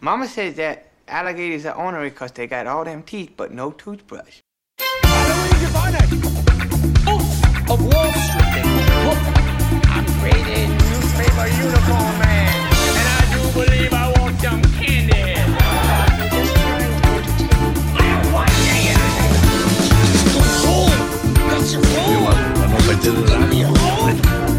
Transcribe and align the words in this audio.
Mama 0.00 0.26
says 0.26 0.56
that 0.56 0.90
alligators 1.08 1.66
are 1.66 1.76
ornery 1.76 2.10
because 2.10 2.32
they 2.32 2.46
got 2.46 2.66
all 2.66 2.84
them 2.84 3.02
teeth 3.02 3.32
but 3.36 3.52
no 3.52 3.70
toothbrush. 3.70 4.40
of 7.72 7.80
Wall 7.80 8.12
Street. 8.12 8.66
I'm 9.88 10.04
newspaper 10.68 11.46
man, 12.18 12.52
and 12.98 13.08
I 13.08 13.22
do 13.32 13.40
believe 13.52 13.92
I 13.92 14.12
want 14.18 14.40
some 14.40 14.62
candy. 14.62 15.22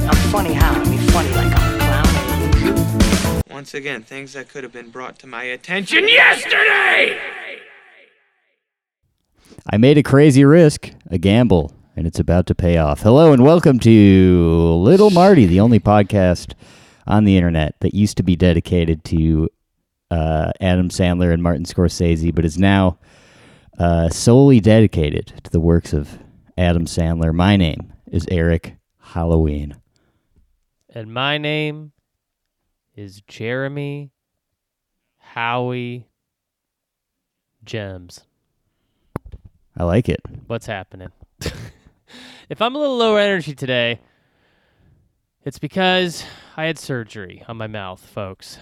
I'm 0.06 0.16
funny 0.32 0.54
how? 0.54 0.74
I 0.74 0.90
mean 0.90 1.00
funny 1.10 1.30
like. 1.32 1.63
Once 3.54 3.76
again, 3.76 4.02
things 4.02 4.34
that 4.34 4.50
could 4.50 4.64
have 4.64 4.74
been 4.74 4.90
brought 4.90 5.20
to 5.20 5.28
my 5.28 5.44
attention 5.44 6.08
yesterday! 6.08 7.20
I 9.70 9.78
made 9.78 9.96
a 9.96 10.02
crazy 10.02 10.44
risk, 10.44 10.90
a 11.12 11.20
gamble, 11.20 11.72
and 11.96 12.08
it's 12.08 12.18
about 12.20 12.48
to 12.48 12.56
pay 12.56 12.78
off. 12.78 13.02
Hello 13.02 13.32
and 13.32 13.44
welcome 13.44 13.78
to 13.82 14.74
Little 14.82 15.12
Marty, 15.12 15.46
the 15.46 15.60
only 15.60 15.80
podcast 15.80 16.56
on 17.06 17.26
the 17.26 17.38
internet 17.38 17.80
that 17.82 17.94
used 17.94 18.18
to 18.18 18.24
be 18.24 18.36
dedicated 18.36 19.04
to 19.04 19.48
uh, 20.10 20.52
Adam 20.60 20.90
Sandler 20.90 21.32
and 21.32 21.44
Martin 21.44 21.66
Scorsese, 21.66 22.34
but 22.34 22.46
is 22.46 22.58
now 22.58 22.98
uh, 23.78 24.10
solely 24.10 24.62
dedicated 24.62 25.28
to 25.44 25.52
the 25.52 25.60
works 25.60 25.94
of 25.94 26.18
Adam 26.58 26.86
Sandler. 26.86 27.32
My 27.32 27.56
name 27.56 27.94
is 28.08 28.26
Eric 28.32 28.78
Halloween. 29.00 29.76
And 30.90 31.14
my 31.14 31.38
name 31.38 31.93
is 32.96 33.22
Jeremy 33.28 34.12
Howie 35.18 36.08
Gems. 37.64 38.26
I 39.78 39.84
like 39.84 40.08
it. 40.10 40.22
What's 40.48 40.66
happening? 40.68 41.10
if 42.50 42.62
I'm 42.62 42.76
a 42.76 42.80
little 42.80 42.98
lower 42.98 43.20
energy 43.20 43.56
today, 43.56 44.00
it's 45.44 45.60
because 45.60 46.24
I 46.56 46.66
had 46.66 46.78
surgery 46.78 47.44
on 47.48 47.58
my 47.58 47.68
mouth, 47.68 48.00
folks. 48.06 48.60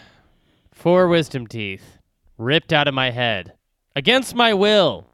Four 0.72 1.08
wisdom 1.10 1.48
teeth 1.48 1.98
ripped 2.38 2.72
out 2.72 2.88
of 2.88 2.94
my 2.94 3.12
head 3.12 3.54
against 3.96 4.34
my 4.36 4.54
will. 4.54 5.08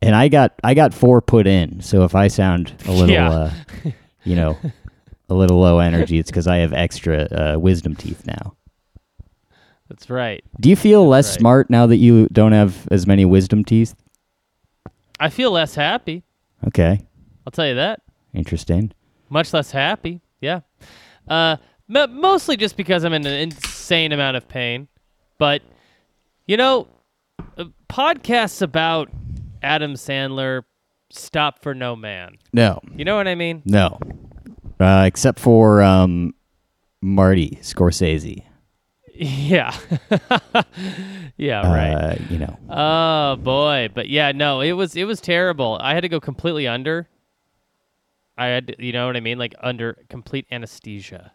And 0.00 0.14
I 0.14 0.28
got 0.28 0.54
I 0.62 0.74
got 0.74 0.94
four 0.94 1.20
put 1.20 1.46
in, 1.46 1.80
so 1.80 2.04
if 2.04 2.14
I 2.14 2.28
sound 2.28 2.72
a 2.86 2.92
little, 2.92 3.10
Yeah. 3.10 3.30
uh, 3.30 3.50
you 4.24 4.36
know, 4.36 4.56
a 5.28 5.34
little 5.34 5.58
low 5.60 5.78
energy, 5.78 6.18
it's 6.18 6.30
because 6.30 6.46
I 6.46 6.58
have 6.58 6.72
extra 6.72 7.22
uh, 7.24 7.58
wisdom 7.58 7.94
teeth 7.96 8.26
now. 8.26 8.56
That's 9.88 10.10
right. 10.10 10.42
Do 10.60 10.68
you 10.68 10.76
feel 10.76 11.06
less 11.06 11.28
right. 11.30 11.38
smart 11.38 11.70
now 11.70 11.86
that 11.86 11.96
you 11.98 12.28
don't 12.32 12.52
have 12.52 12.88
as 12.90 13.06
many 13.06 13.24
wisdom 13.24 13.64
teeth? 13.64 13.94
I 15.20 15.28
feel 15.30 15.50
less 15.52 15.74
happy. 15.74 16.24
Okay, 16.66 17.00
I'll 17.46 17.50
tell 17.52 17.66
you 17.66 17.74
that. 17.76 18.02
interesting. 18.34 18.92
Much 19.28 19.52
less 19.52 19.70
happy. 19.70 20.20
Yeah. 20.40 20.60
Uh, 21.28 21.56
m- 21.92 22.20
mostly 22.20 22.56
just 22.56 22.76
because 22.76 23.04
I'm 23.04 23.12
in 23.12 23.26
an 23.26 23.32
insane 23.40 24.12
amount 24.12 24.36
of 24.36 24.46
pain. 24.48 24.86
But, 25.38 25.62
you 26.46 26.56
know, 26.56 26.86
uh, 27.58 27.64
podcasts 27.88 28.62
about 28.62 29.10
Adam 29.62 29.94
Sandler 29.94 30.62
stop 31.10 31.62
for 31.62 31.74
no 31.74 31.96
man. 31.96 32.36
No, 32.52 32.80
You 32.94 33.04
know 33.04 33.16
what 33.16 33.26
I 33.28 33.34
mean? 33.34 33.62
no, 33.64 33.98
uh, 34.80 35.04
except 35.06 35.38
for 35.38 35.82
um, 35.82 36.34
Marty 37.00 37.58
Scorsese. 37.62 38.44
Yeah. 39.14 39.74
yeah, 41.36 41.66
right. 41.66 41.94
Uh, 41.94 42.16
you 42.28 42.38
know, 42.38 42.58
Oh 42.68 43.36
boy, 43.36 43.88
but 43.94 44.08
yeah, 44.08 44.32
no, 44.32 44.60
it 44.60 44.72
was 44.72 44.94
it 44.94 45.04
was 45.04 45.20
terrible. 45.20 45.78
I 45.80 45.94
had 45.94 46.00
to 46.00 46.08
go 46.08 46.20
completely 46.20 46.66
under. 46.68 47.08
I 48.38 48.46
had, 48.48 48.66
to, 48.66 48.84
you 48.84 48.92
know 48.92 49.06
what 49.06 49.16
I 49.16 49.20
mean, 49.20 49.38
like 49.38 49.54
under 49.60 49.96
complete 50.10 50.46
anesthesia. 50.50 51.32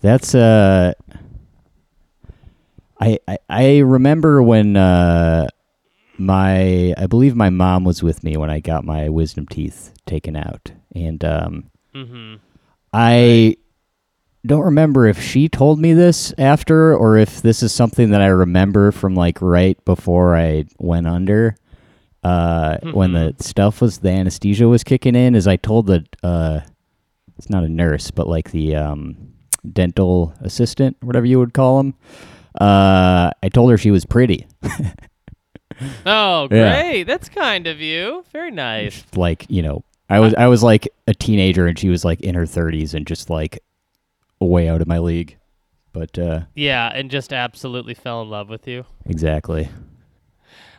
that's 0.00 0.34
uh, 0.34 0.92
I 3.00 3.18
I, 3.26 3.38
I 3.48 3.78
remember 3.78 4.40
when 4.40 4.76
uh, 4.76 5.48
my 6.16 6.94
I 6.96 7.06
believe 7.08 7.34
my 7.34 7.50
mom 7.50 7.82
was 7.82 8.02
with 8.02 8.22
me 8.22 8.36
when 8.36 8.50
I 8.50 8.60
got 8.60 8.84
my 8.84 9.08
wisdom 9.08 9.46
teeth 9.46 9.92
taken 10.06 10.36
out, 10.36 10.70
and 10.94 11.24
um, 11.24 11.70
Mm-hmm. 12.04 12.34
I 12.92 13.56
don't 14.46 14.64
remember 14.64 15.06
if 15.06 15.20
she 15.20 15.48
told 15.48 15.78
me 15.78 15.92
this 15.92 16.32
after 16.38 16.96
or 16.96 17.16
if 17.18 17.42
this 17.42 17.62
is 17.62 17.72
something 17.72 18.10
that 18.10 18.22
I 18.22 18.26
remember 18.28 18.92
from 18.92 19.14
like 19.14 19.40
right 19.42 19.82
before 19.84 20.36
I 20.36 20.64
went 20.78 21.06
under. 21.06 21.56
Uh, 22.24 22.78
when 22.92 23.12
the 23.12 23.34
stuff 23.38 23.80
was 23.80 23.98
the 23.98 24.10
anesthesia 24.10 24.66
was 24.68 24.82
kicking 24.84 25.14
in, 25.14 25.34
is 25.34 25.46
I 25.46 25.56
told 25.56 25.86
the 25.86 26.04
uh, 26.22 26.60
it's 27.36 27.48
not 27.48 27.62
a 27.64 27.68
nurse, 27.68 28.10
but 28.10 28.26
like 28.26 28.50
the 28.50 28.74
um, 28.74 29.16
dental 29.72 30.34
assistant, 30.40 30.96
whatever 31.00 31.26
you 31.26 31.38
would 31.38 31.54
call 31.54 31.78
him. 31.80 31.94
Uh, 32.60 33.30
I 33.42 33.48
told 33.52 33.70
her 33.70 33.78
she 33.78 33.90
was 33.90 34.04
pretty. 34.04 34.46
Oh, 36.04 36.48
Yeah. 36.50 36.82
great! 36.82 37.04
That's 37.04 37.28
kind 37.28 37.68
of 37.68 37.80
you. 37.80 38.24
Very 38.32 38.50
nice. 38.50 39.04
like 39.14 39.46
you 39.48 39.62
know, 39.62 39.84
I 40.10 40.20
was 40.20 40.34
I 40.34 40.46
was 40.46 40.62
like 40.62 40.88
a 41.06 41.14
teenager 41.14 41.66
and 41.66 41.78
she 41.78 41.88
was 41.88 42.04
like 42.04 42.20
in 42.20 42.34
her 42.34 42.46
thirties 42.46 42.94
and 42.94 43.06
just 43.06 43.28
like 43.30 43.62
way 44.40 44.68
out 44.68 44.80
of 44.80 44.86
my 44.86 44.98
league. 44.98 45.36
But 45.92 46.18
uh, 46.18 46.40
Yeah, 46.54 46.90
and 46.94 47.10
just 47.10 47.32
absolutely 47.32 47.94
fell 47.94 48.22
in 48.22 48.30
love 48.30 48.48
with 48.48 48.66
you. 48.68 48.84
exactly. 49.06 49.68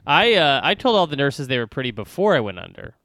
I 0.07 0.33
uh, 0.35 0.61
I 0.63 0.73
told 0.75 0.95
all 0.95 1.07
the 1.07 1.15
nurses 1.15 1.47
they 1.47 1.57
were 1.59 1.67
pretty 1.67 1.91
before 1.91 2.35
I 2.35 2.39
went 2.39 2.59
under. 2.59 2.95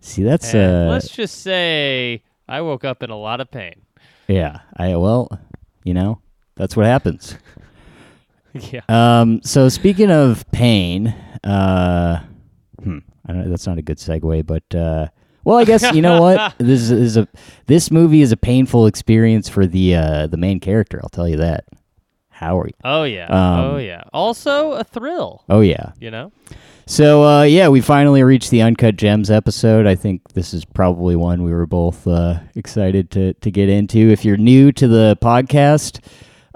See, 0.00 0.22
that's 0.22 0.52
And 0.54 0.88
uh, 0.88 0.90
let's 0.90 1.08
just 1.08 1.42
say 1.42 2.22
I 2.48 2.60
woke 2.60 2.84
up 2.84 3.02
in 3.02 3.10
a 3.10 3.16
lot 3.18 3.40
of 3.40 3.50
pain. 3.50 3.82
yeah. 4.28 4.60
I 4.76 4.96
well, 4.96 5.30
you 5.84 5.94
know, 5.94 6.20
that's 6.56 6.76
what 6.76 6.86
happens. 6.86 7.36
yeah. 8.52 8.80
Um, 8.88 9.40
so 9.42 9.68
speaking 9.68 10.10
of 10.10 10.44
pain, 10.50 11.14
uh, 11.44 12.22
hmm, 12.82 12.98
I 13.26 13.32
don't 13.32 13.44
know, 13.44 13.50
that's 13.50 13.66
not 13.66 13.78
a 13.78 13.82
good 13.82 13.98
segue, 13.98 14.44
but 14.46 14.74
uh, 14.74 15.06
well, 15.44 15.58
I 15.58 15.64
guess 15.64 15.94
you 15.94 16.02
know 16.02 16.20
what 16.20 16.54
this 16.58 16.80
is, 16.82 16.90
is 16.90 17.16
a 17.16 17.28
this 17.66 17.90
movie 17.90 18.22
is 18.22 18.32
a 18.32 18.36
painful 18.36 18.86
experience 18.86 19.48
for 19.48 19.66
the 19.66 19.96
uh, 19.96 20.26
the 20.26 20.36
main 20.36 20.60
character. 20.60 21.00
I'll 21.02 21.08
tell 21.08 21.28
you 21.28 21.38
that. 21.38 21.64
Howie. 22.30 22.74
Oh 22.82 23.04
yeah. 23.04 23.26
Um, 23.26 23.64
oh 23.64 23.76
yeah. 23.76 24.02
Also 24.12 24.72
a 24.72 24.84
thrill. 24.84 25.44
Oh 25.48 25.60
yeah. 25.60 25.92
You 26.00 26.10
know. 26.10 26.32
So 26.86 27.24
uh, 27.24 27.42
yeah, 27.42 27.68
we 27.68 27.80
finally 27.80 28.22
reached 28.22 28.50
the 28.50 28.62
Uncut 28.62 28.96
Gems 28.96 29.30
episode. 29.30 29.86
I 29.86 29.94
think 29.94 30.32
this 30.32 30.52
is 30.52 30.64
probably 30.64 31.14
one 31.14 31.44
we 31.44 31.52
were 31.52 31.66
both 31.66 32.06
uh, 32.06 32.40
excited 32.56 33.10
to 33.12 33.34
to 33.34 33.50
get 33.50 33.68
into. 33.68 34.10
If 34.10 34.24
you're 34.24 34.36
new 34.36 34.72
to 34.72 34.88
the 34.88 35.16
podcast, 35.22 36.00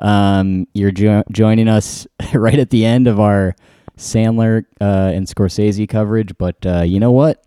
um, 0.00 0.66
you're 0.74 0.90
jo- 0.90 1.24
joining 1.30 1.68
us 1.68 2.06
right 2.34 2.58
at 2.58 2.70
the 2.70 2.84
end 2.84 3.06
of 3.06 3.20
our 3.20 3.54
Sandler 3.96 4.64
uh, 4.80 5.12
and 5.14 5.26
Scorsese 5.26 5.88
coverage. 5.88 6.36
But 6.36 6.66
uh, 6.66 6.82
you 6.82 6.98
know 6.98 7.12
what? 7.12 7.42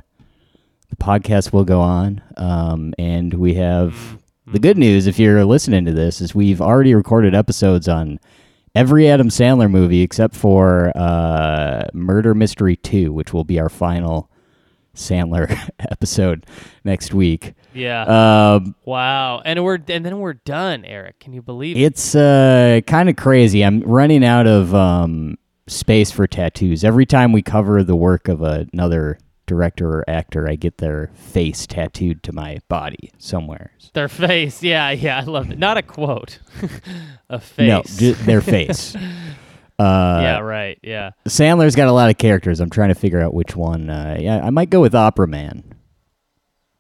The 0.90 0.96
podcast 0.96 1.54
will 1.54 1.66
go 1.66 1.82
on, 1.82 2.22
um, 2.38 2.94
and 2.98 3.34
we 3.34 3.54
have 3.56 4.20
the 4.48 4.60
good 4.60 4.78
news. 4.78 5.08
If 5.08 5.20
you're 5.20 5.46
listening 5.46 5.86
to 5.86 5.92
this, 5.92 6.22
is 6.22 6.34
we've 6.34 6.62
already 6.62 6.96
recorded 6.96 7.36
episodes 7.36 7.88
on 7.88 8.20
every 8.76 9.08
Adam 9.10 9.30
Sandler 9.30 9.70
movie 9.70 10.02
except 10.02 10.36
for 10.36 10.92
uh, 10.96 11.86
Murder 11.94 12.34
Mystery 12.34 12.76
2, 12.76 13.12
which 13.14 13.34
will 13.34 13.44
be 13.44 13.60
our 13.60 13.70
final 13.70 14.30
Sandler 14.96 15.70
episode 15.80 16.46
next 16.84 17.14
week. 17.14 17.54
Yeah. 17.74 18.04
Um, 18.56 18.76
wow. 18.86 19.42
And 19.46 19.64
we're 19.64 19.80
and 19.88 20.06
then 20.06 20.20
we're 20.20 20.34
done, 20.34 20.86
Eric. 20.86 21.20
Can 21.20 21.34
you 21.34 21.42
believe 21.42 21.78
it? 21.78 21.82
it's 21.82 22.16
uh, 22.16 22.82
kind 22.88 23.10
of 23.10 23.16
crazy. 23.16 23.64
I'm 23.64 23.82
running 23.82 24.26
out 24.26 24.48
of 24.48 24.74
um, 24.74 25.38
space 25.68 26.12
for 26.12 26.28
tattoos. 26.28 26.84
Every 26.84 27.06
time 27.06 27.32
we 27.32 27.42
cover 27.42 27.84
the 27.84 27.96
work 27.96 28.28
of 28.28 28.42
another 28.42 29.20
director 29.50 29.90
or 29.90 30.10
actor, 30.10 30.48
I 30.48 30.56
get 30.56 30.78
their 30.78 31.10
face 31.16 31.66
tattooed 31.66 32.22
to 32.24 32.32
my 32.32 32.60
body 32.70 33.12
somewhere. 33.18 33.72
Their 33.94 34.08
face. 34.08 34.62
Yeah, 34.62 34.92
yeah. 34.92 35.18
I 35.18 35.24
love 35.24 35.50
it. 35.52 35.58
Not 35.58 35.78
a 35.78 35.82
quote. 35.82 36.40
a 37.30 37.40
face. 37.40 38.00
No, 38.00 38.12
their 38.14 38.42
face. 38.42 38.96
Uh, 39.80 40.20
yeah, 40.22 40.40
right. 40.40 40.78
Yeah. 40.84 41.12
Sandler's 41.26 41.74
got 41.74 41.88
a 41.88 41.94
lot 41.94 42.10
of 42.10 42.18
characters. 42.18 42.60
I'm 42.60 42.70
trying 42.70 42.90
to 42.90 42.96
figure 42.96 43.22
out 43.22 43.34
which 43.34 43.56
one. 43.56 43.90
Uh, 43.90 44.18
yeah, 44.20 44.42
I 44.46 44.50
might 44.50 44.70
go 44.70 44.82
with 44.82 44.94
Opera 44.94 45.26
Man. 45.26 45.64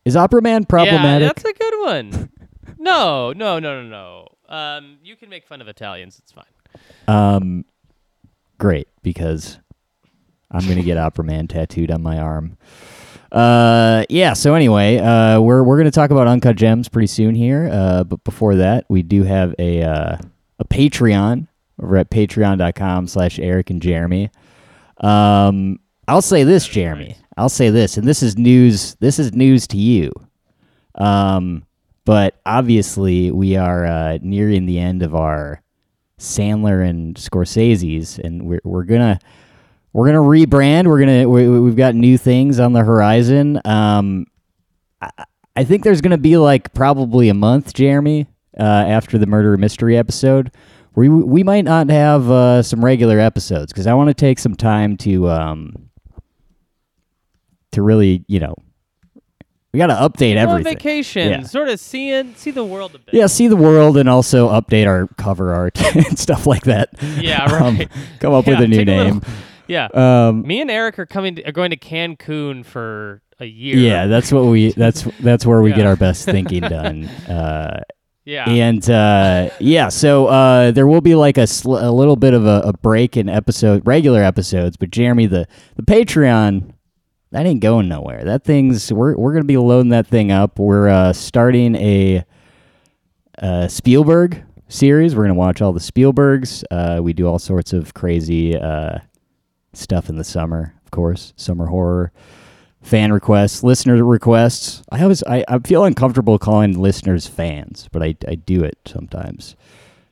Is 0.03 0.17
Opera 0.17 0.41
Man 0.41 0.65
problematic? 0.65 1.21
Yeah, 1.21 1.27
that's 1.27 1.45
a 1.45 1.53
good 1.53 1.73
one. 1.85 2.29
no, 2.77 3.31
no, 3.31 3.57
no, 3.57 3.81
no, 3.81 3.87
no. 3.87 4.27
Um, 4.53 4.97
you 5.01 5.15
can 5.15 5.29
make 5.29 5.47
fun 5.47 5.61
of 5.61 5.69
Italians. 5.69 6.19
It's 6.19 6.33
fine. 6.33 6.43
um, 7.07 7.63
great 8.57 8.89
because 9.01 9.59
I'm 10.51 10.67
gonna 10.67 10.83
get 10.83 10.97
Opera 10.97 11.23
Man 11.25 11.47
tattooed 11.47 11.91
on 11.91 12.01
my 12.01 12.19
arm. 12.19 12.57
Uh, 13.31 14.05
yeah. 14.09 14.33
So 14.33 14.55
anyway, 14.55 14.97
uh, 14.97 15.39
we're 15.39 15.63
we're 15.63 15.77
gonna 15.77 15.91
talk 15.91 16.11
about 16.11 16.27
Uncut 16.27 16.55
Gems 16.55 16.89
pretty 16.89 17.07
soon 17.07 17.35
here. 17.35 17.69
Uh, 17.71 18.03
but 18.03 18.23
before 18.23 18.55
that, 18.55 18.85
we 18.89 19.03
do 19.03 19.23
have 19.23 19.53
a 19.59 19.83
uh, 19.83 20.17
a 20.59 20.65
Patreon 20.65 21.47
over 21.81 21.97
at 21.97 22.09
patreon.com 22.09 23.07
slash 23.07 23.39
Eric 23.39 23.69
and 23.69 23.81
Jeremy. 23.81 24.31
Um, 25.01 25.79
I'll 26.07 26.21
say 26.21 26.43
this, 26.43 26.67
Jeremy. 26.67 27.15
I'll 27.37 27.49
say 27.49 27.69
this, 27.69 27.97
and 27.97 28.07
this 28.07 28.23
is 28.23 28.37
news. 28.37 28.95
This 28.99 29.19
is 29.19 29.33
news 29.33 29.67
to 29.67 29.77
you. 29.77 30.11
Um, 30.95 31.63
but 32.03 32.39
obviously, 32.45 33.31
we 33.31 33.55
are 33.55 33.85
uh, 33.85 34.17
nearing 34.21 34.65
the 34.65 34.79
end 34.79 35.03
of 35.03 35.13
our 35.13 35.61
Sandler 36.19 36.87
and 36.87 37.15
Scorsese's, 37.15 38.17
and 38.17 38.45
we're 38.45 38.61
we're 38.63 38.83
gonna 38.83 39.19
we're 39.93 40.05
gonna 40.07 40.19
rebrand. 40.19 40.87
We're 40.87 40.99
gonna 40.99 41.27
we, 41.29 41.47
we've 41.59 41.75
got 41.75 41.95
new 41.95 42.17
things 42.17 42.59
on 42.59 42.73
the 42.73 42.83
horizon. 42.83 43.59
Um, 43.65 44.25
I, 45.01 45.09
I 45.55 45.63
think 45.63 45.83
there's 45.83 46.01
gonna 46.01 46.17
be 46.17 46.37
like 46.37 46.73
probably 46.73 47.29
a 47.29 47.33
month, 47.33 47.73
Jeremy, 47.73 48.27
uh, 48.59 48.63
after 48.63 49.17
the 49.17 49.25
murder 49.25 49.57
mystery 49.57 49.97
episode. 49.97 50.51
We 50.95 51.07
we 51.09 51.43
might 51.43 51.65
not 51.65 51.89
have 51.89 52.29
uh, 52.29 52.61
some 52.63 52.83
regular 52.83 53.19
episodes 53.19 53.71
because 53.71 53.87
I 53.87 53.93
want 53.93 54.09
to 54.09 54.13
take 54.13 54.37
some 54.39 54.55
time 54.55 54.97
to 54.97 55.29
um 55.29 55.89
to 57.71 57.81
really 57.81 58.25
you 58.27 58.39
know 58.39 58.55
we 59.71 59.77
got 59.77 59.87
to 59.87 59.93
update 59.93 60.33
Go 60.33 60.41
on 60.41 60.49
everything. 60.49 60.73
vacation, 60.73 61.29
Yeah. 61.29 61.43
sort 61.43 61.69
of 61.69 61.79
seeing 61.79 62.33
see 62.33 62.49
the 62.49 62.63
world 62.65 62.95
a 62.95 62.99
bit. 62.99 63.13
Yeah, 63.13 63.27
see 63.27 63.47
the 63.47 63.55
world 63.55 63.97
and 63.97 64.09
also 64.09 64.49
update 64.49 64.87
our 64.87 65.07
cover 65.17 65.53
art 65.53 65.79
and 65.95 66.17
stuff 66.17 66.47
like 66.47 66.63
that. 66.63 66.89
Yeah, 67.21 67.43
Um, 67.63 67.77
right. 67.77 67.89
come 68.19 68.33
up 68.33 68.47
with 68.47 68.59
a 68.61 68.67
new 68.67 68.77
take 68.77 68.87
little- 68.87 69.03
name. 69.03 69.21
Yeah. 69.69 69.87
um, 69.93 70.41
Me 70.41 70.59
and 70.59 70.69
Eric 70.69 70.99
are 70.99 71.05
coming 71.05 71.35
to, 71.35 71.47
are 71.47 71.51
going 71.51 71.69
to 71.69 71.77
Cancun 71.77 72.65
for 72.65 73.21
a 73.39 73.45
year. 73.45 73.77
yeah, 73.77 74.07
that's 74.07 74.31
what 74.31 74.45
we. 74.45 74.71
That's 74.73 75.03
that's 75.21 75.45
where 75.45 75.61
we 75.61 75.71
get 75.71 75.85
our 75.85 75.95
best 75.95 76.25
thinking 76.25 76.61
done. 76.61 77.05
Uh, 77.29 77.83
yeah. 78.25 78.49
and 78.49 78.87
uh, 78.89 79.49
yeah, 79.59 79.89
so 79.89 80.27
uh, 80.27 80.71
there 80.71 80.85
will 80.85 81.01
be 81.01 81.15
like 81.15 81.37
a, 81.37 81.47
sl- 81.47 81.77
a 81.77 81.89
little 81.91 82.15
bit 82.15 82.33
of 82.33 82.45
a, 82.45 82.61
a 82.65 82.73
break 82.73 83.17
in 83.17 83.29
episode 83.29 83.81
regular 83.87 84.21
episodes, 84.23 84.77
but 84.77 84.91
Jeremy, 84.91 85.25
the 85.27 85.47
the 85.75 85.83
Patreon. 85.83 86.73
That 87.31 87.45
ain't 87.45 87.61
going 87.61 87.87
nowhere. 87.87 88.23
That 88.23 88.43
thing's 88.43 88.91
we're 88.91 89.15
we're 89.15 89.33
gonna 89.33 89.45
be 89.45 89.57
loading 89.57 89.89
that 89.89 90.07
thing 90.07 90.31
up. 90.31 90.57
We're 90.57 90.89
uh, 90.89 91.13
starting 91.13 91.75
a 91.75 92.25
uh, 93.37 93.67
Spielberg 93.67 94.43
series. 94.67 95.15
We're 95.15 95.23
gonna 95.23 95.35
watch 95.35 95.61
all 95.61 95.71
the 95.71 95.79
Spielbergs. 95.79 96.63
Uh, 96.71 97.01
we 97.03 97.13
do 97.13 97.27
all 97.27 97.37
sorts 97.37 97.71
of 97.71 97.93
crazy 97.93 98.57
uh, 98.57 98.97
stuff 99.73 100.09
in 100.09 100.17
the 100.17 100.23
summer, 100.23 100.73
of 100.83 100.91
course, 100.91 101.33
summer 101.35 101.67
horror, 101.67 102.11
fan 102.81 103.11
requests, 103.13 103.63
listener 103.63 104.03
requests. 104.03 104.81
I 104.91 105.01
always 105.03 105.23
I, 105.23 105.43
I 105.47 105.59
feel 105.59 105.83
uncomfortable 105.85 106.37
calling 106.39 106.79
listeners 106.79 107.27
fans, 107.27 107.87
but 107.91 108.01
I 108.03 108.15
I 108.27 108.35
do 108.35 108.63
it 108.63 108.77
sometimes. 108.85 109.55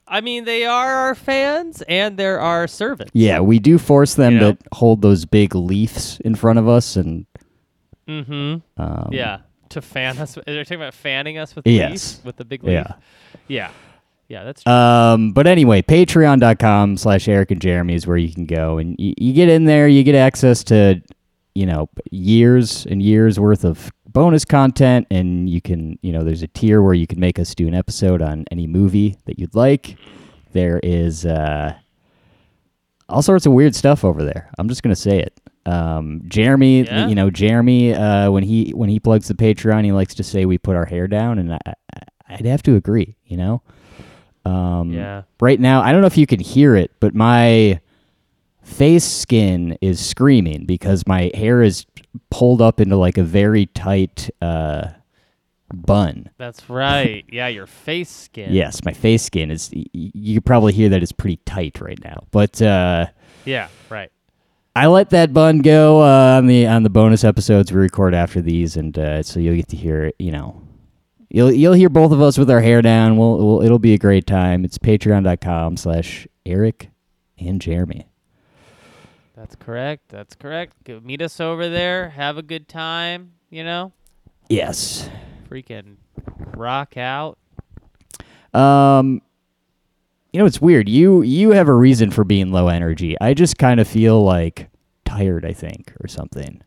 I 0.10 0.22
mean, 0.22 0.46
they 0.46 0.66
are 0.66 0.94
our 0.94 1.16
fans 1.16 1.82
and 1.90 2.18
they're 2.18 2.40
our 2.40 2.66
servants. 2.68 3.12
Yeah, 3.14 3.42
we 3.42 3.60
do 3.60 3.78
force 3.78 4.14
them 4.14 4.34
You 4.36 4.40
know? 4.40 4.52
to 4.54 4.58
hold 4.72 5.02
those 5.02 5.26
big 5.26 5.54
leaves 5.54 6.22
in 6.24 6.36
front 6.36 6.60
of 6.60 6.68
us, 6.68 6.96
and 6.96 7.26
Mm-hmm. 8.08 8.82
um, 8.82 9.10
Yeah. 9.12 9.40
To 9.72 9.82
fan 9.82 10.18
us. 10.18 10.38
They're 10.46 10.64
talking 10.64 10.78
about 10.78 10.94
fanning 10.94 11.38
us 11.38 11.54
with 11.56 11.68
Yes. 11.68 12.18
leaf, 12.20 12.26
with 12.26 12.38
the 12.38 12.46
big 12.46 12.64
leaf. 12.64 12.72
yeah. 12.74 12.94
Yeah. 13.50 13.70
Yeah. 14.28 14.44
That's 14.44 14.64
true. 14.64 14.72
Um, 14.74 15.32
but 15.32 15.48
anyway, 15.48 15.82
patreon.com 15.82 16.98
slash 16.98 17.28
Eric 17.28 17.52
and 17.52 17.62
Jeremy 17.62 17.94
is 17.96 18.06
where 18.08 18.18
you 18.18 18.34
can 18.34 18.46
go. 18.46 18.78
And 18.78 18.96
you, 19.00 19.14
you 19.18 19.34
get 19.34 19.50
in 19.50 19.66
there, 19.66 19.88
you 19.88 20.04
get 20.04 20.16
access 20.16 20.64
to, 20.66 21.02
you 21.56 21.66
know, 21.66 21.90
years 22.12 22.86
and 22.88 23.02
years 23.02 23.40
worth 23.40 23.64
of 23.66 23.92
bonus 24.08 24.46
content. 24.46 25.08
And 25.12 25.50
you 25.50 25.62
can, 25.62 25.98
you 26.02 26.12
know, 26.12 26.24
there's 26.24 26.44
a 26.44 26.48
tier 26.48 26.82
where 26.82 26.94
you 26.94 27.08
can 27.08 27.20
make 27.20 27.40
us 27.40 27.56
do 27.56 27.68
an 27.68 27.74
episode 27.74 28.22
on 28.22 28.46
any 28.52 28.68
movie 28.68 29.16
that 29.26 29.40
you'd 29.40 29.56
like. 29.56 29.98
There 30.54 30.80
is 30.84 31.26
uh, 31.26 31.76
all 33.10 33.22
sorts 33.22 33.46
of 33.46 33.54
weird 33.54 33.76
stuff 33.76 34.04
over 34.04 34.24
there. 34.24 34.50
I'm 34.58 34.68
just 34.68 34.84
going 34.84 34.94
to 34.96 35.02
say 35.02 35.20
it. 35.20 35.40
Um, 35.66 36.22
Jeremy, 36.28 36.82
Yeah? 36.84 37.08
you 37.08 37.16
know, 37.16 37.30
Jeremy, 37.30 37.94
uh, 37.94 38.32
when 38.32 38.44
he 38.44 38.72
when 38.72 38.90
he 38.90 39.00
plugs 39.00 39.28
the 39.28 39.34
Patreon, 39.34 39.84
he 39.84 39.92
likes 39.92 40.16
to 40.16 40.24
say 40.24 40.46
we 40.46 40.58
put 40.58 40.76
our 40.78 40.86
hair 40.86 41.08
down, 41.08 41.40
and 41.40 41.54
I, 41.54 41.60
I, 41.66 41.74
I'd 42.30 42.46
have 42.46 42.64
to 42.64 42.76
agree. 42.78 43.18
You 43.26 43.36
know, 43.36 43.62
um, 44.48 44.92
Yeah. 44.92 45.24
Right 45.42 45.60
now, 45.60 45.82
I 45.82 45.92
don't 45.92 46.02
know 46.02 46.08
if 46.08 46.18
you 46.18 46.26
can 46.28 46.40
hear 46.40 46.76
it, 46.76 46.92
but 47.00 47.14
my 47.14 47.80
face 48.64 49.04
skin 49.06 49.78
is 49.82 50.04
screaming 50.06 50.66
because 50.66 51.06
my 51.08 51.32
hair 51.34 51.62
is 51.62 51.86
pulled 52.30 52.62
up 52.62 52.80
into 52.82 52.96
like 52.98 53.18
a 53.18 53.24
very 53.24 53.66
tight 53.68 54.30
uh, 54.42 54.90
bun. 55.74 56.30
That's 56.38 56.70
right. 56.70 57.26
Yeah. 57.32 57.48
Your 57.48 57.68
face 57.68 58.10
skin. 58.10 58.54
Yes, 58.54 58.84
my 58.84 58.94
face 58.94 59.24
skin 59.24 59.52
is. 59.52 59.72
y- 59.76 59.86
You 59.94 60.42
probably 60.42 60.74
hear 60.74 60.90
that 60.90 61.02
it's 61.04 61.12
pretty 61.12 61.38
tight 61.46 61.80
right 61.82 62.00
now, 62.04 62.24
but. 62.32 62.62
Uh, 62.62 63.08
Yeah. 63.46 63.68
Right. 63.90 64.12
I 64.76 64.86
let 64.88 65.10
that 65.10 65.34
bun 65.34 65.60
go 65.60 66.04
uh, 66.04 66.38
on 66.38 66.46
the 66.46 66.68
on 66.68 66.84
the 66.84 66.90
bonus 66.92 67.24
episodes 67.24 67.72
we 67.72 67.80
record 67.80 68.14
after 68.14 68.42
these, 68.42 68.78
and 68.78 68.96
uh, 69.00 69.24
so 69.24 69.40
you'll 69.40 69.56
get 69.56 69.70
to 69.70 69.76
hear 69.76 70.04
it. 70.06 70.16
You 70.20 70.32
know, 70.32 70.62
you'll 71.30 71.52
you'll 71.52 71.74
hear 71.74 71.90
both 71.90 72.12
of 72.12 72.22
us 72.22 72.38
with 72.38 72.50
our 72.50 72.62
hair 72.62 72.82
down. 72.82 73.18
We'll, 73.18 73.38
we'll 73.38 73.62
it'll 73.64 73.80
be 73.80 73.94
a 73.94 73.98
great 73.98 74.26
time. 74.28 74.64
It's 74.66 74.78
Patreon.com/slash 74.78 76.28
Eric 76.46 76.90
and 77.40 77.62
Jeremy. 77.62 78.08
That's 79.36 79.56
correct. 79.56 80.10
That's 80.10 80.36
correct. 80.36 80.74
Go 80.84 81.00
meet 81.00 81.22
us 81.22 81.40
over 81.40 81.70
there. 81.70 82.10
Have 82.10 82.38
a 82.38 82.42
good 82.42 82.68
time. 82.68 83.34
You 83.50 83.64
know, 83.64 83.92
Yes. 84.50 85.10
freaking 85.50 85.96
rock 86.56 86.98
out. 86.98 87.38
Um, 88.54 89.22
you 90.34 90.40
know, 90.40 90.46
it's 90.46 90.60
weird. 90.60 90.90
You 90.90 91.22
you 91.22 91.52
have 91.52 91.68
a 91.68 91.74
reason 91.74 92.12
for 92.12 92.24
being 92.24 92.52
low 92.52 92.68
energy. 92.68 93.16
I 93.22 93.34
just 93.34 93.58
kind 93.58 93.80
of 93.80 93.88
feel 93.88 94.24
like 94.24 94.70
tired. 95.06 95.46
I 95.46 95.54
think 95.54 95.94
or 96.02 96.08
something. 96.08 96.62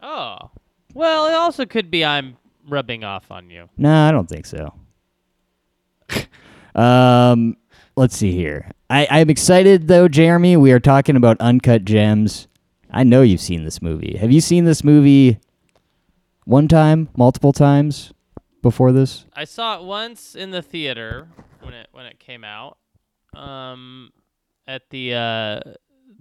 Oh. 0.00 0.50
Well, 0.94 1.26
it 1.26 1.34
also 1.34 1.66
could 1.66 1.90
be 1.90 2.04
I'm 2.04 2.36
rubbing 2.66 3.04
off 3.04 3.30
on 3.30 3.50
you. 3.50 3.68
No, 3.76 3.92
I 3.92 4.10
don't 4.10 4.28
think 4.28 4.46
so. 4.46 4.74
um, 6.74 7.56
let's 7.96 8.16
see 8.16 8.32
here. 8.32 8.70
I, 8.88 9.06
I'm 9.10 9.30
excited 9.30 9.88
though, 9.88 10.08
Jeremy. 10.08 10.56
We 10.56 10.72
are 10.72 10.80
talking 10.80 11.16
about 11.16 11.40
Uncut 11.40 11.84
Gems. 11.84 12.48
I 12.90 13.02
know 13.02 13.22
you've 13.22 13.40
seen 13.40 13.64
this 13.64 13.82
movie. 13.82 14.16
Have 14.18 14.30
you 14.30 14.40
seen 14.40 14.64
this 14.64 14.84
movie 14.84 15.38
one 16.44 16.68
time, 16.68 17.08
multiple 17.16 17.52
times 17.52 18.12
before 18.62 18.92
this? 18.92 19.26
I 19.34 19.44
saw 19.44 19.78
it 19.78 19.84
once 19.84 20.34
in 20.34 20.50
the 20.50 20.62
theater 20.62 21.28
when 21.60 21.74
it 21.74 21.88
when 21.92 22.06
it 22.06 22.18
came 22.18 22.44
out. 22.44 22.78
Um, 23.34 24.12
at 24.66 24.88
the 24.90 25.14
uh, 25.14 25.60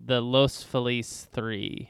the 0.03 0.21
Los 0.21 0.63
Feliz 0.63 1.27
three. 1.31 1.89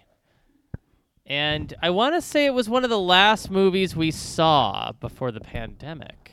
And 1.26 1.74
I 1.82 1.90
want 1.90 2.14
to 2.16 2.22
say 2.22 2.46
it 2.46 2.54
was 2.54 2.70
one 2.70 2.84
of 2.84 2.90
the 2.90 3.00
last 3.00 3.50
movies 3.50 3.96
we 3.96 4.12
saw 4.12 4.92
before 5.00 5.32
the 5.32 5.40
pandemic. 5.42 6.32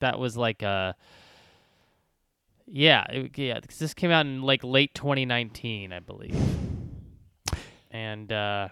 That 0.00 0.18
was 0.18 0.36
like 0.36 0.62
a 0.62 0.94
yeah, 2.66 3.04
it, 3.10 3.36
yeah. 3.38 3.60
'cause 3.60 3.78
this 3.78 3.94
came 3.94 4.10
out 4.10 4.26
in 4.26 4.42
like 4.42 4.62
late 4.64 4.94
2019, 4.94 5.92
I 5.92 5.98
believe. 6.00 6.36
And 7.90 8.30
uh, 8.32 8.68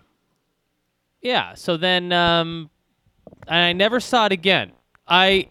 yeah, 1.20 1.54
so 1.54 1.76
then 1.76 2.12
um, 2.12 2.70
I 3.48 3.72
never 3.72 4.00
saw 4.00 4.26
it 4.26 4.32
again. 4.32 4.72
I 5.08 5.48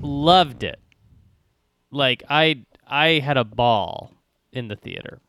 loved 0.00 0.62
it. 0.62 0.80
Like 1.90 2.22
I 2.28 2.64
I 2.86 3.18
had 3.20 3.36
a 3.36 3.44
ball 3.44 4.12
in 4.52 4.68
the 4.68 4.76
theater. 4.76 5.20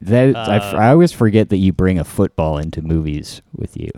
That 0.00 0.36
Uh, 0.36 0.76
I 0.76 0.90
always 0.90 1.12
forget 1.12 1.48
that 1.48 1.56
you 1.56 1.72
bring 1.72 1.98
a 1.98 2.04
football 2.04 2.56
into 2.58 2.82
movies 2.82 3.42
with 3.52 3.76
you. 3.76 3.90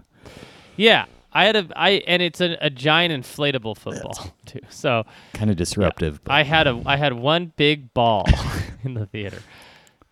Yeah, 0.77 1.05
I 1.33 1.45
had 1.45 1.57
a 1.57 1.67
I 1.77 1.91
and 2.07 2.23
it's 2.23 2.41
a, 2.41 2.57
a 2.61 2.71
giant 2.71 3.13
inflatable 3.13 3.77
football 3.77 4.33
too. 4.47 4.61
So 4.71 5.05
Kind 5.35 5.51
of 5.51 5.57
disruptive. 5.57 6.25
but- 6.25 6.33
I 6.33 6.43
had 6.43 6.67
a 6.67 6.83
I 6.87 6.97
had 6.97 7.13
one 7.13 7.53
big 7.57 7.93
ball 7.93 8.25
in 8.85 8.95
the 8.95 9.07
theater. 9.07 9.43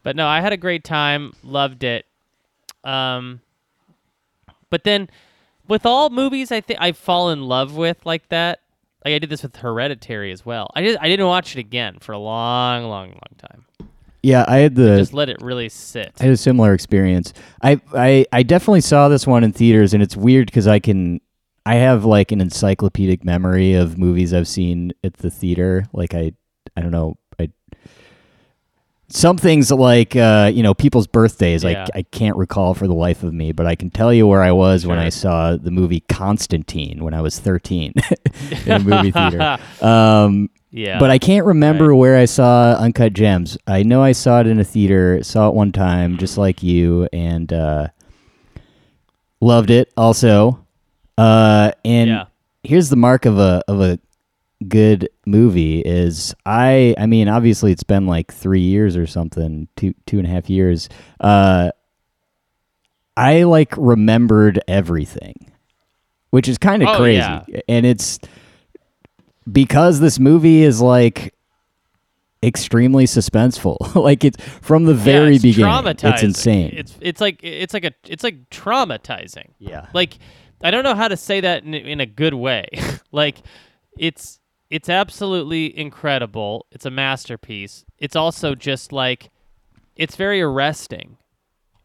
But 0.03 0.15
no, 0.17 0.27
I 0.27 0.41
had 0.41 0.53
a 0.53 0.57
great 0.59 0.85
time, 0.85 1.33
loved 1.43 1.85
it. 1.85 2.05
Um 2.85 3.41
but 4.71 4.85
then 4.85 5.09
with 5.67 5.87
all 5.87 6.11
movies 6.11 6.53
I 6.53 6.61
think 6.61 6.79
I 6.81 6.93
fall 6.93 7.31
in 7.31 7.43
love 7.43 7.75
with 7.77 8.05
like 8.05 8.29
that. 8.29 8.61
Like 9.05 9.15
I 9.15 9.19
did 9.21 9.31
this 9.31 9.43
with 9.43 9.57
Hereditary 9.57 10.33
as 10.33 10.45
well. 10.45 10.71
I 10.75 10.83
just 10.85 10.99
I 11.01 11.09
didn't 11.09 11.27
watch 11.27 11.57
it 11.57 11.61
again 11.61 11.99
for 12.01 12.13
a 12.13 12.19
long, 12.19 12.85
long, 12.85 13.09
long 13.09 13.35
time. 13.39 13.65
Yeah, 14.23 14.45
I 14.49 14.59
had 14.59 14.75
the 14.75 14.99
Just 14.99 15.15
let 15.15 15.29
it 15.29 15.41
really 15.41 15.69
sit. 15.69 16.13
I 16.19 16.25
had 16.25 16.33
a 16.33 16.37
similar 16.37 16.75
experience. 16.75 17.33
I, 17.63 17.81
I 17.95 18.27
I 18.33 18.43
definitely 18.43 18.81
saw 18.81 19.09
this 19.09 19.27
one 19.27 19.45
in 19.45 19.53
theaters, 19.53 19.95
and 19.95 20.03
it's 20.03 20.17
weird 20.17 20.47
because 20.47 20.67
I 20.67 20.79
can 20.81 21.21
I 21.65 21.77
have 21.77 22.05
like 22.05 22.33
an 22.33 22.41
encyclopedic 22.41 23.25
memory 23.25 23.75
of 23.75 23.99
movies 23.99 24.33
I've 24.35 24.49
seen 24.49 24.93
at 25.05 25.15
the 25.15 25.31
theater. 25.31 25.85
Like 25.93 26.15
I 26.15 26.33
I 26.77 26.81
don't 26.81 26.91
know 26.91 27.17
I 27.39 27.51
some 29.09 29.37
things 29.39 29.71
like 29.71 30.17
uh, 30.17 30.51
you 30.53 30.63
know 30.63 30.75
people's 30.75 31.07
birthdays 31.07 31.63
Yeah. 31.63 31.87
I 31.95 31.99
I 31.99 32.03
can't 32.03 32.37
recall 32.37 32.75
for 32.75 32.87
the 32.87 32.95
life 32.95 33.23
of 33.23 33.33
me, 33.33 33.53
but 33.53 33.67
I 33.67 33.75
can 33.75 33.91
tell 33.91 34.13
you 34.13 34.27
where 34.27 34.43
I 34.43 34.51
was 34.53 34.87
when 34.87 34.99
I 34.99 35.11
saw 35.11 35.57
the 35.57 35.71
movie 35.71 36.01
Constantine 36.01 37.05
when 37.05 37.15
I 37.15 37.21
was 37.21 37.39
thirteen 37.39 37.93
in 38.67 38.73
a 38.73 38.79
movie 38.81 39.11
theater. 39.11 39.59
Um, 39.81 40.51
Yeah. 40.71 40.99
But 40.99 41.11
I 41.11 41.19
can't 41.19 41.47
remember 41.47 41.89
Right. 41.89 41.97
where 41.97 42.17
I 42.19 42.27
saw 42.27 42.73
Uncut 42.75 43.13
Gems. 43.15 43.57
I 43.67 43.83
know 43.83 44.03
I 44.03 44.13
saw 44.13 44.41
it 44.41 44.47
in 44.47 44.59
a 44.61 44.65
theater, 44.65 45.23
saw 45.23 45.49
it 45.49 45.55
one 45.55 45.73
time, 45.73 46.19
just 46.19 46.37
like 46.37 46.63
you, 46.63 47.09
and 47.13 47.51
uh, 47.53 47.89
loved 49.41 49.71
it 49.71 49.91
also. 49.97 50.65
Uh, 51.17 51.73
and 51.85 52.11
Yeah. 52.11 52.25
here's 52.63 52.91
the 52.91 52.97
mark 52.97 53.25
of 53.25 53.39
a 53.39 53.63
of 53.67 53.81
a 53.81 53.99
good 54.69 55.09
movie 55.25 55.81
is 55.81 56.35
I 56.45 56.95
I 56.99 57.07
mean 57.07 57.29
obviously 57.29 57.71
it's 57.71 57.85
been 57.85 58.07
like 58.09 58.33
three 58.33 58.61
years 58.61 58.97
or 58.97 59.07
something 59.07 59.69
two 59.77 59.95
two 60.07 60.19
and 60.19 60.27
a 60.27 60.31
half 60.31 60.51
years. 60.51 60.89
Uh, 61.21 61.71
I 63.17 63.45
like 63.45 63.75
remembered 63.77 64.61
everything, 64.69 65.51
which 66.31 66.49
is 66.49 66.59
kind 66.59 66.83
of 66.83 66.89
Oh, 66.91 66.97
crazy, 66.99 67.19
yeah. 67.19 67.43
and 67.69 67.85
it's 67.87 68.19
because 69.51 70.01
this 70.01 70.19
movie 70.19 70.63
is 70.63 70.81
like 70.81 71.35
extremely 72.43 73.05
suspenseful. 73.05 73.95
like 74.03 74.25
it's 74.25 74.43
from 74.63 74.85
the 74.85 74.95
Yeah, 74.95 75.03
very 75.05 75.35
it's 75.37 75.43
beginning. 75.43 75.71
Traumatizing. 75.73 76.13
It's 76.15 76.23
insane. 76.23 76.75
It's 76.77 76.95
it's 77.01 77.21
like 77.21 77.41
it's 77.43 77.75
like 77.75 77.85
a 77.85 77.93
it's 78.07 78.23
like 78.25 78.49
traumatizing. 78.51 79.51
yeah. 79.59 79.87
Like 79.93 80.19
I 80.63 80.71
don't 80.71 80.85
know 80.85 80.95
how 80.95 81.09
to 81.09 81.17
say 81.17 81.41
that 81.41 81.65
in, 81.65 81.75
in 81.75 82.01
a 82.01 82.07
good 82.07 82.35
way. 82.35 82.69
like 83.13 83.39
it's 83.99 84.41
it's 84.71 84.89
absolutely 84.89 85.77
incredible. 85.77 86.67
It's 86.71 86.85
a 86.87 86.91
masterpiece. 86.91 87.85
It's 87.99 88.17
also 88.17 88.55
just 88.55 88.93
like 88.93 89.31
it's 89.97 90.17
very 90.17 90.41
arresting. 90.41 91.17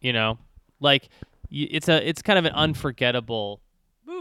You 0.01 0.13
know, 0.13 0.37
like 0.79 1.09
it's 1.49 1.87
a 1.87 2.07
it's 2.07 2.21
kind 2.21 2.37
of 2.37 2.45
an 2.45 2.51
unforgettable 2.53 3.61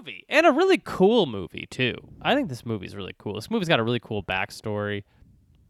movie 0.02 0.24
and 0.28 0.46
a 0.46 0.52
really 0.52 0.80
cool 0.84 1.26
movie 1.26 1.66
too. 1.70 1.94
I 2.20 2.34
think 2.34 2.48
this 2.48 2.66
movie's 2.66 2.96
really 2.96 3.14
cool. 3.18 3.34
This 3.34 3.50
movie's 3.50 3.68
got 3.68 3.80
a 3.80 3.84
really 3.84 4.00
cool 4.00 4.22
backstory. 4.22 5.04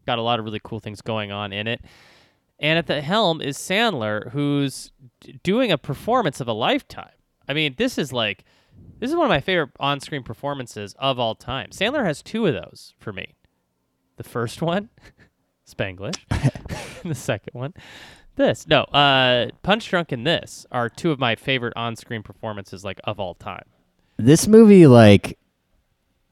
Got 0.07 0.17
a 0.17 0.21
lot 0.21 0.39
of 0.39 0.45
really 0.45 0.59
cool 0.63 0.79
things 0.79 1.01
going 1.01 1.31
on 1.31 1.53
in 1.53 1.67
it. 1.67 1.81
And 2.59 2.77
at 2.79 2.87
the 2.87 3.01
helm 3.01 3.41
is 3.41 3.57
Sandler, 3.57 4.31
who's 4.31 4.91
d- 5.21 5.39
doing 5.43 5.71
a 5.71 5.77
performance 5.77 6.39
of 6.39 6.47
a 6.47 6.53
lifetime. 6.53 7.11
I 7.47 7.53
mean, 7.53 7.75
this 7.77 7.97
is 7.97 8.11
like, 8.11 8.45
this 8.99 9.09
is 9.09 9.15
one 9.15 9.25
of 9.25 9.29
my 9.29 9.41
favorite 9.41 9.71
on 9.79 9.99
screen 9.99 10.23
performances 10.23 10.95
of 10.97 11.19
all 11.19 11.35
time. 11.35 11.69
Sandler 11.71 12.05
has 12.05 12.21
two 12.21 12.47
of 12.47 12.53
those 12.53 12.93
for 12.97 13.13
me. 13.13 13.35
The 14.17 14.23
first 14.23 14.61
one, 14.61 14.89
Spanglish. 15.69 16.17
the 17.03 17.15
second 17.15 17.53
one, 17.53 17.73
this. 18.35 18.67
No, 18.67 18.83
uh, 18.83 19.47
Punch 19.61 19.89
Drunk 19.89 20.11
and 20.11 20.25
this 20.25 20.65
are 20.71 20.89
two 20.89 21.11
of 21.11 21.19
my 21.19 21.35
favorite 21.35 21.73
on 21.75 21.95
screen 21.95 22.23
performances, 22.23 22.83
like, 22.83 22.99
of 23.03 23.19
all 23.19 23.35
time. 23.35 23.65
This 24.17 24.47
movie 24.47 24.87
like 24.87 25.37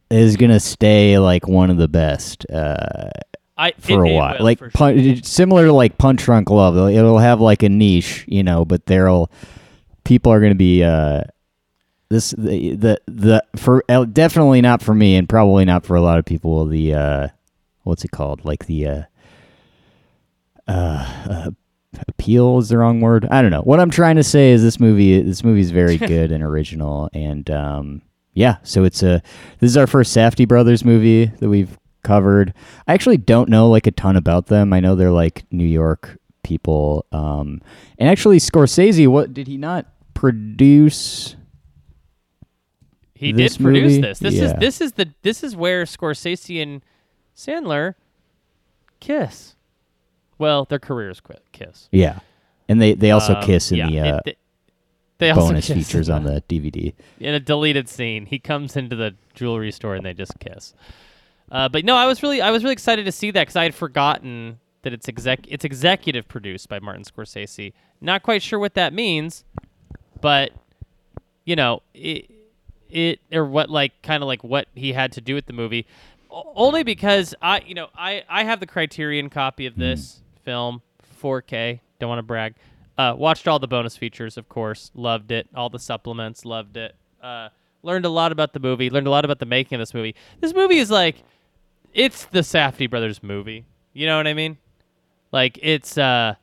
is 0.10 0.36
gonna 0.38 0.60
stay 0.60 1.18
like 1.20 1.48
one 1.48 1.70
of 1.70 1.78
the 1.78 1.88
best 1.88 2.46
uh, 2.52 3.10
I, 3.58 3.72
for 3.80 4.06
it- 4.06 4.12
a 4.12 4.16
while. 4.16 4.38
will, 4.38 4.44
like 4.46 4.60
for 4.60 4.70
sure. 4.72 5.16
similar 5.24 5.66
to 5.66 5.74
like 5.74 5.98
Punch 5.98 6.24
Drunk 6.24 6.50
Love. 6.50 6.76
It'll, 6.76 6.88
it'll 6.88 7.20
have 7.20 7.40
like 7.42 7.64
a 7.64 7.70
niche, 7.70 8.26
you 8.28 8.44
know, 8.44 8.66
but 8.66 8.86
there'll 8.88 9.32
people 10.04 10.32
are 10.34 10.42
gonna 10.42 10.56
be 10.56 10.84
uh, 10.84 11.22
this 12.10 12.32
the 12.32 12.76
the 12.76 13.02
the 13.08 13.44
for 13.56 13.84
uh, 13.88 14.04
definitely 14.06 14.62
not 14.62 14.82
for 14.82 14.94
me 14.94 15.16
and 15.16 15.30
probably 15.30 15.64
not 15.66 15.86
for 15.86 15.96
a 15.96 16.02
lot 16.02 16.18
of 16.20 16.26
people. 16.26 16.66
The 16.66 16.94
uh, 16.94 17.28
what's 17.84 18.04
it 18.04 18.12
called? 18.12 18.44
Like 18.44 18.66
the 18.66 18.88
uh, 18.88 19.02
uh, 20.68 21.24
uh, 21.30 21.52
appeal 22.08 22.58
is 22.60 22.70
the 22.70 22.78
wrong 22.78 23.02
word. 23.02 23.28
I 23.30 23.42
don't 23.42 23.52
know. 23.52 23.62
What 23.62 23.80
I'm 23.80 23.90
trying 23.90 24.16
to 24.16 24.24
say 24.24 24.52
is 24.52 24.64
this 24.64 24.80
movie 24.80 25.22
this 25.22 25.44
movie 25.44 25.62
is 25.62 25.72
very 25.72 25.98
good 25.98 26.32
and 26.32 26.44
original 26.44 27.10
and 27.14 27.50
um 27.50 28.02
yeah, 28.34 28.58
so 28.64 28.84
it's 28.84 29.04
a 29.04 29.22
this 29.60 29.70
is 29.70 29.78
our 29.78 29.88
first 29.88 30.16
Safdie 30.16 30.48
Brothers 30.48 30.86
movie 30.86 31.26
that 31.26 31.50
we've 31.50 31.78
covered. 32.04 32.54
I 32.88 32.94
actually 32.94 33.18
don't 33.18 33.50
know 33.50 33.70
like 33.70 33.88
a 33.88 33.92
ton 33.92 34.16
about 34.16 34.48
them. 34.48 34.74
I 34.74 34.80
know 34.80 34.96
they're 34.96 35.12
like 35.12 35.44
New 35.52 35.66
York 35.66 36.18
people. 36.44 37.06
Um 37.12 37.62
and 37.98 38.10
actually 38.10 38.40
Scorsese, 38.40 39.08
what 39.08 39.34
did 39.34 39.48
he 39.48 39.58
not 39.58 39.88
produce? 40.14 41.36
He 43.14 43.34
did 43.34 43.56
produce 43.60 43.60
movie? 43.60 44.02
this. 44.02 44.20
This 44.20 44.36
is 44.36 44.54
this 44.60 44.82
is 44.82 44.94
the 44.94 45.14
this 45.22 45.44
is 45.44 45.56
where 45.56 45.84
Scorsese 45.84 46.62
and 46.62 46.82
Sandler 47.36 47.96
kiss. 49.00 49.56
Well, 50.42 50.66
their 50.66 50.80
careers 50.80 51.20
quit 51.22 51.42
kiss. 51.54 51.88
Yeah. 51.92 52.20
And 52.68 52.82
they 52.82 52.94
they 52.94 53.12
also 53.12 53.36
Um, 53.36 53.44
kiss 53.44 53.72
in 53.72 53.78
yeah, 53.78 53.88
the 53.90 53.98
it- 54.08 54.14
uh, 54.28 54.32
they, 55.20 55.32
bonus 55.34 55.68
features 55.70 56.10
on 56.10 56.24
the 56.24 56.42
DVD. 56.50 56.94
in 57.20 57.34
a 57.36 57.40
deleted 57.40 57.88
scene. 57.88 58.26
He 58.26 58.40
comes 58.40 58.76
into 58.76 58.96
the 58.96 59.14
jewelry 59.36 59.72
store 59.72 59.94
and 59.96 60.04
they 60.06 60.14
just 60.16 60.40
kiss. 60.40 60.74
Uh, 61.52 61.70
but 61.70 61.86
no, 61.86 61.96
I 61.96 62.08
was 62.08 62.24
really 62.24 62.42
I 62.42 62.50
was 62.50 62.64
really 62.64 62.74
excited 62.74 63.06
to 63.06 63.12
see 63.12 63.30
that 63.32 63.42
because 63.42 63.56
I 63.56 63.64
had 63.64 63.76
forgotten 63.76 64.60
that 64.82 64.94
it's 64.94 65.08
exec 65.08 65.42
it's 65.48 65.64
executive 65.64 66.28
produced 66.28 66.70
by 66.70 66.80
Martin 66.80 67.04
Scorsese. 67.04 67.74
Not 68.02 68.24
quite 68.24 68.42
sure 68.42 68.58
what 68.58 68.74
that 68.74 68.94
means, 68.94 69.44
but 70.22 70.52
you 71.46 71.56
know 71.56 71.82
it 71.94 72.32
it 72.90 73.20
or 73.32 73.46
what 73.46 73.70
like 73.70 73.92
kind 74.02 74.24
of 74.24 74.28
like 74.28 74.44
what 74.44 74.68
he 74.74 74.94
had 74.94 75.12
to 75.14 75.22
do 75.22 75.36
with 75.36 75.46
the 75.46 75.54
movie. 75.54 75.86
O- 76.32 76.52
Only 76.56 76.82
because 76.84 77.36
I 77.44 77.62
you 77.68 77.76
know 77.76 77.90
I 77.96 78.24
I 78.30 78.44
have 78.46 78.60
the 78.60 78.66
Criterion 78.68 79.30
copy 79.30 79.66
of 79.68 79.76
this 79.76 80.22
film 80.44 80.82
4K. 81.22 81.80
Don't 82.00 82.10
want 82.10 82.20
to 82.20 82.24
brag. 82.24 82.56
Uh, 82.98 83.14
watched 83.18 83.48
all 83.48 83.60
the 83.60 83.68
bonus 83.68 83.96
features, 83.98 84.38
of 84.38 84.50
course. 84.50 84.92
Loved 84.94 85.32
it. 85.32 85.48
All 85.56 85.70
the 85.70 85.80
supplements. 85.80 86.46
Loved 86.46 86.78
it. 86.78 86.96
Uh, 87.22 87.50
learned 87.84 88.06
a 88.06 88.10
lot 88.10 88.32
about 88.32 88.54
the 88.54 88.60
movie. 88.60 88.90
Learned 88.90 89.08
a 89.08 89.12
lot 89.12 89.26
about 89.26 89.40
the 89.40 89.46
making 89.46 89.76
of 89.76 89.80
this 89.80 89.94
movie. 89.94 90.16
This 90.40 90.54
movie 90.54 90.78
is 90.78 90.92
like, 90.92 91.24
it's 91.94 92.26
the 92.26 92.40
Safdie 92.40 92.90
brothers 92.90 93.24
movie. 93.24 93.66
You 93.94 94.08
know 94.08 94.18
what 94.18 94.28
I 94.28 94.34
mean? 94.34 94.58
Like 95.32 95.60
it's 95.62 95.98
uh, 95.98 96.36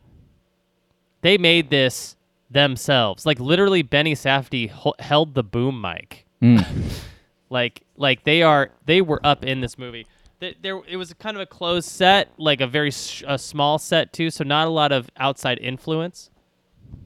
they 1.21 1.39
made 1.39 1.71
this 1.71 2.17
themselves. 2.51 3.27
Like 3.27 3.41
literally, 3.41 3.83
Benny 3.83 4.15
Safdie 4.15 4.71
ho- 4.71 4.95
held 4.99 5.35
the 5.35 5.43
boom 5.43 5.81
mic. 5.81 6.27
like 7.51 7.83
like 7.97 8.25
they 8.25 8.43
are 8.43 8.71
they 8.87 9.01
were 9.01 9.21
up 9.25 9.45
in 9.45 9.61
this 9.61 9.79
movie. 9.79 10.07
Th- 10.41 10.57
There 10.61 10.81
it 10.89 10.97
was 10.97 11.13
kind 11.15 11.37
of 11.37 11.41
a 11.41 11.47
closed 11.47 11.89
set, 11.89 12.31
like 12.39 12.61
a 12.61 12.67
very 12.67 12.91
sh- 12.91 13.25
a 13.27 13.39
small 13.39 13.79
set 13.79 14.13
too, 14.13 14.31
so 14.31 14.45
not 14.45 14.67
a 14.67 14.71
lot 14.71 14.93
of 14.93 15.09
outside 15.17 15.59
influence. 15.61 16.31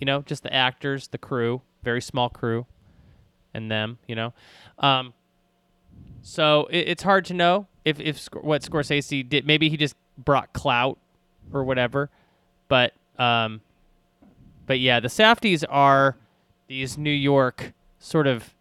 You 0.01 0.05
know, 0.07 0.23
just 0.23 0.43
the 0.43 0.53
actors, 0.53 1.09
the 1.09 1.19
crew, 1.19 1.62
very 1.83 2.01
small 2.03 2.29
crew, 2.29 2.67
and 3.55 3.71
them. 3.71 3.99
You 4.07 4.17
know, 4.17 4.35
um, 4.79 5.15
so 6.23 6.67
it, 6.71 6.89
it's 6.89 7.03
hard 7.03 7.25
to 7.27 7.35
know 7.35 7.67
if 7.85 7.99
if 8.01 8.27
what 8.41 8.62
Scorsese 8.62 9.29
did. 9.29 9.47
Maybe 9.47 9.69
he 9.69 9.77
just 9.77 9.97
brought 10.19 10.53
clout 10.53 10.99
or 11.53 11.65
whatever, 11.65 12.11
but 12.69 12.93
um, 13.19 13.61
but 14.67 14.79
yeah, 14.79 15.01
the 15.01 15.09
Safdies 15.09 15.65
are 15.69 16.17
these 16.69 16.99
New 16.99 17.11
York 17.11 17.73
sort 17.99 18.27
of 18.27 18.55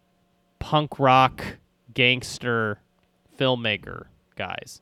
punk 0.58 0.98
rock 0.98 1.44
gangster 1.92 2.78
filmmaker 3.38 4.06
guys. 4.34 4.80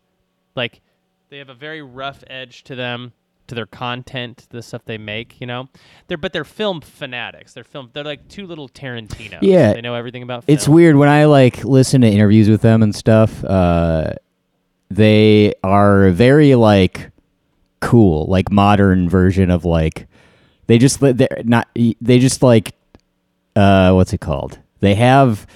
Like 0.54 0.80
they 1.28 1.38
have 1.38 1.48
a 1.48 1.54
very 1.54 1.82
rough 1.82 2.24
edge 2.26 2.64
to 2.64 2.74
them, 2.74 3.12
to 3.46 3.54
their 3.54 3.66
content, 3.66 4.46
the 4.50 4.62
stuff 4.62 4.82
they 4.84 4.98
make, 4.98 5.40
you 5.40 5.46
know. 5.46 5.68
They're 6.08 6.16
but 6.16 6.32
they're 6.32 6.44
film 6.44 6.80
fanatics. 6.80 7.52
They're 7.52 7.64
film 7.64 7.90
they're 7.92 8.04
like 8.04 8.28
two 8.28 8.46
little 8.46 8.68
Tarantino. 8.68 9.38
Yeah. 9.42 9.72
They 9.72 9.80
know 9.80 9.94
everything 9.94 10.22
about 10.22 10.44
film. 10.44 10.54
It's 10.54 10.68
weird 10.68 10.96
when 10.96 11.08
I 11.08 11.26
like 11.26 11.64
listen 11.64 12.00
to 12.00 12.08
interviews 12.08 12.48
with 12.48 12.62
them 12.62 12.82
and 12.82 12.94
stuff. 12.94 13.44
Uh, 13.44 14.14
they 14.90 15.54
are 15.62 16.10
very 16.10 16.54
like 16.56 17.10
cool, 17.80 18.26
like 18.26 18.50
modern 18.50 19.08
version 19.08 19.50
of 19.50 19.64
like 19.64 20.06
they 20.66 20.78
just 20.78 21.00
they're 21.00 21.42
not 21.44 21.68
they 21.74 22.18
just 22.18 22.42
like 22.42 22.74
uh 23.56 23.92
what's 23.92 24.12
it 24.12 24.20
called? 24.20 24.58
They 24.80 24.94
have 24.94 25.46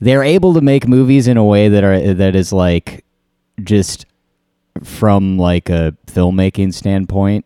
they're 0.00 0.22
able 0.24 0.54
to 0.54 0.60
make 0.60 0.86
movies 0.86 1.26
in 1.28 1.36
a 1.36 1.44
way 1.44 1.68
that 1.68 1.82
are 1.84 2.14
that 2.14 2.34
is 2.36 2.52
like 2.52 3.04
just 3.62 4.04
from 4.84 5.38
like 5.38 5.70
a 5.70 5.94
filmmaking 6.06 6.72
standpoint 6.74 7.44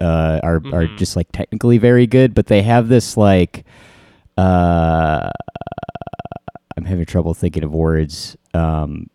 uh 0.00 0.40
are 0.42 0.56
are 0.56 0.86
Mhm. 0.86 0.96
just 0.98 1.16
like 1.16 1.30
technically 1.32 1.78
very 1.78 2.06
good, 2.06 2.34
but 2.34 2.46
they 2.48 2.62
have 2.62 2.88
this 2.88 3.16
like 3.16 3.64
uh 4.36 5.30
I'm 6.76 6.84
having 6.84 7.06
trouble 7.06 7.34
thinking 7.34 7.64
of 7.64 7.72
words. 7.72 8.36
Um, 8.54 9.08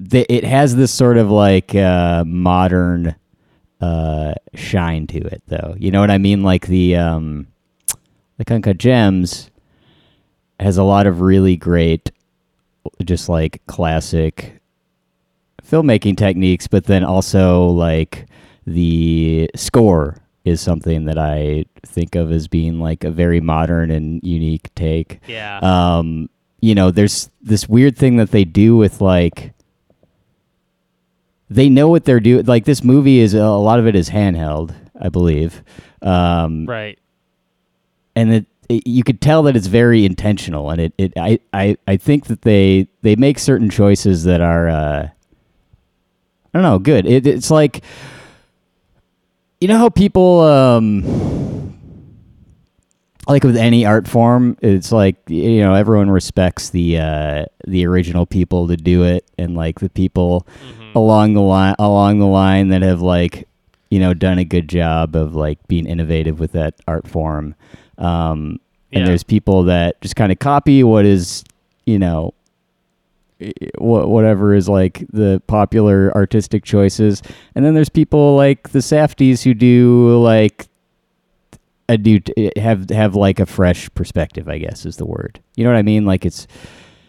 they, 0.00 0.22
it 0.28 0.44
has 0.44 0.76
this 0.76 0.90
sort 0.92 1.16
of 1.16 1.30
like 1.30 1.74
uh, 1.74 2.24
modern 2.26 3.14
uh, 3.80 4.34
shine 4.54 5.06
to 5.08 5.18
it, 5.18 5.42
though. 5.46 5.74
You 5.78 5.90
know 5.90 6.00
what 6.00 6.10
I 6.10 6.18
mean? 6.18 6.42
Like 6.42 6.66
the 6.66 6.96
um, 6.96 7.46
like 8.38 8.50
Uncut 8.50 8.78
Gems 8.78 9.49
has 10.60 10.76
a 10.78 10.84
lot 10.84 11.06
of 11.06 11.20
really 11.20 11.56
great, 11.56 12.10
just 13.04 13.28
like 13.28 13.60
classic 13.66 14.60
filmmaking 15.62 16.16
techniques, 16.16 16.66
but 16.66 16.84
then 16.84 17.04
also 17.04 17.66
like 17.68 18.26
the 18.66 19.50
score 19.56 20.18
is 20.44 20.60
something 20.60 21.04
that 21.04 21.18
I 21.18 21.64
think 21.82 22.14
of 22.14 22.30
as 22.32 22.48
being 22.48 22.80
like 22.80 23.04
a 23.04 23.10
very 23.10 23.40
modern 23.40 23.90
and 23.90 24.22
unique 24.22 24.74
take. 24.74 25.20
Yeah. 25.26 25.58
Um, 25.62 26.28
you 26.60 26.74
know, 26.74 26.90
there's 26.90 27.30
this 27.42 27.68
weird 27.68 27.96
thing 27.96 28.16
that 28.16 28.30
they 28.30 28.44
do 28.44 28.76
with 28.76 29.00
like 29.00 29.52
they 31.48 31.68
know 31.68 31.88
what 31.88 32.04
they're 32.04 32.20
doing. 32.20 32.44
Like 32.46 32.64
this 32.64 32.84
movie 32.84 33.18
is 33.18 33.34
a 33.34 33.48
lot 33.48 33.78
of 33.78 33.86
it 33.86 33.94
is 33.96 34.10
handheld, 34.10 34.74
I 35.00 35.08
believe, 35.08 35.62
um, 36.02 36.66
Right. 36.66 36.98
and 38.14 38.32
it, 38.34 38.46
it 38.70 38.86
you 38.86 39.04
could 39.04 39.20
tell 39.20 39.42
that 39.44 39.56
it's 39.56 39.66
very 39.66 40.04
intentional. 40.06 40.70
And 40.70 40.80
it, 40.80 40.92
it 40.96 41.12
I, 41.16 41.40
I 41.52 41.76
I 41.86 41.96
think 41.96 42.26
that 42.26 42.42
they 42.42 42.88
they 43.02 43.16
make 43.16 43.38
certain 43.38 43.68
choices 43.68 44.24
that 44.24 44.40
are 44.40 44.68
uh, 44.68 45.08
I 45.08 45.10
don't 46.52 46.62
know 46.62 46.78
good. 46.78 47.06
It, 47.06 47.26
it's 47.26 47.50
like 47.50 47.82
you 49.60 49.68
know 49.68 49.78
how 49.78 49.90
people 49.90 50.40
um 50.40 51.76
like 53.28 53.44
with 53.44 53.56
any 53.56 53.84
art 53.84 54.08
form 54.08 54.56
it's 54.60 54.90
like 54.90 55.16
you 55.28 55.60
know 55.60 55.74
everyone 55.74 56.10
respects 56.10 56.70
the 56.70 56.98
uh 56.98 57.44
the 57.66 57.86
original 57.86 58.26
people 58.26 58.66
to 58.66 58.76
do 58.76 59.04
it 59.04 59.30
and 59.38 59.54
like 59.54 59.78
the 59.80 59.90
people 59.90 60.46
along 60.96 61.34
the 61.34 61.40
line 61.40 61.74
along 61.78 62.18
the 62.18 62.26
line 62.26 62.68
that 62.68 62.82
have 62.82 63.02
like 63.02 63.46
you 63.90 64.00
know 64.00 64.14
done 64.14 64.38
a 64.38 64.44
good 64.44 64.68
job 64.68 65.14
of 65.14 65.34
like 65.34 65.58
being 65.68 65.86
innovative 65.86 66.40
with 66.40 66.52
that 66.52 66.74
art 66.88 67.06
form 67.06 67.54
um 68.00 68.58
and 68.92 69.02
Yeah. 69.02 69.06
there's 69.06 69.22
people 69.22 69.64
that 69.64 70.00
just 70.00 70.16
kind 70.16 70.32
of 70.32 70.38
copy 70.40 70.82
what 70.82 71.04
is 71.06 71.44
you 71.86 71.98
know 71.98 72.34
whatever 73.78 74.54
is 74.54 74.68
like 74.68 75.04
the 75.12 75.42
popular 75.46 76.12
artistic 76.14 76.62
choices 76.64 77.22
and 77.54 77.64
then 77.64 77.72
there's 77.74 77.88
people 77.88 78.36
like 78.36 78.70
the 78.70 78.80
Safdies 78.80 79.42
who 79.42 79.54
do 79.54 80.20
like 80.22 80.68
a 81.88 81.96
new 81.96 82.20
t- 82.20 82.52
have 82.56 82.90
have 82.90 83.14
like 83.14 83.40
a 83.40 83.46
fresh 83.46 83.88
perspective 83.94 84.48
i 84.48 84.58
guess 84.58 84.84
is 84.84 84.96
the 84.96 85.06
word 85.06 85.40
you 85.56 85.64
know 85.64 85.70
what 85.70 85.78
i 85.78 85.82
mean 85.82 86.04
like 86.04 86.24
it's 86.26 86.46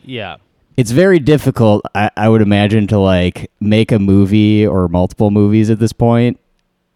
Yeah. 0.06 0.38
it's 0.78 0.92
very 0.92 1.20
difficult 1.20 1.84
I, 1.94 2.10
I 2.16 2.30
would 2.30 2.42
imagine 2.42 2.88
to 2.88 2.98
like 2.98 3.52
make 3.60 3.92
a 3.92 4.00
movie 4.00 4.66
or 4.66 4.88
multiple 4.88 5.32
movies 5.32 5.70
at 5.70 5.80
this 5.80 5.94
point 5.94 6.40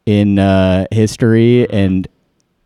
in 0.05 0.39
uh, 0.39 0.85
history 0.91 1.69
and 1.71 2.07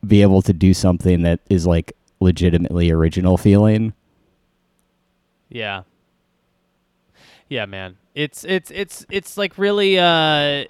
be 0.06 0.22
able 0.22 0.42
to 0.42 0.54
do 0.54 0.74
something 0.74 1.22
that 1.24 1.40
is 1.50 1.68
like 1.68 1.94
legitimately 2.20 2.92
original 2.92 3.38
feeling 3.38 3.94
Yeah. 5.50 5.84
Yeah, 7.50 7.66
man. 7.66 7.98
It's 8.14 8.44
it's 8.44 8.70
it's 8.72 9.06
it's 9.10 9.38
like 9.38 9.58
really 9.58 9.98
uh 9.98 10.66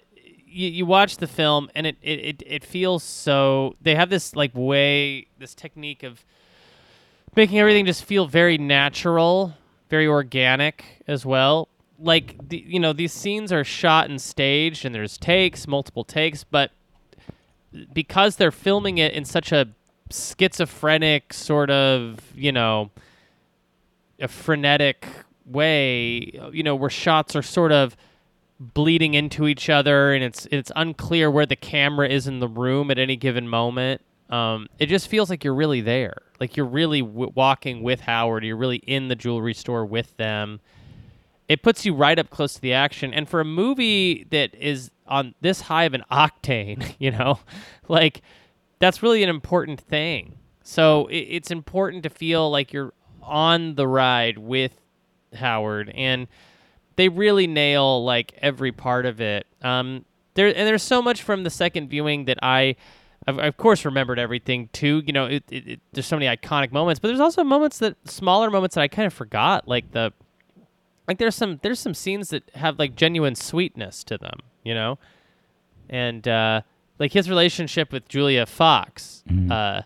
you, 0.52 0.70
you 0.70 0.86
watch 0.86 1.18
the 1.18 1.28
film 1.28 1.70
and 1.76 1.86
it, 1.86 1.98
it, 2.02 2.20
it, 2.20 2.44
it 2.46 2.64
feels 2.64 3.04
so 3.04 3.76
they 3.82 3.96
have 3.96 4.10
this 4.10 4.36
like 4.36 4.52
way 4.56 5.28
this 5.38 5.54
technique 5.54 6.04
of 6.04 6.26
making 7.36 7.60
everything 7.60 7.86
just 7.86 8.04
feel 8.04 8.26
very 8.26 8.58
natural, 8.58 9.54
very 9.90 10.08
organic 10.08 11.04
as 11.08 11.26
well. 11.26 11.68
Like 12.00 12.48
the 12.48 12.64
you 12.66 12.80
know, 12.80 12.94
these 12.94 13.12
scenes 13.12 13.52
are 13.52 13.64
shot 13.64 14.10
and 14.10 14.22
staged 14.22 14.86
and 14.86 14.96
there's 14.96 15.18
takes, 15.18 15.68
multiple 15.68 16.06
takes, 16.06 16.44
but 16.46 16.72
because 17.94 18.36
they're 18.38 18.52
filming 18.52 18.98
it 18.98 19.14
in 19.14 19.26
such 19.26 19.52
a 19.52 19.68
schizophrenic 20.12 21.34
sort 21.34 21.70
of, 21.70 22.20
you 22.36 22.52
know, 22.52 22.90
a 24.20 24.28
frenetic 24.28 25.08
way, 25.46 26.32
you 26.52 26.64
know, 26.64 26.76
where 26.76 26.90
shots 26.90 27.36
are 27.36 27.42
sort 27.42 27.72
of 27.72 27.96
bleeding 28.60 29.14
into 29.14 29.48
each 29.48 29.70
other 29.70 30.14
and 30.14 30.22
it's 30.22 30.46
it's 30.52 30.70
unclear 30.76 31.32
where 31.32 31.46
the 31.46 31.56
camera 31.56 32.10
is 32.10 32.28
in 32.28 32.40
the 32.40 32.48
room 32.48 32.92
at 32.92 33.00
any 33.00 33.16
given 33.16 33.48
moment. 33.48 34.02
Um, 34.30 34.68
it 34.78 34.88
just 34.88 35.08
feels 35.08 35.30
like 35.30 35.44
you're 35.44 35.56
really 35.56 35.82
there, 35.82 36.22
like 36.40 36.56
you're 36.56 36.66
really 36.66 37.02
w- 37.02 37.32
walking 37.34 37.82
with 37.82 38.02
Howard. 38.02 38.44
You're 38.44 38.58
really 38.58 38.78
in 38.78 39.08
the 39.08 39.16
jewelry 39.16 39.56
store 39.56 39.86
with 39.86 40.16
them. 40.18 40.60
It 41.48 41.64
puts 41.64 41.84
you 41.84 41.96
right 41.96 42.20
up 42.20 42.30
close 42.30 42.54
to 42.54 42.62
the 42.62 42.74
action, 42.74 43.12
and 43.12 43.28
for 43.28 43.40
a 43.40 43.46
movie 43.46 44.28
that 44.30 44.54
is 44.54 44.92
on 45.10 45.36
this 45.42 45.62
high 45.62 45.84
of 45.84 45.94
an 45.94 46.04
octane, 46.12 46.96
you 47.00 47.12
know, 47.12 47.40
like 47.88 48.22
that's 48.80 49.04
really 49.04 49.24
an 49.24 49.30
important 49.30 49.80
thing. 49.80 50.38
So 50.64 51.08
it, 51.08 51.18
it's 51.18 51.52
important 51.52 52.04
to 52.04 52.10
feel 52.10 52.50
like 52.50 52.72
you're 52.72 52.94
on 53.22 53.76
the 53.76 53.88
ride 53.88 54.38
with 54.38 54.80
Howard, 55.34 55.92
and 55.94 56.28
they 56.96 57.10
really 57.10 57.48
nail 57.48 58.04
like 58.04 58.34
every 58.38 58.72
part 58.72 59.06
of 59.06 59.22
it. 59.22 59.48
Um, 59.62 60.06
there 60.34 60.48
and 60.48 60.68
there's 60.68 60.84
so 60.84 61.02
much 61.02 61.22
from 61.22 61.44
the 61.44 61.50
second 61.50 61.90
viewing 61.90 62.26
that 62.26 62.38
I, 62.42 62.76
of, 63.28 63.40
of 63.40 63.58
course, 63.58 63.86
remembered 63.86 64.20
everything 64.20 64.70
too. 64.74 65.04
You 65.06 65.14
know, 65.14 65.26
it, 65.26 65.44
it, 65.50 65.80
there's 65.92 66.06
so 66.06 66.18
many 66.18 66.34
iconic 66.34 66.72
moments, 66.72 67.00
but 67.00 67.10
there's 67.10 67.20
also 67.20 67.44
moments 67.44 67.80
that 67.80 67.96
smaller 68.10 68.50
moments 68.50 68.76
that 68.76 68.82
I 68.82 68.88
kind 68.88 69.06
of 69.06 69.14
forgot, 69.14 69.68
like 69.68 69.92
the, 69.92 70.14
like 71.10 71.18
there's 71.18 71.36
some 71.36 71.60
there's 71.64 71.80
some 71.80 71.96
scenes 71.96 72.30
that 72.30 72.44
have 72.54 72.78
like 72.78 72.96
genuine 72.96 73.34
sweetness 73.34 74.04
to 74.06 74.18
them. 74.18 74.40
You 74.64 74.76
know, 74.76 75.00
and 75.90 76.26
uh, 76.28 76.62
like 77.00 77.12
his 77.12 77.28
relationship 77.28 77.92
with 77.92 78.08
Julia 78.08 78.46
Fox, 78.46 79.24
uh, 79.50 79.82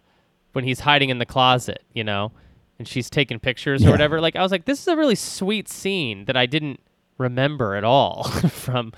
when 0.52 0.66
he's 0.66 0.82
hiding 0.82 1.10
in 1.10 1.20
the 1.20 1.26
closet, 1.26 1.82
you 1.94 2.04
know, 2.04 2.34
and 2.78 2.88
she's 2.88 3.10
taking 3.10 3.40
pictures 3.40 3.86
or 3.86 3.92
whatever. 3.92 4.20
Like 4.20 4.36
I 4.36 4.42
was 4.42 4.52
like, 4.52 4.66
this 4.66 4.82
is 4.82 4.88
a 4.88 4.98
really 4.98 5.16
sweet 5.16 5.70
scene 5.70 6.26
that 6.26 6.36
I 6.36 6.46
didn't 6.46 6.82
remember 7.18 7.76
at 7.76 7.86
all 7.86 8.24
from. 8.50 8.92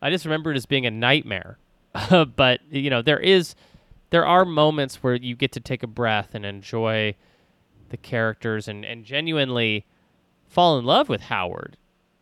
I 0.00 0.10
just 0.10 0.24
remember 0.24 0.52
it 0.52 0.56
as 0.56 0.64
being 0.64 0.86
a 0.86 0.90
nightmare. 0.90 1.58
but 2.36 2.60
you 2.70 2.88
know, 2.88 3.02
there 3.02 3.20
is, 3.20 3.54
there 4.10 4.24
are 4.24 4.46
moments 4.46 5.02
where 5.02 5.14
you 5.14 5.34
get 5.34 5.52
to 5.52 5.60
take 5.60 5.82
a 5.82 5.86
breath 5.86 6.34
and 6.34 6.46
enjoy 6.46 7.14
the 7.90 7.96
characters 7.96 8.66
and 8.66 8.84
and 8.84 9.04
genuinely 9.04 9.86
fall 10.48 10.78
in 10.78 10.84
love 10.84 11.08
with 11.08 11.22
Howard 11.22 11.76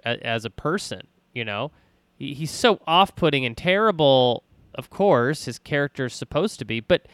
a, 0.05 0.25
as 0.27 0.45
a 0.45 0.51
person. 0.51 1.07
You 1.33 1.45
know, 1.45 1.73
he, 2.17 2.35
he's 2.35 2.51
so 2.51 2.81
off-putting 2.87 3.45
and 3.45 3.57
terrible. 3.57 4.45
Of 4.75 4.91
course, 4.91 5.45
his 5.45 5.59
character's 5.59 6.15
supposed 6.15 6.59
to 6.59 6.65
be, 6.65 6.81
but 6.81 7.07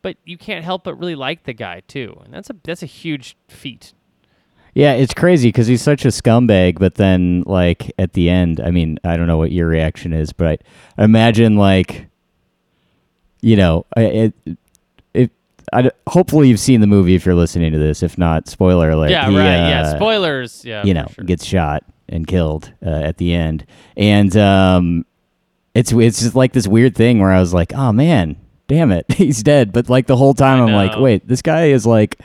but 0.00 0.16
you 0.24 0.38
can't 0.38 0.64
help 0.64 0.84
but 0.84 0.94
really 0.94 1.16
like 1.16 1.44
the 1.44 1.52
guy 1.52 1.80
too, 1.86 2.20
and 2.24 2.32
that's 2.32 2.50
a 2.50 2.56
that's 2.62 2.82
a 2.82 2.86
huge 2.86 3.36
feat. 3.48 3.92
Yeah, 4.74 4.92
it's 4.92 5.14
crazy 5.14 5.48
because 5.48 5.66
he's 5.66 5.82
such 5.82 6.04
a 6.04 6.08
scumbag. 6.08 6.78
But 6.78 6.94
then, 6.96 7.42
like 7.46 7.90
at 7.98 8.12
the 8.12 8.30
end, 8.30 8.60
I 8.60 8.70
mean, 8.70 8.98
I 9.02 9.16
don't 9.16 9.26
know 9.26 9.38
what 9.38 9.50
your 9.50 9.66
reaction 9.66 10.12
is, 10.12 10.32
but 10.32 10.62
I 10.96 11.04
imagine 11.04 11.56
like, 11.56 12.06
you 13.40 13.56
know, 13.56 13.86
it, 13.96 14.34
I, 15.72 15.90
hopefully 16.06 16.48
you've 16.48 16.60
seen 16.60 16.80
the 16.80 16.86
movie 16.86 17.14
if 17.14 17.26
you're 17.26 17.34
listening 17.34 17.72
to 17.72 17.78
this. 17.78 18.02
If 18.02 18.18
not, 18.18 18.48
spoiler 18.48 18.90
alert. 18.90 19.10
yeah, 19.10 19.28
he, 19.28 19.36
right. 19.36 19.44
yeah, 19.44 19.82
uh, 19.82 19.96
spoilers. 19.96 20.64
Yeah, 20.64 20.84
you 20.84 20.94
know, 20.94 21.06
sure. 21.14 21.24
gets 21.24 21.44
shot 21.44 21.84
and 22.08 22.26
killed 22.26 22.72
uh, 22.84 22.90
at 22.90 23.18
the 23.18 23.34
end, 23.34 23.66
and 23.96 24.36
um, 24.36 25.04
it's 25.74 25.92
it's 25.92 26.20
just 26.20 26.34
like 26.34 26.52
this 26.52 26.68
weird 26.68 26.96
thing 26.96 27.18
where 27.18 27.30
I 27.30 27.40
was 27.40 27.54
like, 27.54 27.72
oh 27.74 27.92
man, 27.92 28.36
damn 28.66 28.92
it, 28.92 29.06
he's 29.12 29.42
dead. 29.42 29.72
But 29.72 29.88
like 29.88 30.06
the 30.06 30.16
whole 30.16 30.34
time, 30.34 30.62
I'm 30.62 30.74
like, 30.74 30.98
wait, 30.98 31.26
this 31.26 31.42
guy 31.42 31.66
is 31.66 31.86
like 31.86 32.18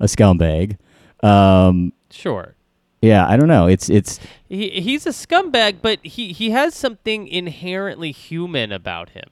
a 0.00 0.06
scumbag. 0.06 0.76
Um, 1.22 1.92
sure. 2.10 2.54
yeah, 3.00 3.26
I 3.26 3.36
don't 3.36 3.48
know. 3.48 3.66
It's 3.66 3.88
it's 3.88 4.20
He 4.48 4.70
he's 4.70 5.06
a 5.06 5.10
scumbag, 5.10 5.76
but 5.82 6.04
he 6.04 6.32
he 6.32 6.50
has 6.50 6.74
something 6.74 7.28
inherently 7.28 8.12
human 8.12 8.72
about 8.72 9.10
him 9.10 9.28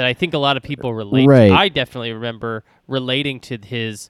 that 0.00 0.06
I 0.06 0.14
think 0.14 0.32
a 0.32 0.38
lot 0.38 0.56
of 0.56 0.62
people 0.62 0.94
relate. 0.94 1.26
Right. 1.26 1.48
To. 1.48 1.54
I 1.54 1.68
definitely 1.68 2.12
remember 2.12 2.64
relating 2.88 3.38
to 3.40 3.58
his 3.62 4.08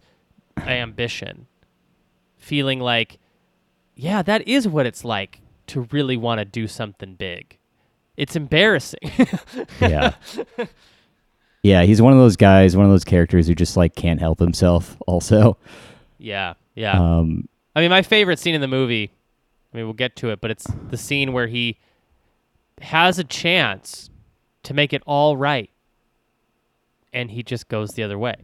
ambition, 0.57 1.49
feeling 2.39 2.79
like, 2.79 3.19
yeah, 3.97 4.23
that 4.23 4.47
is 4.47 4.69
what 4.69 4.87
it's 4.87 5.05
like 5.05 5.41
to 5.67 5.89
really 5.91 6.17
want 6.17 6.39
to 6.39 6.45
do 6.45 6.69
something 6.69 7.17
big. 7.17 7.59
It's 8.17 8.37
embarrassing. 8.37 9.01
yeah. 9.81 10.15
Yeah, 11.65 11.83
he's 11.83 12.01
one 12.01 12.13
of 12.13 12.21
those 12.21 12.37
guys, 12.37 12.77
one 12.77 12.87
of 12.87 12.93
those 12.93 13.05
characters 13.05 13.49
who 13.49 13.57
just 13.57 13.77
like 13.77 13.97
can't 13.97 14.21
help 14.21 14.39
himself. 14.39 14.97
Also, 15.09 15.59
yeah, 16.19 16.55
yeah. 16.77 16.93
um, 16.93 17.49
I 17.75 17.81
mean, 17.81 17.91
my 17.91 18.03
favorite 18.03 18.39
scene 18.39 18.55
in 18.55 18.61
the 18.61 18.69
movie. 18.69 19.13
I 19.75 19.77
mean, 19.77 19.87
we'll 19.87 19.95
get 19.95 20.15
to 20.17 20.31
it, 20.31 20.41
but 20.41 20.53
it's 20.53 20.69
the 20.89 20.97
scene 20.97 21.33
where 21.33 21.49
he 21.49 21.79
has 22.81 23.19
a 23.19 23.25
chance 23.25 24.09
to 24.65 24.75
make 24.75 24.93
it 24.93 25.03
all 25.07 25.37
right, 25.37 25.70
and 27.13 27.31
he 27.31 27.43
just 27.43 27.69
goes 27.69 27.93
the 27.93 28.03
other 28.03 28.19
way. 28.19 28.37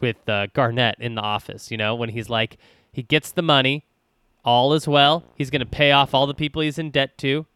With 0.00 0.28
uh, 0.28 0.48
Garnett 0.52 0.96
in 0.98 1.14
the 1.14 1.22
office, 1.22 1.70
you 1.70 1.76
know, 1.76 1.94
when 1.94 2.10
he's 2.10 2.28
like, 2.28 2.58
he 2.92 3.02
gets 3.02 3.32
the 3.32 3.42
money, 3.42 3.86
all 4.44 4.74
is 4.74 4.86
well. 4.86 5.24
He's 5.34 5.50
going 5.50 5.60
to 5.60 5.66
pay 5.66 5.92
off 5.92 6.14
all 6.14 6.26
the 6.26 6.34
people 6.34 6.62
he's 6.62 6.78
in 6.78 6.90
debt 6.90 7.16
to, 7.18 7.46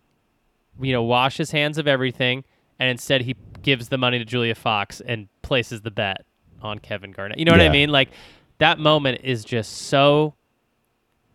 you 0.81 0.93
know, 0.93 1.03
wash 1.03 1.37
his 1.37 1.51
hands 1.51 1.79
of 1.79 1.87
everything, 1.87 2.45
and 2.79 2.89
instead 2.89 3.23
he 3.23 3.37
gives 3.63 3.89
the 3.89 3.99
money 3.99 4.19
to 4.19 4.25
Julia 4.25 4.55
Fox 4.55 5.01
and 5.01 5.29
places 5.43 5.83
the 5.83 5.91
bet 5.91 6.25
on 6.63 6.79
Kevin 6.79 7.13
Garnett. 7.13 7.39
You 7.39 7.45
know 7.45 7.53
what 7.53 7.61
I 7.61 7.69
mean? 7.69 7.91
Like 7.91 8.11
that 8.59 8.79
moment 8.79 9.21
is 9.25 9.45
just 9.45 9.73
so 9.73 10.35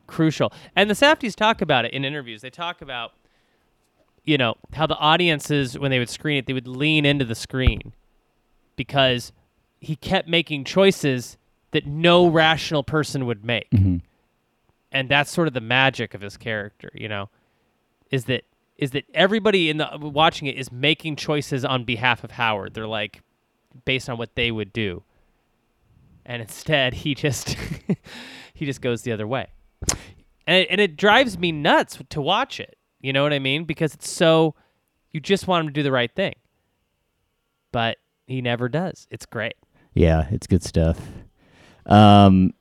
crucial. 0.08 0.52
And 0.76 0.90
the 0.90 0.94
Safdies 0.94 1.36
talk 1.36 1.62
about 1.62 1.86
it 1.86 1.94
in 1.94 2.06
interviews. 2.06 2.42
They 2.42 2.50
talk 2.50 2.82
about 2.82 3.14
you 4.24 4.38
know 4.38 4.56
how 4.74 4.88
the 4.88 4.98
audiences 4.98 5.78
when 5.78 5.92
they 5.92 6.00
would 6.00 6.10
screen 6.10 6.38
it, 6.38 6.46
they 6.46 6.54
would 6.54 6.68
lean 6.68 7.06
into 7.06 7.26
the 7.26 7.36
screen 7.36 7.94
because 8.76 9.32
he 9.80 9.96
kept 9.96 10.28
making 10.28 10.64
choices 10.64 11.38
that 11.72 11.86
no 11.86 12.28
rational 12.28 12.84
person 12.84 13.26
would 13.26 13.44
make. 13.44 13.70
Mm-hmm. 13.72 13.98
And 14.92 15.10
that's 15.10 15.32
sort 15.32 15.48
of 15.48 15.54
the 15.54 15.62
magic 15.62 16.14
of 16.14 16.22
his 16.22 16.38
character, 16.38 16.90
you 16.94 17.10
know, 17.10 17.30
is 18.12 18.26
that 18.26 18.44
is 18.78 18.92
that 18.92 19.06
everybody 19.14 19.70
in 19.70 19.78
the 19.78 19.88
watching 20.00 20.48
it 20.48 20.58
is 20.58 20.72
making 20.72 21.16
choices 21.16 21.64
on 21.66 21.84
behalf 21.84 22.24
of 22.24 22.32
Howard. 22.32 22.74
They're 22.74 22.88
like 22.88 23.22
based 23.86 24.10
on 24.10 24.18
what 24.18 24.36
they 24.36 24.52
would 24.52 24.72
do. 24.72 25.04
And 26.26 26.42
instead, 26.42 26.94
he 26.94 27.16
just 27.16 27.56
he 28.54 28.66
just 28.66 28.82
goes 28.82 29.02
the 29.02 29.12
other 29.12 29.28
way. 29.28 29.48
And 30.46 30.58
it, 30.58 30.68
and 30.70 30.82
it 30.82 30.98
drives 30.98 31.38
me 31.38 31.52
nuts 31.52 32.00
to 32.10 32.22
watch 32.22 32.60
it. 32.60 32.78
You 33.02 33.14
know 33.14 33.24
what 33.24 33.34
I 33.34 33.40
mean? 33.40 33.66
Because 33.66 33.94
it's 33.94 34.10
so 34.10 34.56
you 35.12 35.20
just 35.20 35.48
want 35.48 35.66
him 35.66 35.70
to 35.70 35.74
do 35.74 35.84
the 35.84 35.92
right 35.92 36.14
thing. 36.14 36.36
But 37.72 37.98
he 38.28 38.42
never 38.42 38.70
does. 38.70 39.08
It's 39.12 39.26
great. 39.26 39.56
Yeah, 39.94 40.28
it's 40.32 40.48
good 40.48 40.64
stuff. 40.64 41.00
Um, 41.86 42.54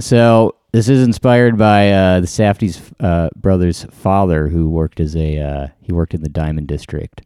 so 0.00 0.56
this 0.72 0.88
is 0.88 1.02
inspired 1.06 1.56
by 1.56 1.90
uh, 1.90 2.20
the 2.20 2.26
Safdie's 2.26 2.92
uh, 3.00 3.30
brother's 3.36 3.84
father, 3.84 4.48
who 4.48 4.68
worked 4.68 5.00
as 5.00 5.16
a 5.16 5.38
uh, 5.38 5.68
he 5.80 5.92
worked 5.92 6.14
in 6.14 6.22
the 6.22 6.28
Diamond 6.28 6.68
District. 6.68 7.22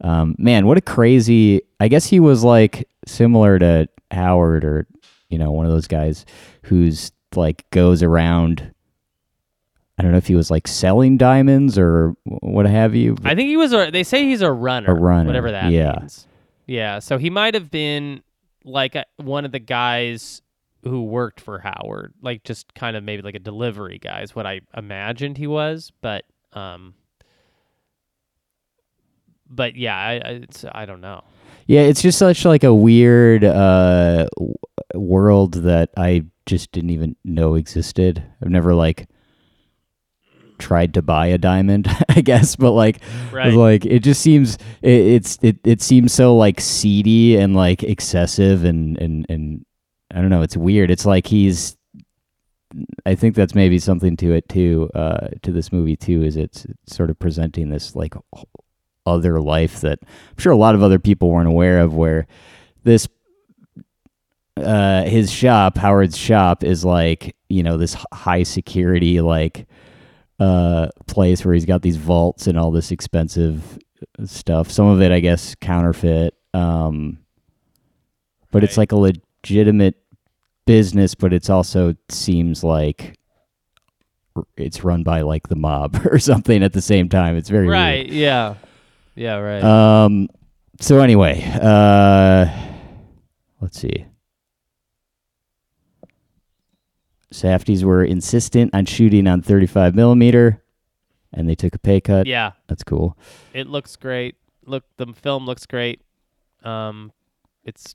Um, 0.00 0.34
man, 0.38 0.66
what 0.66 0.78
a 0.78 0.82
crazy! 0.82 1.62
I 1.80 1.88
guess 1.88 2.06
he 2.06 2.20
was 2.20 2.42
like 2.44 2.88
similar 3.06 3.58
to 3.58 3.88
Howard, 4.10 4.64
or 4.64 4.86
you 5.28 5.38
know, 5.38 5.52
one 5.52 5.66
of 5.66 5.72
those 5.72 5.88
guys 5.88 6.24
who's 6.62 7.12
like 7.34 7.68
goes 7.70 8.02
around. 8.02 8.72
I 9.98 10.02
don't 10.02 10.12
know 10.12 10.18
if 10.18 10.26
he 10.26 10.34
was 10.34 10.50
like 10.50 10.68
selling 10.68 11.16
diamonds 11.16 11.78
or 11.78 12.14
what 12.24 12.66
have 12.66 12.94
you. 12.94 13.16
I 13.24 13.34
think 13.34 13.48
he 13.48 13.56
was 13.56 13.72
a. 13.72 13.90
They 13.90 14.04
say 14.04 14.24
he's 14.24 14.42
a 14.42 14.52
runner. 14.52 14.90
A 14.90 14.94
runner, 14.94 15.26
whatever 15.26 15.50
that 15.50 15.70
yeah. 15.70 15.96
means. 16.00 16.26
Yeah. 16.66 16.98
So 16.98 17.18
he 17.18 17.30
might 17.30 17.54
have 17.54 17.70
been 17.70 18.22
like 18.64 18.94
a, 18.94 19.06
one 19.16 19.44
of 19.44 19.52
the 19.52 19.58
guys 19.60 20.42
who 20.82 21.04
worked 21.04 21.40
for 21.40 21.58
Howard, 21.58 22.14
like 22.20 22.44
just 22.44 22.74
kind 22.74 22.96
of 22.96 23.04
maybe 23.04 23.22
like 23.22 23.34
a 23.34 23.40
delivery 23.40 23.98
guy 23.98 24.22
is 24.22 24.34
what 24.34 24.46
I 24.46 24.60
imagined 24.76 25.38
he 25.38 25.46
was. 25.46 25.92
But 26.00 26.24
um, 26.52 26.94
but 29.48 29.76
yeah, 29.76 29.96
I 29.96 30.12
I, 30.12 30.30
it's, 30.42 30.64
I 30.70 30.86
don't 30.86 31.00
know. 31.00 31.24
Yeah, 31.66 31.82
it's 31.82 32.02
just 32.02 32.18
such 32.18 32.44
like 32.44 32.62
a 32.62 32.74
weird 32.74 33.42
uh, 33.42 34.28
world 34.94 35.54
that 35.54 35.90
I 35.96 36.24
just 36.46 36.70
didn't 36.70 36.90
even 36.90 37.16
know 37.24 37.56
existed. 37.56 38.22
I've 38.40 38.50
never 38.50 38.74
like 38.74 39.08
tried 40.58 40.94
to 40.94 41.02
buy 41.02 41.26
a 41.28 41.38
diamond, 41.38 41.88
I 42.08 42.20
guess, 42.20 42.56
but 42.56 42.72
like, 42.72 43.00
Right. 43.32 43.52
like 43.54 43.84
it 43.86 44.00
just 44.00 44.20
seems 44.20 44.56
it, 44.82 44.90
it's 44.90 45.38
it 45.42 45.58
it 45.64 45.82
seems 45.82 46.12
so 46.12 46.36
like 46.36 46.60
seedy 46.60 47.36
and 47.36 47.54
like 47.54 47.82
excessive 47.82 48.64
and 48.64 48.96
and 48.98 49.26
and 49.28 49.64
I 50.14 50.20
don't 50.20 50.30
know. 50.30 50.42
It's 50.42 50.56
weird. 50.56 50.90
It's 50.90 51.06
like 51.06 51.26
he's. 51.26 51.76
I 53.06 53.14
think 53.14 53.34
that's 53.36 53.54
maybe 53.54 53.78
something 53.78 54.16
to 54.18 54.32
it 54.32 54.48
too. 54.48 54.90
Uh, 54.94 55.28
to 55.42 55.52
this 55.52 55.72
movie 55.72 55.96
too, 55.96 56.22
is 56.22 56.36
it's, 56.36 56.64
it's 56.64 56.96
sort 56.96 57.10
of 57.10 57.18
presenting 57.18 57.70
this 57.70 57.94
like 57.94 58.14
other 59.06 59.40
life 59.40 59.80
that 59.82 59.98
I'm 60.02 60.38
sure 60.38 60.52
a 60.52 60.56
lot 60.56 60.74
of 60.74 60.82
other 60.82 60.98
people 60.98 61.30
weren't 61.30 61.48
aware 61.48 61.78
of 61.80 61.94
where 61.94 62.26
this 62.82 63.06
uh 64.56 65.04
his 65.04 65.30
shop 65.30 65.76
Howard's 65.76 66.16
shop 66.16 66.64
is 66.64 66.84
like 66.84 67.36
you 67.48 67.62
know 67.62 67.76
this 67.76 67.94
high 68.12 68.42
security 68.42 69.20
like 69.20 69.66
uh 70.38 70.88
place 71.06 71.44
where 71.44 71.54
he's 71.54 71.64
got 71.64 71.82
these 71.82 71.96
vaults 71.96 72.46
and 72.46 72.58
all 72.58 72.70
this 72.70 72.90
expensive 72.90 73.78
stuff 74.24 74.70
some 74.70 74.86
of 74.86 75.00
it 75.00 75.10
I 75.10 75.20
guess 75.20 75.54
counterfeit 75.60 76.34
um 76.52 77.18
but 78.50 78.62
it's 78.62 78.76
like 78.76 78.92
a 78.92 78.96
legitimate 78.96 79.96
business 80.66 81.14
but 81.14 81.32
it's 81.32 81.48
also 81.48 81.94
seems 82.10 82.62
like 82.62 83.16
it's 84.56 84.84
run 84.84 85.02
by 85.02 85.22
like 85.22 85.48
the 85.48 85.56
mob 85.56 85.98
or 86.10 86.18
something 86.18 86.62
at 86.62 86.72
the 86.72 86.82
same 86.82 87.08
time 87.08 87.36
it's 87.36 87.48
very 87.48 87.66
weird. 87.66 87.78
Right. 87.78 88.08
Yeah. 88.08 88.56
Yeah. 89.14 89.36
Right. 89.38 89.62
Um. 89.64 90.28
So 90.80 91.00
anyway, 91.00 91.42
uh, 91.62 92.46
let's 93.62 93.80
see. 93.80 94.04
Safdies 97.32 97.82
were 97.82 98.04
insistent 98.04 98.74
on 98.74 98.86
shooting 98.86 99.26
on 99.26 99.42
35 99.42 99.94
millimeter, 99.94 100.62
and 101.32 101.48
they 101.48 101.54
took 101.54 101.74
a 101.74 101.78
pay 101.78 102.00
cut. 102.00 102.26
yeah. 102.26 102.52
That's 102.68 102.84
cool. 102.84 103.16
It 103.52 103.66
looks 103.66 103.96
great. 103.96 104.36
Look, 104.64 104.84
the 104.96 105.06
film 105.12 105.46
looks 105.46 105.66
great. 105.66 106.00
Um, 106.64 107.12
it's 107.64 107.94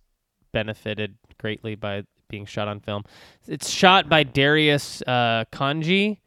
benefited 0.51 1.15
greatly 1.37 1.75
by 1.75 2.03
being 2.29 2.45
shot 2.45 2.67
on 2.67 2.79
film. 2.79 3.03
It's 3.47 3.69
shot 3.69 4.09
by 4.09 4.23
Darius 4.23 5.01
uh, 5.05 5.45
Khondji, 5.51 6.17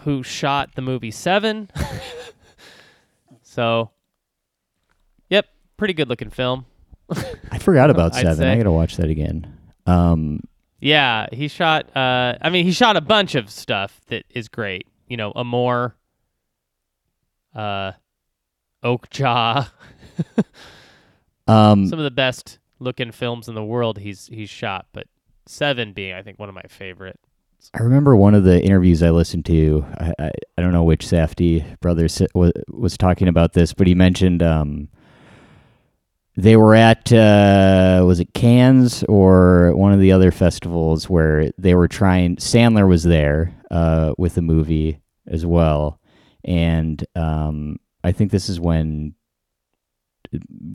who 0.00 0.22
shot 0.22 0.74
the 0.74 0.82
movie 0.82 1.10
Seven. 1.10 1.70
so, 3.42 3.90
yep, 5.30 5.46
pretty 5.76 5.94
good 5.94 6.08
looking 6.08 6.30
film. 6.30 6.66
I 7.50 7.58
forgot 7.58 7.90
about 7.90 8.14
seven. 8.14 8.46
I 8.46 8.56
gotta 8.56 8.70
watch 8.70 8.96
that 8.96 9.10
again. 9.10 9.52
Um. 9.86 10.40
Yeah, 10.84 11.28
he 11.32 11.48
shot. 11.48 11.86
Uh, 11.96 12.36
I 12.42 12.50
mean, 12.50 12.66
he 12.66 12.72
shot 12.72 12.94
a 12.96 13.00
bunch 13.00 13.34
of 13.34 13.48
stuff 13.48 14.02
that 14.08 14.24
is 14.28 14.48
great. 14.48 14.86
You 15.08 15.16
know, 15.16 15.32
Amour, 15.34 15.96
uh, 17.54 17.92
Okja. 18.84 19.70
Um. 21.46 21.86
some 21.88 21.98
of 21.98 22.04
the 22.04 22.10
best 22.10 22.58
looking 22.78 23.12
films 23.12 23.48
in 23.50 23.54
the 23.54 23.62
world 23.62 23.98
he's 23.98 24.28
he's 24.28 24.48
shot, 24.48 24.86
but 24.94 25.06
Seven 25.46 25.92
being 25.92 26.14
I 26.14 26.22
think 26.22 26.38
one 26.38 26.48
of 26.48 26.54
my 26.54 26.62
favorite. 26.70 27.20
I 27.74 27.82
remember 27.82 28.16
one 28.16 28.34
of 28.34 28.44
the 28.44 28.62
interviews 28.62 29.02
I 29.02 29.10
listened 29.10 29.44
to. 29.46 29.84
I 29.98 30.12
I, 30.18 30.30
I 30.56 30.62
don't 30.62 30.72
know 30.72 30.84
which 30.84 31.04
Safdie 31.04 31.78
brother 31.80 32.06
s- 32.06 32.22
was, 32.34 32.52
was 32.68 32.96
talking 32.96 33.28
about 33.28 33.52
this, 33.52 33.74
but 33.74 33.86
he 33.86 33.94
mentioned 33.94 34.42
um, 34.42 34.88
they 36.36 36.56
were 36.56 36.74
at 36.74 37.12
uh, 37.12 38.02
was 38.04 38.20
it 38.20 38.34
Cannes 38.34 39.04
or 39.04 39.74
one 39.76 39.92
of 39.92 40.00
the 40.00 40.12
other 40.12 40.30
festivals 40.30 41.08
where 41.08 41.52
they 41.58 41.74
were 41.74 41.88
trying. 41.88 42.36
Sandler 42.36 42.88
was 42.88 43.04
there 43.04 43.54
uh, 43.70 44.14
with 44.18 44.34
the 44.34 44.42
movie 44.42 45.00
as 45.26 45.46
well, 45.46 46.00
and 46.44 47.04
um, 47.14 47.78
I 48.02 48.12
think 48.12 48.30
this 48.30 48.48
is 48.48 48.58
when 48.58 49.14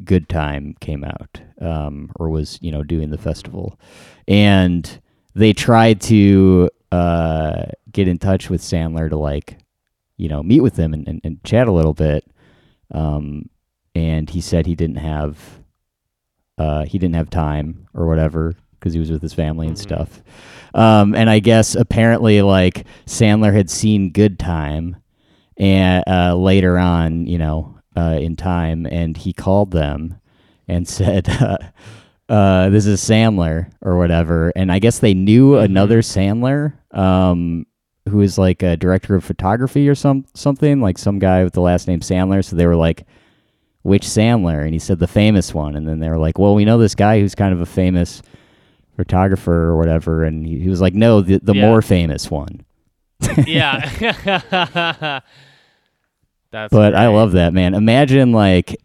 Good 0.05 0.29
Time 0.29 0.75
came 0.79 1.03
out, 1.03 1.41
um, 1.59 2.11
or 2.15 2.29
was 2.29 2.57
you 2.61 2.71
know 2.71 2.83
doing 2.83 3.09
the 3.09 3.17
festival, 3.17 3.79
and 4.27 5.01
they 5.35 5.53
tried 5.53 6.01
to 6.01 6.69
uh, 6.91 7.65
get 7.91 8.07
in 8.07 8.17
touch 8.17 8.49
with 8.49 8.61
Sandler 8.61 9.09
to 9.09 9.17
like, 9.17 9.57
you 10.17 10.27
know, 10.27 10.41
meet 10.43 10.61
with 10.61 10.75
him 10.75 10.93
and, 10.93 11.07
and, 11.07 11.21
and 11.23 11.43
chat 11.43 11.67
a 11.67 11.71
little 11.71 11.93
bit. 11.93 12.25
Um, 12.91 13.49
and 13.99 14.29
he 14.29 14.39
said 14.39 14.65
he 14.65 14.75
didn't 14.75 14.97
have, 14.97 15.59
uh, 16.57 16.85
he 16.85 16.97
didn't 16.97 17.15
have 17.15 17.29
time 17.29 17.87
or 17.93 18.07
whatever 18.07 18.55
because 18.71 18.93
he 18.93 18.99
was 18.99 19.11
with 19.11 19.21
his 19.21 19.33
family 19.33 19.67
and 19.67 19.77
stuff. 19.77 20.23
Um, 20.73 21.13
and 21.13 21.29
I 21.29 21.39
guess 21.39 21.75
apparently 21.75 22.41
like 22.41 22.85
Sandler 23.05 23.53
had 23.53 23.69
seen 23.69 24.11
Good 24.11 24.39
Time, 24.39 24.95
and 25.57 26.03
uh, 26.07 26.35
later 26.35 26.77
on, 26.77 27.27
you 27.27 27.37
know, 27.37 27.77
uh, 27.97 28.17
in 28.21 28.37
time, 28.37 28.85
and 28.85 29.17
he 29.17 29.33
called 29.33 29.71
them 29.71 30.19
and 30.67 30.87
said. 30.97 31.29
Uh, 31.29 31.57
uh, 32.29 32.69
this 32.69 32.85
is 32.85 33.01
Sandler 33.01 33.71
or 33.81 33.97
whatever. 33.97 34.53
And 34.55 34.71
I 34.71 34.77
guess 34.77 34.99
they 34.99 35.15
knew 35.15 35.57
another 35.57 36.03
Sandler, 36.03 36.73
um, 36.95 37.65
who 38.07 38.21
is 38.21 38.37
like 38.37 38.61
a 38.61 38.77
director 38.77 39.15
of 39.15 39.23
photography 39.23 39.89
or 39.89 39.95
some 39.95 40.25
something, 40.35 40.79
like 40.79 40.99
some 40.99 41.17
guy 41.17 41.43
with 41.43 41.53
the 41.53 41.61
last 41.61 41.87
name 41.87 42.01
Sandler. 42.01 42.45
So 42.45 42.55
they 42.55 42.67
were 42.67 42.75
like, 42.75 43.07
which 43.83 44.03
Sandler? 44.03 44.63
And 44.63 44.73
he 44.73 44.79
said 44.79 44.99
the 44.99 45.07
famous 45.07 45.53
one. 45.53 45.75
And 45.75 45.87
then 45.87 45.99
they 45.99 46.09
were 46.09 46.17
like, 46.17 46.37
well, 46.37 46.55
we 46.55 46.65
know 46.65 46.77
this 46.77 46.95
guy 46.95 47.19
who's 47.19 47.35
kind 47.35 47.53
of 47.53 47.61
a 47.61 47.65
famous 47.65 48.21
photographer 48.95 49.53
or 49.69 49.77
whatever. 49.77 50.23
And 50.23 50.45
he, 50.45 50.59
he 50.59 50.69
was 50.69 50.81
like, 50.81 50.93
no, 50.93 51.21
the, 51.21 51.39
the 51.41 51.53
Yeah. 51.53 51.67
more 51.67 51.81
famous 51.81 52.29
one. 52.29 52.65
yeah. 53.45 55.19
That's 56.51 56.71
But 56.71 56.95
I 56.95 57.07
love 57.09 57.33
that, 57.33 57.53
man. 57.53 57.73
Imagine 57.75 58.31
like 58.31 58.75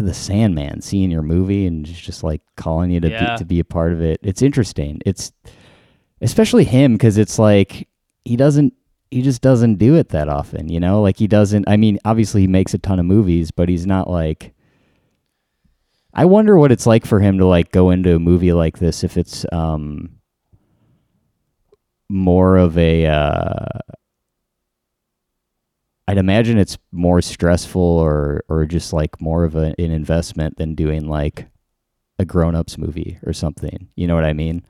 the 0.00 0.14
Sandman 0.14 0.80
seeing 0.80 1.10
your 1.10 1.22
movie 1.22 1.66
and 1.66 1.84
just, 1.84 2.02
just 2.02 2.22
like 2.24 2.40
calling 2.56 2.90
you 2.90 3.00
to 3.00 3.10
Yeah. 3.10 3.34
be, 3.34 3.38
to 3.38 3.44
be 3.44 3.60
a 3.60 3.64
part 3.64 3.92
of 3.92 4.00
it. 4.00 4.18
It's 4.22 4.42
interesting. 4.42 5.00
It's 5.04 5.32
especially 6.22 6.64
him 6.64 6.94
because 6.94 7.18
it's 7.18 7.38
like 7.38 7.88
he 8.24 8.36
doesn't 8.36 8.72
he 9.10 9.22
just 9.22 9.40
doesn't 9.42 9.76
do 9.76 9.94
it 9.94 10.08
that 10.10 10.28
often, 10.28 10.68
you 10.68 10.80
know? 10.80 11.00
Like 11.00 11.18
he 11.18 11.26
doesn't 11.26 11.68
I 11.68 11.76
mean, 11.76 11.98
obviously 12.04 12.42
he 12.42 12.46
makes 12.46 12.74
a 12.74 12.78
ton 12.78 12.98
of 12.98 13.06
movies, 13.06 13.50
but 13.50 13.68
he's 13.68 13.86
not 13.86 14.08
like 14.10 14.54
I 16.12 16.24
wonder 16.24 16.56
what 16.56 16.72
it's 16.72 16.86
like 16.86 17.04
for 17.04 17.20
him 17.20 17.38
to 17.38 17.46
like 17.46 17.72
go 17.72 17.90
into 17.90 18.14
a 18.16 18.18
movie 18.18 18.52
like 18.52 18.78
this 18.78 19.04
if 19.04 19.16
it's 19.16 19.44
um 19.52 20.10
more 22.08 22.56
of 22.56 22.78
a 22.78 23.06
uh 23.06 23.66
I'd 26.08 26.18
imagine 26.18 26.58
it's 26.58 26.78
more 26.92 27.20
stressful 27.20 27.82
or 27.82 28.44
or 28.48 28.64
just 28.64 28.92
like 28.92 29.20
more 29.20 29.44
of 29.44 29.56
a, 29.56 29.74
an 29.78 29.90
investment 29.90 30.56
than 30.56 30.74
doing 30.74 31.08
like 31.08 31.48
a 32.18 32.24
grown-ups 32.24 32.78
movie 32.78 33.18
or 33.26 33.32
something. 33.32 33.88
You 33.96 34.06
know 34.06 34.14
what 34.14 34.24
I 34.24 34.32
mean? 34.32 34.64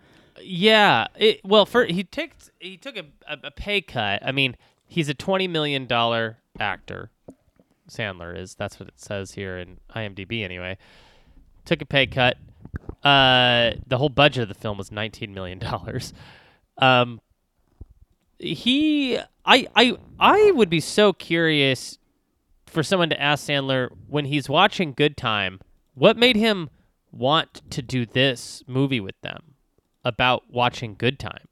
Yeah. 0.47 1.07
It, 1.17 1.41
well, 1.45 1.67
for 1.67 1.85
he 1.85 2.05
took 2.05 2.31
he 2.59 2.77
took 2.77 2.97
a, 2.97 3.05
a, 3.29 3.39
a 3.45 3.51
pay 3.51 3.81
cut. 3.81 4.23
I 4.25 4.33
mean, 4.33 4.57
he's 4.87 5.09
a 5.09 5.15
twenty 5.15 5.49
million 5.49 5.87
dollar 5.87 6.39
actor. 6.59 7.11
Sandler 7.91 8.37
is. 8.37 8.55
That's 8.55 8.81
what 8.81 8.89
it 8.89 8.99
says 8.99 9.33
here 9.33 9.59
in 9.59 9.79
IMDb 9.95 10.43
anyway. 10.43 10.77
Took 11.65 11.83
a 11.83 11.87
pay 11.87 12.07
cut. 12.07 12.37
Uh, 13.03 13.73
the 13.87 13.99
whole 13.99 14.09
budget 14.09 14.43
of 14.43 14.49
the 14.49 14.55
film 14.55 14.79
was 14.79 14.91
19 14.91 15.33
million 15.33 15.59
dollars. 15.61 16.13
Um, 16.79 17.21
he, 18.39 19.19
I, 19.45 19.69
I, 19.75 19.97
I 20.19 20.51
would 20.51 20.69
be 20.69 20.81
so 20.81 21.13
curious 21.13 21.99
for 22.67 22.83
someone 22.83 23.09
to 23.11 23.21
ask 23.21 23.47
Sandler 23.47 23.91
when 24.09 24.27
he's 24.27 24.49
watching 24.49 24.93
Good 24.93 25.17
Time, 25.17 25.61
what 25.95 26.17
made 26.17 26.37
him 26.37 26.69
want 27.13 27.63
to 27.71 27.81
do 27.81 28.05
this 28.05 28.63
movie 28.67 29.01
with 29.01 29.19
them 29.23 29.56
about 30.07 30.45
watching 30.51 30.95
Good 30.97 31.19
Time? 31.19 31.47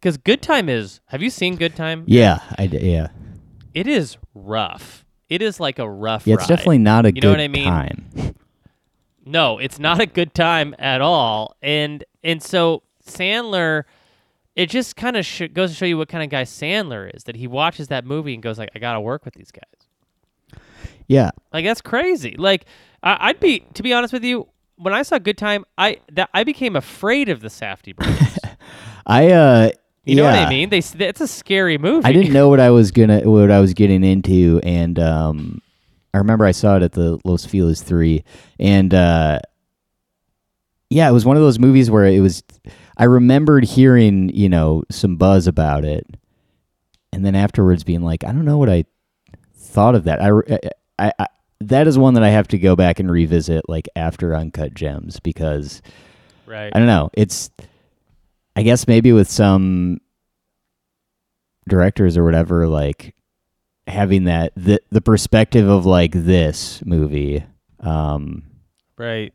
Because 0.00 0.16
Good 0.16 0.40
Time 0.42 0.68
is. 0.68 1.00
Have 1.06 1.22
you 1.22 1.30
seen 1.30 1.56
Good 1.56 1.74
Time? 1.74 2.04
Yeah, 2.06 2.40
I 2.58 2.64
yeah. 2.64 3.08
It 3.74 3.86
is 3.86 4.16
rough. 4.34 5.04
It 5.28 5.42
is 5.42 5.58
like 5.58 5.78
a 5.78 5.88
rough. 5.90 6.26
Yeah, 6.26 6.34
it's 6.34 6.42
ride. 6.42 6.48
definitely 6.48 6.78
not 6.78 7.04
a 7.06 7.08
You 7.08 7.14
good 7.20 7.24
know 7.24 7.30
what 7.30 7.40
I 7.40 7.48
mean? 7.48 7.64
time. 7.68 8.06
No, 9.28 9.58
it's 9.58 9.80
not 9.80 10.00
a 10.00 10.06
good 10.06 10.34
time 10.34 10.72
at 10.78 11.00
all. 11.00 11.56
And 11.60 12.04
and 12.22 12.40
so 12.40 12.84
Sandler, 13.04 13.82
it 14.54 14.70
just 14.70 14.94
kind 14.94 15.16
of 15.16 15.26
sh- 15.26 15.48
goes 15.52 15.70
to 15.72 15.76
show 15.76 15.84
you 15.84 15.98
what 15.98 16.08
kind 16.08 16.22
of 16.22 16.30
guy 16.30 16.44
Sandler 16.44 17.10
is. 17.12 17.24
That 17.24 17.34
he 17.34 17.48
watches 17.48 17.88
that 17.88 18.04
movie 18.04 18.34
and 18.34 18.40
goes 18.42 18.56
like, 18.56 18.70
I 18.76 18.78
gotta 18.78 19.00
work 19.00 19.24
with 19.24 19.34
these 19.34 19.50
guys. 19.50 20.60
Yeah, 21.08 21.30
Like 21.52 21.64
that's 21.64 21.80
crazy. 21.80 22.36
Like 22.38 22.66
I- 23.02 23.28
I'd 23.30 23.40
be, 23.40 23.60
to 23.74 23.82
be 23.82 23.92
honest 23.92 24.12
with 24.12 24.22
you, 24.22 24.46
when 24.76 24.94
I 24.94 25.02
saw 25.02 25.18
Good 25.18 25.38
Time, 25.38 25.64
I 25.76 25.98
that 26.12 26.30
I 26.34 26.44
became 26.44 26.76
afraid 26.76 27.28
of 27.28 27.40
the 27.40 27.48
Safdie 27.48 27.96
brothers. 27.96 28.38
I 29.06 29.30
uh, 29.32 29.70
You 30.04 30.16
know 30.16 30.24
what. 30.24 30.34
I 30.34 30.48
mean? 30.48 30.68
They 30.68 30.78
it's 30.78 31.20
a 31.20 31.28
scary 31.28 31.78
movie. 31.78 32.04
I 32.04 32.12
didn't 32.12 32.32
know 32.32 32.48
what 32.48 32.60
I 32.60 32.70
was 32.70 32.90
gonna 32.90 33.20
what 33.28 33.50
I 33.50 33.60
was 33.60 33.74
getting 33.74 34.04
into, 34.04 34.60
and 34.62 34.98
um, 34.98 35.62
I 36.14 36.18
remember 36.18 36.44
I 36.44 36.52
saw 36.52 36.76
it 36.76 36.82
at 36.82 36.92
the 36.92 37.18
Los 37.24 37.44
Feliz 37.44 37.82
three, 37.82 38.24
and 38.58 38.92
uh, 38.92 39.40
yeah, 40.90 41.08
it 41.08 41.12
was 41.12 41.24
one 41.24 41.36
of 41.36 41.42
those 41.42 41.58
movies 41.58 41.90
where 41.90 42.04
it 42.06 42.20
was. 42.20 42.42
I 42.96 43.04
remembered 43.04 43.64
hearing 43.64 44.30
you 44.30 44.48
know 44.48 44.84
some 44.90 45.16
buzz 45.16 45.46
about 45.46 45.84
it, 45.84 46.06
and 47.12 47.24
then 47.24 47.34
afterwards 47.34 47.84
being 47.84 48.02
like, 48.02 48.24
I 48.24 48.32
don't 48.32 48.44
know 48.44 48.58
what 48.58 48.70
I 48.70 48.84
thought 49.54 49.94
of 49.94 50.04
that. 50.04 50.20
I, 50.22 50.30
I, 50.98 51.12
I 51.18 51.26
that 51.60 51.86
is 51.86 51.98
one 51.98 52.14
that 52.14 52.22
I 52.22 52.30
have 52.30 52.48
to 52.48 52.58
go 52.58 52.76
back 52.76 53.00
and 53.00 53.10
revisit 53.10 53.68
like 53.68 53.88
after 53.96 54.34
Uncut 54.34 54.74
Gems 54.74 55.20
because 55.20 55.82
Right. 56.46 56.70
I 56.72 56.78
don't 56.78 56.86
know. 56.86 57.10
It's 57.14 57.50
I 58.54 58.62
guess 58.62 58.86
maybe 58.86 59.12
with 59.12 59.28
some 59.28 60.00
directors 61.68 62.16
or 62.16 62.24
whatever, 62.24 62.66
like 62.68 63.14
having 63.86 64.24
that 64.24 64.52
the 64.56 64.80
the 64.90 65.00
perspective 65.00 65.68
of 65.68 65.86
like 65.86 66.12
this 66.12 66.84
movie, 66.84 67.44
um, 67.80 68.42
Right. 68.98 69.32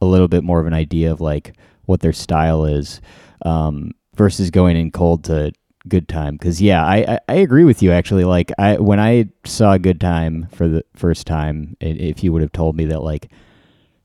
a 0.00 0.06
little 0.06 0.28
bit 0.28 0.44
more 0.44 0.60
of 0.60 0.66
an 0.66 0.74
idea 0.74 1.10
of 1.12 1.20
like 1.20 1.56
what 1.86 2.00
their 2.00 2.12
style 2.12 2.64
is, 2.64 3.00
um, 3.44 3.92
versus 4.16 4.50
going 4.50 4.76
in 4.76 4.90
cold 4.90 5.24
to 5.24 5.52
good 5.88 6.08
time. 6.08 6.36
Because 6.36 6.60
yeah, 6.60 6.84
I, 6.84 6.96
I 7.14 7.18
I 7.28 7.34
agree 7.34 7.64
with 7.64 7.82
you 7.82 7.90
actually. 7.92 8.24
Like 8.24 8.52
I 8.58 8.76
when 8.76 9.00
I 9.00 9.28
saw 9.44 9.76
good 9.78 10.00
time 10.00 10.48
for 10.52 10.68
the 10.68 10.84
first 10.94 11.26
time, 11.26 11.76
if 11.80 12.22
you 12.22 12.32
would 12.32 12.42
have 12.42 12.52
told 12.52 12.76
me 12.76 12.84
that 12.86 13.02
like 13.02 13.30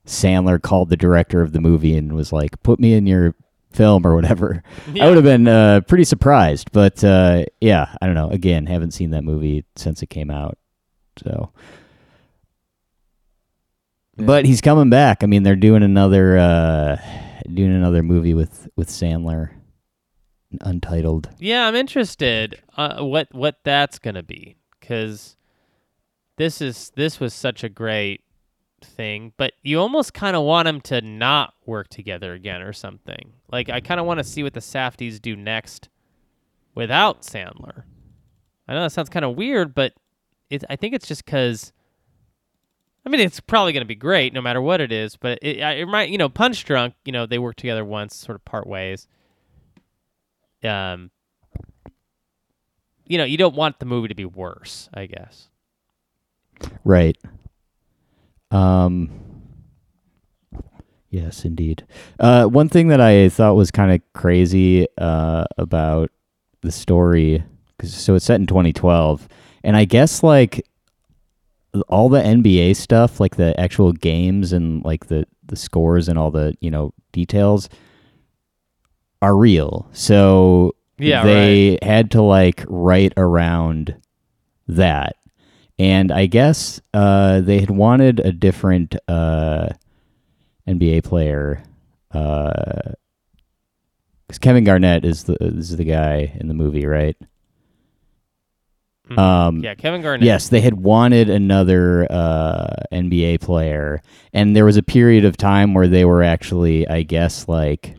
Sandler 0.06 0.60
called 0.60 0.90
the 0.90 0.96
director 0.96 1.40
of 1.40 1.52
the 1.52 1.60
movie 1.60 1.96
and 1.96 2.12
was 2.14 2.32
like, 2.32 2.62
"Put 2.62 2.80
me 2.80 2.94
in 2.94 3.06
your 3.06 3.34
film" 3.72 4.06
or 4.06 4.14
whatever, 4.14 4.62
I 5.00 5.06
would 5.06 5.16
have 5.16 5.24
been 5.24 5.48
uh, 5.48 5.80
pretty 5.82 6.04
surprised. 6.04 6.72
But 6.72 7.02
uh, 7.04 7.44
yeah, 7.60 7.94
I 8.00 8.06
don't 8.06 8.14
know. 8.14 8.30
Again, 8.30 8.66
haven't 8.66 8.92
seen 8.92 9.10
that 9.10 9.24
movie 9.24 9.64
since 9.76 10.02
it 10.02 10.08
came 10.08 10.30
out, 10.30 10.58
so. 11.22 11.52
But 14.16 14.44
he's 14.46 14.60
coming 14.60 14.90
back. 14.90 15.24
I 15.24 15.26
mean, 15.26 15.42
they're 15.42 15.56
doing 15.56 15.82
another 15.82 16.38
uh, 16.38 16.96
doing 17.52 17.74
another 17.74 18.02
movie 18.02 18.34
with 18.34 18.68
with 18.76 18.88
Sandler, 18.88 19.50
untitled. 20.60 21.30
Yeah, 21.38 21.66
I'm 21.66 21.74
interested. 21.74 22.62
Uh, 22.76 23.02
what 23.02 23.28
what 23.32 23.58
that's 23.64 23.98
gonna 23.98 24.22
be? 24.22 24.56
Because 24.80 25.36
this 26.36 26.60
is 26.60 26.92
this 26.96 27.20
was 27.20 27.32
such 27.32 27.64
a 27.64 27.68
great 27.68 28.22
thing, 28.82 29.32
but 29.36 29.52
you 29.62 29.80
almost 29.80 30.14
kind 30.14 30.36
of 30.36 30.44
want 30.44 30.66
them 30.66 30.80
to 30.82 31.00
not 31.00 31.54
work 31.66 31.88
together 31.88 32.34
again 32.34 32.62
or 32.62 32.72
something. 32.72 33.32
Like 33.50 33.68
I 33.68 33.80
kind 33.80 34.00
of 34.00 34.06
want 34.06 34.18
to 34.18 34.24
see 34.24 34.42
what 34.42 34.54
the 34.54 34.60
Safdies 34.60 35.20
do 35.20 35.36
next 35.36 35.88
without 36.74 37.22
Sandler. 37.22 37.84
I 38.66 38.74
know 38.74 38.82
that 38.82 38.92
sounds 38.92 39.10
kind 39.10 39.24
of 39.24 39.36
weird, 39.36 39.74
but 39.74 39.92
it, 40.50 40.64
I 40.68 40.76
think 40.76 40.94
it's 40.94 41.06
just 41.06 41.24
because. 41.24 41.72
I 43.06 43.10
mean, 43.10 43.20
it's 43.20 43.38
probably 43.38 43.74
going 43.74 43.82
to 43.82 43.86
be 43.86 43.94
great 43.94 44.32
no 44.32 44.40
matter 44.40 44.62
what 44.62 44.80
it 44.80 44.90
is, 44.90 45.14
but 45.14 45.38
it, 45.42 45.58
it 45.58 45.86
might, 45.86 46.08
you 46.08 46.16
know, 46.16 46.30
Punch 46.30 46.64
Drunk, 46.64 46.94
you 47.04 47.12
know, 47.12 47.26
they 47.26 47.38
worked 47.38 47.58
together 47.58 47.84
once, 47.84 48.16
sort 48.16 48.34
of 48.34 48.46
part 48.46 48.66
ways. 48.66 49.06
Um, 50.64 51.10
you 53.06 53.18
know, 53.18 53.24
you 53.24 53.36
don't 53.36 53.54
want 53.54 53.78
the 53.78 53.86
movie 53.86 54.08
to 54.08 54.14
be 54.14 54.24
worse, 54.24 54.88
I 54.94 55.06
guess. 55.06 55.48
Right. 56.84 57.16
Um. 58.50 59.10
Yes, 61.10 61.44
indeed. 61.44 61.86
Uh, 62.18 62.46
one 62.46 62.68
thing 62.68 62.88
that 62.88 63.00
I 63.00 63.28
thought 63.28 63.54
was 63.54 63.70
kind 63.70 63.92
of 63.92 64.00
crazy 64.14 64.88
uh, 64.98 65.44
about 65.58 66.10
the 66.62 66.72
story, 66.72 67.44
cause, 67.78 67.94
so 67.94 68.16
it's 68.16 68.24
set 68.24 68.40
in 68.40 68.48
2012, 68.48 69.28
and 69.62 69.76
I 69.76 69.84
guess 69.84 70.24
like 70.24 70.66
all 71.88 72.08
the 72.08 72.20
NBA 72.20 72.74
stuff, 72.74 73.20
like 73.20 73.36
the 73.36 73.58
actual 73.60 73.92
games 73.92 74.52
and 74.52 74.84
like 74.84 75.06
the 75.06 75.24
the 75.46 75.56
scores 75.56 76.08
and 76.08 76.18
all 76.18 76.32
the 76.32 76.54
you 76.60 76.70
know 76.70 76.92
details, 77.12 77.68
are 79.24 79.36
real. 79.36 79.88
So 79.92 80.74
Yeah, 80.98 81.24
they 81.24 81.78
had 81.82 82.10
to 82.12 82.22
like 82.22 82.64
write 82.68 83.14
around 83.16 83.96
that 84.68 85.16
and 85.78 86.12
I 86.12 86.26
guess 86.26 86.80
uh, 86.92 87.40
they 87.40 87.58
had 87.58 87.70
wanted 87.70 88.20
a 88.20 88.32
different 88.32 88.94
uh, 89.08 89.68
NBA 90.68 91.04
player. 91.04 91.62
Because 92.12 92.94
Kevin 94.40 94.64
Garnett 94.64 95.04
is 95.04 95.24
the 95.24 95.36
is 95.40 95.76
the 95.76 95.84
guy 95.84 96.36
in 96.38 96.48
the 96.48 96.54
movie, 96.54 96.86
right? 96.86 97.16
Mhm. 99.10 99.18
Um, 99.18 99.58
yeah, 99.62 99.74
Kevin 99.74 100.00
Garnett. 100.00 100.24
Yes, 100.24 100.48
they 100.48 100.60
had 100.60 100.74
wanted 100.74 101.28
another 101.28 102.06
uh, 102.10 102.68
NBA 102.92 103.40
player, 103.40 104.00
and 104.32 104.56
there 104.56 104.64
was 104.64 104.76
a 104.76 104.82
period 104.82 105.24
of 105.24 105.36
time 105.36 105.74
where 105.74 105.88
they 105.88 106.04
were 106.04 106.22
actually, 106.22 106.88
I 106.88 107.02
guess, 107.02 107.48
like 107.48 107.96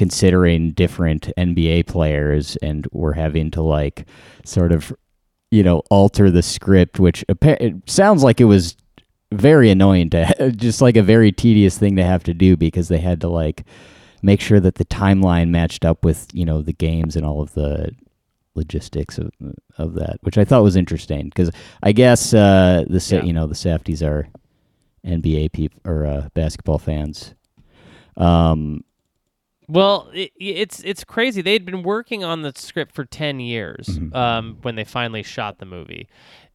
considering 0.00 0.70
different 0.70 1.30
NBA 1.36 1.86
players, 1.86 2.56
and 2.62 2.86
were 2.90 3.12
having 3.12 3.50
to 3.50 3.60
like 3.60 4.06
sort 4.46 4.72
of, 4.72 4.90
you 5.50 5.62
know, 5.62 5.82
alter 5.90 6.30
the 6.30 6.42
script, 6.42 6.98
which 6.98 7.22
appa- 7.28 7.62
it 7.62 7.74
sounds 7.84 8.22
like 8.22 8.40
it 8.40 8.46
was 8.46 8.76
very 9.30 9.68
annoying 9.70 10.08
to 10.08 10.52
just 10.56 10.80
like 10.80 10.96
a 10.96 11.02
very 11.02 11.30
tedious 11.30 11.76
thing 11.76 11.96
to 11.96 12.02
have 12.02 12.22
to 12.24 12.32
do 12.32 12.56
because 12.56 12.88
they 12.88 12.96
had 12.98 13.20
to 13.20 13.28
like 13.28 13.64
make 14.22 14.40
sure 14.40 14.58
that 14.58 14.76
the 14.76 14.86
timeline 14.86 15.50
matched 15.50 15.84
up 15.84 16.02
with 16.02 16.26
you 16.32 16.46
know 16.46 16.62
the 16.62 16.72
games 16.72 17.14
and 17.14 17.26
all 17.26 17.42
of 17.42 17.52
the 17.52 17.90
logistics 18.54 19.18
of 19.18 19.30
of 19.76 19.92
that, 19.96 20.16
which 20.22 20.38
I 20.38 20.46
thought 20.46 20.62
was 20.62 20.76
interesting 20.76 21.28
because 21.28 21.50
I 21.82 21.92
guess 21.92 22.32
uh, 22.32 22.84
the 22.88 23.06
Yeah. 23.10 23.22
you 23.22 23.34
know 23.34 23.46
the 23.46 23.54
Safdies 23.54 24.02
are 24.02 24.28
NBA 25.06 25.52
people 25.52 25.78
or 25.84 26.06
uh, 26.06 26.28
basketball 26.32 26.78
fans. 26.78 27.34
Um, 28.16 28.82
Well, 29.70 30.10
it, 30.12 30.32
it's 30.38 30.80
it's 30.80 31.04
crazy. 31.04 31.42
They 31.42 31.52
had 31.52 31.64
been 31.64 31.82
working 31.82 32.24
on 32.24 32.42
the 32.42 32.52
script 32.56 32.92
for 32.94 33.04
ten 33.04 33.38
years 33.40 33.86
Mhm. 33.88 34.14
um, 34.14 34.58
when 34.62 34.74
they 34.74 34.84
finally 34.84 35.22
shot 35.22 35.58
the 35.58 35.66
movie, 35.66 36.08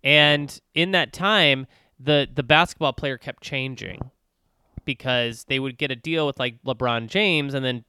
and 0.03 0.59
in 0.73 0.91
that 0.91 1.13
time, 1.13 1.65
the 1.99 2.27
the 2.33 2.43
basketball 2.43 2.93
player 2.93 3.17
kept 3.17 3.41
changing 3.41 4.11
because 4.83 5.45
they 5.45 5.59
would 5.59 5.77
get 5.77 5.91
a 5.91 5.95
deal 5.95 6.27
with 6.27 6.37
like 6.39 6.61
LeBron 6.63 7.07
James, 7.07 7.53
and 7.53 7.63
then 7.65 7.85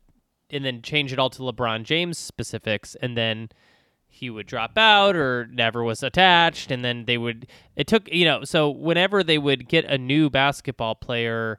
and 0.50 0.64
then 0.64 0.80
change 0.82 1.12
it 1.12 1.18
all 1.18 1.30
to 1.30 1.42
LeBron 1.42 1.82
James 1.82 2.16
specifics, 2.18 2.94
and 3.02 3.16
then 3.16 3.48
he 4.08 4.30
would 4.30 4.46
drop 4.46 4.78
out 4.78 5.16
or 5.16 5.48
never 5.50 5.82
was 5.82 6.02
attached, 6.04 6.70
and 6.70 6.84
then 6.84 7.04
they 7.06 7.18
would. 7.18 7.48
It 7.74 7.86
took 7.88 8.08
you 8.12 8.24
know 8.24 8.44
so 8.44 8.70
whenever 8.70 9.24
they 9.24 9.38
would 9.38 9.68
get 9.68 9.84
a 9.86 9.98
new 9.98 10.30
basketball 10.30 10.94
player 10.94 11.58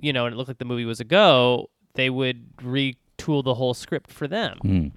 you 0.00 0.12
know, 0.12 0.26
and 0.26 0.32
it 0.32 0.36
looked 0.36 0.46
like 0.46 0.58
the 0.58 0.64
movie 0.64 0.84
was 0.84 1.00
a 1.00 1.04
go, 1.04 1.68
they 1.94 2.10
would 2.10 2.56
retool 2.58 3.42
the 3.44 3.54
whole 3.54 3.74
script 3.74 4.10
for 4.10 4.28
them. 4.28 4.58
mm, 4.64 4.92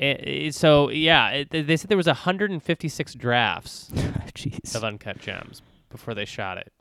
Eh, 0.00 0.16
eh, 0.46 0.50
so 0.52 0.90
yeah, 0.90 1.28
it, 1.30 1.50
they 1.50 1.76
said 1.76 1.88
there 1.88 1.96
was 1.96 2.06
156 2.06 3.14
drafts 3.14 3.90
of 4.74 4.84
Uncut 4.84 5.18
Gems 5.18 5.60
before 5.90 6.14
they 6.14 6.24
shot 6.24 6.56
it. 6.56 6.72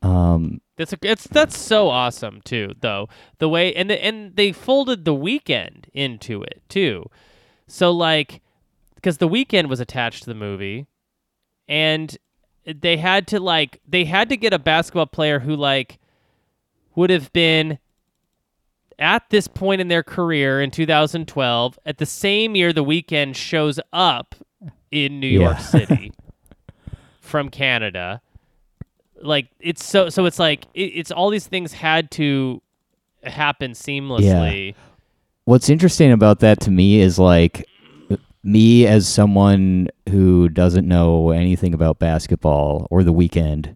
Um, 0.00 0.60
That's 0.76 0.92
a, 0.92 0.98
it's 1.02 1.26
that's 1.26 1.56
so 1.56 1.88
awesome 1.88 2.42
too, 2.44 2.74
though 2.80 3.08
the 3.38 3.48
way 3.48 3.74
and 3.74 3.88
the, 3.88 4.04
and 4.04 4.36
they 4.36 4.52
folded 4.52 5.04
the 5.04 5.14
Weeknd 5.14 5.86
into 5.94 6.42
it 6.42 6.62
too, 6.68 7.08
so 7.66 7.90
like 7.90 8.42
because 8.94 9.16
the 9.18 9.28
Weeknd 9.28 9.68
was 9.68 9.80
attached 9.80 10.24
to 10.24 10.28
the 10.28 10.34
movie, 10.34 10.86
and 11.66 12.16
they 12.66 12.98
had 12.98 13.26
to 13.28 13.40
like 13.40 13.80
they 13.88 14.04
had 14.04 14.28
to 14.28 14.36
get 14.36 14.52
a 14.52 14.58
basketball 14.58 15.06
player 15.06 15.40
who 15.40 15.56
like 15.56 15.98
would 16.96 17.10
have 17.10 17.32
been 17.32 17.78
at 18.98 19.28
this 19.30 19.48
point 19.48 19.80
in 19.80 19.88
their 19.88 20.02
career 20.02 20.60
in 20.62 20.70
2012 20.70 21.78
at 21.84 21.98
the 21.98 22.06
same 22.06 22.54
year 22.54 22.72
the 22.72 22.84
Weeknd 22.84 23.34
shows 23.34 23.80
up 23.92 24.34
in 24.90 25.18
New 25.18 25.26
York 25.26 25.56
Yeah. 25.56 25.62
City 25.62 26.12
from 27.20 27.48
Canada. 27.48 28.20
Like 29.20 29.48
it's 29.58 29.84
so 29.84 30.10
so 30.10 30.26
it's 30.26 30.38
like 30.38 30.66
it, 30.74 30.82
it's 30.82 31.10
all 31.10 31.30
these 31.30 31.46
things 31.46 31.72
had 31.72 32.10
to 32.12 32.60
happen 33.24 33.72
seamlessly. 33.72 34.74
What's 35.46 35.68
interesting 35.68 36.12
about 36.12 36.40
that 36.40 36.60
to 36.60 36.70
me 36.70 37.00
is 37.00 37.18
like 37.18 37.66
me 38.42 38.86
as 38.86 39.08
someone 39.08 39.88
who 40.10 40.48
doesn't 40.50 40.86
know 40.86 41.30
anything 41.30 41.72
about 41.74 41.98
basketball 41.98 42.86
or 42.90 43.02
the 43.02 43.12
Weeknd 43.12 43.74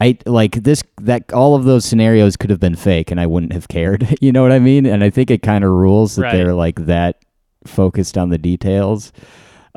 i 0.00 0.16
like 0.26 0.52
this 0.62 0.82
that 1.00 1.32
all 1.32 1.54
of 1.54 1.64
those 1.64 1.84
scenarios 1.84 2.36
could 2.36 2.50
have 2.50 2.60
been 2.60 2.76
fake 2.76 3.10
and 3.10 3.20
i 3.20 3.26
wouldn't 3.26 3.52
have 3.52 3.68
cared 3.68 4.16
you 4.20 4.30
know 4.32 4.42
what 4.42 4.52
i 4.52 4.58
mean 4.58 4.86
and 4.86 5.02
i 5.04 5.10
think 5.10 5.30
it 5.30 5.42
kind 5.42 5.64
of 5.64 5.70
rules 5.70 6.16
that 6.16 6.22
Right. 6.22 6.32
they're 6.36 6.54
like 6.54 6.86
that 6.86 7.20
focused 7.66 8.16
on 8.16 8.28
the 8.30 8.38
details 8.38 9.12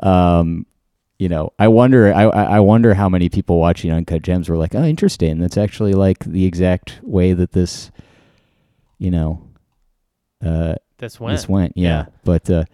um 0.02 0.64
you 1.18 1.28
know 1.28 1.52
i 1.58 1.68
wonder 1.68 2.12
I, 2.14 2.22
I 2.24 2.42
I 2.56 2.60
wonder 2.60 2.94
how 2.94 3.08
many 3.08 3.28
people 3.28 3.58
watching 3.58 3.90
uncut 3.92 4.22
gems 4.22 4.48
were 4.48 4.56
like 4.56 4.74
oh 4.74 4.82
interesting 4.84 5.38
that's 5.38 5.56
actually 5.58 5.92
like 5.92 6.20
the 6.24 6.44
exact 6.46 7.00
way 7.02 7.32
that 7.32 7.52
this 7.52 7.90
you 8.98 9.10
know 9.10 9.42
uh 10.44 10.74
this 10.98 11.18
went 11.20 11.36
this 11.36 11.48
went, 11.48 11.72
yeah. 11.76 11.88
Yeah. 11.88 12.06
But 12.24 12.48
uh, 12.50 12.64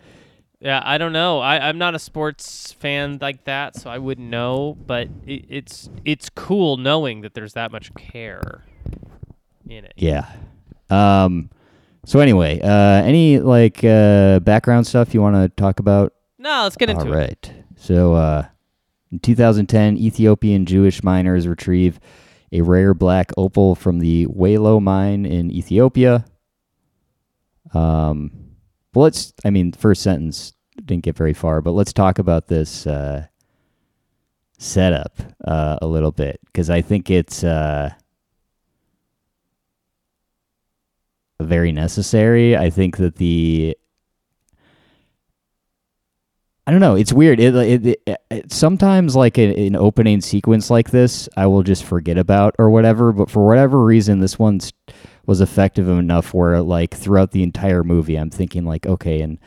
yeah 0.60 0.82
i 0.84 0.98
don't 0.98 1.12
know 1.12 1.38
I, 1.40 1.68
i'm 1.68 1.78
not 1.78 1.94
a 1.94 1.98
sports 1.98 2.72
fan 2.72 3.18
like 3.20 3.44
that 3.44 3.76
so 3.76 3.90
i 3.90 3.98
wouldn't 3.98 4.28
know 4.28 4.76
but 4.86 5.08
it, 5.24 5.44
it's 5.48 5.88
it's 6.04 6.28
cool 6.30 6.76
knowing 6.76 7.20
that 7.20 7.34
there's 7.34 7.52
that 7.54 7.70
much 7.70 7.94
care 7.94 8.64
in 9.68 9.84
it 9.84 9.94
yeah. 9.96 10.30
Um. 10.90 11.50
So 12.06 12.20
anyway, 12.20 12.60
uh, 12.62 13.02
any 13.04 13.38
like 13.38 13.84
uh, 13.84 14.40
background 14.40 14.86
stuff 14.86 15.12
you 15.12 15.20
want 15.20 15.36
to 15.36 15.48
talk 15.60 15.78
about? 15.80 16.14
no 16.38 16.62
let's 16.62 16.76
get 16.76 16.88
into 16.88 17.02
All 17.02 17.12
it 17.12 17.16
right. 17.16 17.52
So 17.76 18.14
uh, 18.14 18.46
in 19.12 19.18
2010, 19.18 19.96
Ethiopian 19.98 20.66
Jewish 20.66 21.02
miners 21.02 21.46
retrieve 21.46 22.00
a 22.52 22.62
rare 22.62 22.94
black 22.94 23.30
opal 23.36 23.74
from 23.74 23.98
the 23.98 24.26
Welo 24.28 24.80
mine 24.80 25.26
in 25.26 25.50
Ethiopia. 25.50 26.24
Um. 27.74 28.47
Well, 28.98 29.04
let's. 29.04 29.32
I 29.44 29.50
mean, 29.50 29.70
first 29.70 30.02
sentence 30.02 30.54
didn't 30.84 31.04
get 31.04 31.16
very 31.16 31.32
far, 31.32 31.60
but 31.60 31.70
let's 31.70 31.92
talk 31.92 32.18
about 32.18 32.48
this 32.48 32.84
uh, 32.84 33.26
setup 34.58 35.16
uh, 35.46 35.78
a 35.80 35.86
little 35.86 36.10
bit 36.10 36.40
because 36.46 36.68
I 36.68 36.80
think 36.80 37.08
it's. 37.08 37.44
Uh, 37.44 37.90
very 41.40 41.70
necessary. 41.70 42.56
I 42.56 42.70
think 42.70 42.96
that 42.96 43.14
the 43.14 43.76
I 46.66 46.72
don't 46.72 46.80
know. 46.80 46.96
It's 46.96 47.12
weird. 47.12 47.38
It, 47.38 47.54
it, 47.54 47.86
it, 47.86 48.18
it 48.32 48.52
sometimes 48.52 49.14
like 49.14 49.38
an 49.38 49.76
opening 49.76 50.20
sequence 50.20 50.70
like 50.70 50.90
this, 50.90 51.28
I 51.36 51.46
will 51.46 51.62
just 51.62 51.84
forget 51.84 52.18
about 52.18 52.56
or 52.58 52.68
whatever. 52.68 53.12
But 53.12 53.30
for 53.30 53.46
whatever 53.46 53.84
reason, 53.84 54.18
this 54.18 54.40
one 54.40 54.58
was 55.28 55.42
effective 55.42 55.86
enough 55.90 56.32
where 56.32 56.62
like 56.62 56.94
throughout 56.94 57.32
the 57.32 57.42
entire 57.42 57.84
movie, 57.84 58.16
I'm 58.16 58.30
thinking 58.30 58.64
like, 58.64 58.86
okay, 58.86 59.20
and 59.20 59.38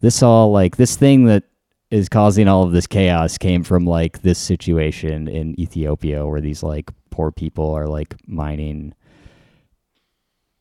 this 0.00 0.22
all 0.22 0.50
like 0.50 0.78
this 0.78 0.96
thing 0.96 1.26
that 1.26 1.44
is 1.90 2.08
causing 2.08 2.48
all 2.48 2.62
of 2.62 2.72
this 2.72 2.86
chaos 2.86 3.36
came 3.36 3.62
from 3.62 3.84
like 3.84 4.22
this 4.22 4.38
situation 4.38 5.28
in 5.28 5.58
Ethiopia 5.60 6.26
where 6.26 6.40
these 6.40 6.62
like 6.62 6.90
poor 7.10 7.30
people 7.30 7.70
are 7.74 7.86
like 7.86 8.16
mining 8.26 8.94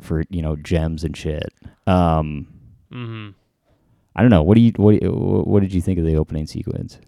for 0.02 0.26
you 0.30 0.42
know 0.42 0.58
gems 0.58 1.06
and 1.06 1.16
shit. 1.16 1.54
Um, 1.88 2.48
mm-hmm. 2.92 3.30
I 4.18 4.22
don't 4.22 4.32
know. 4.32 4.44
What 4.44 4.56
do 4.56 4.62
you 4.62 4.74
what 4.76 5.02
what 5.48 5.62
did 5.62 5.74
you 5.74 5.82
think 5.82 5.98
of 5.98 6.04
the 6.04 6.18
opening 6.18 6.46
sequence? 6.46 7.00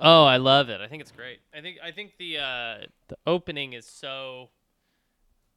Oh, 0.00 0.24
I 0.24 0.38
love 0.38 0.70
it. 0.70 0.80
I 0.80 0.86
think 0.86 1.02
it's 1.02 1.12
great. 1.12 1.40
I 1.54 1.60
think 1.60 1.76
I 1.84 1.90
think 1.90 2.12
the 2.18 2.38
uh, 2.38 2.86
the 3.08 3.18
opening 3.26 3.74
is 3.74 3.86
so. 3.86 4.48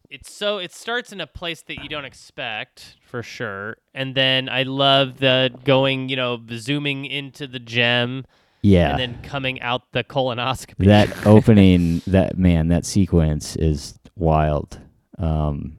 It's 0.10 0.32
so 0.32 0.58
it 0.58 0.74
starts 0.74 1.12
in 1.12 1.20
a 1.20 1.28
place 1.28 1.62
that 1.64 1.84
you 1.84 1.90
don't 1.90 2.06
expect 2.06 2.96
for 3.02 3.22
sure, 3.22 3.78
and 3.94 4.16
then 4.16 4.48
I 4.50 4.64
love 4.64 5.18
the 5.20 5.52
going, 5.66 6.08
you 6.10 6.16
know, 6.16 6.42
zooming 6.54 7.06
into 7.06 7.46
the 7.48 7.60
gem 7.60 8.26
Yeah, 8.62 8.92
and 8.92 9.00
then 9.00 9.22
coming 9.22 9.60
out 9.62 9.92
the 9.92 10.04
colonoscopy. 10.06 10.86
that 10.86 11.10
opening 11.28 12.02
that 12.08 12.38
man 12.38 12.70
that 12.70 12.86
sequence 12.86 13.56
is 13.58 14.00
wild. 14.16 14.80
Um, 15.18 15.76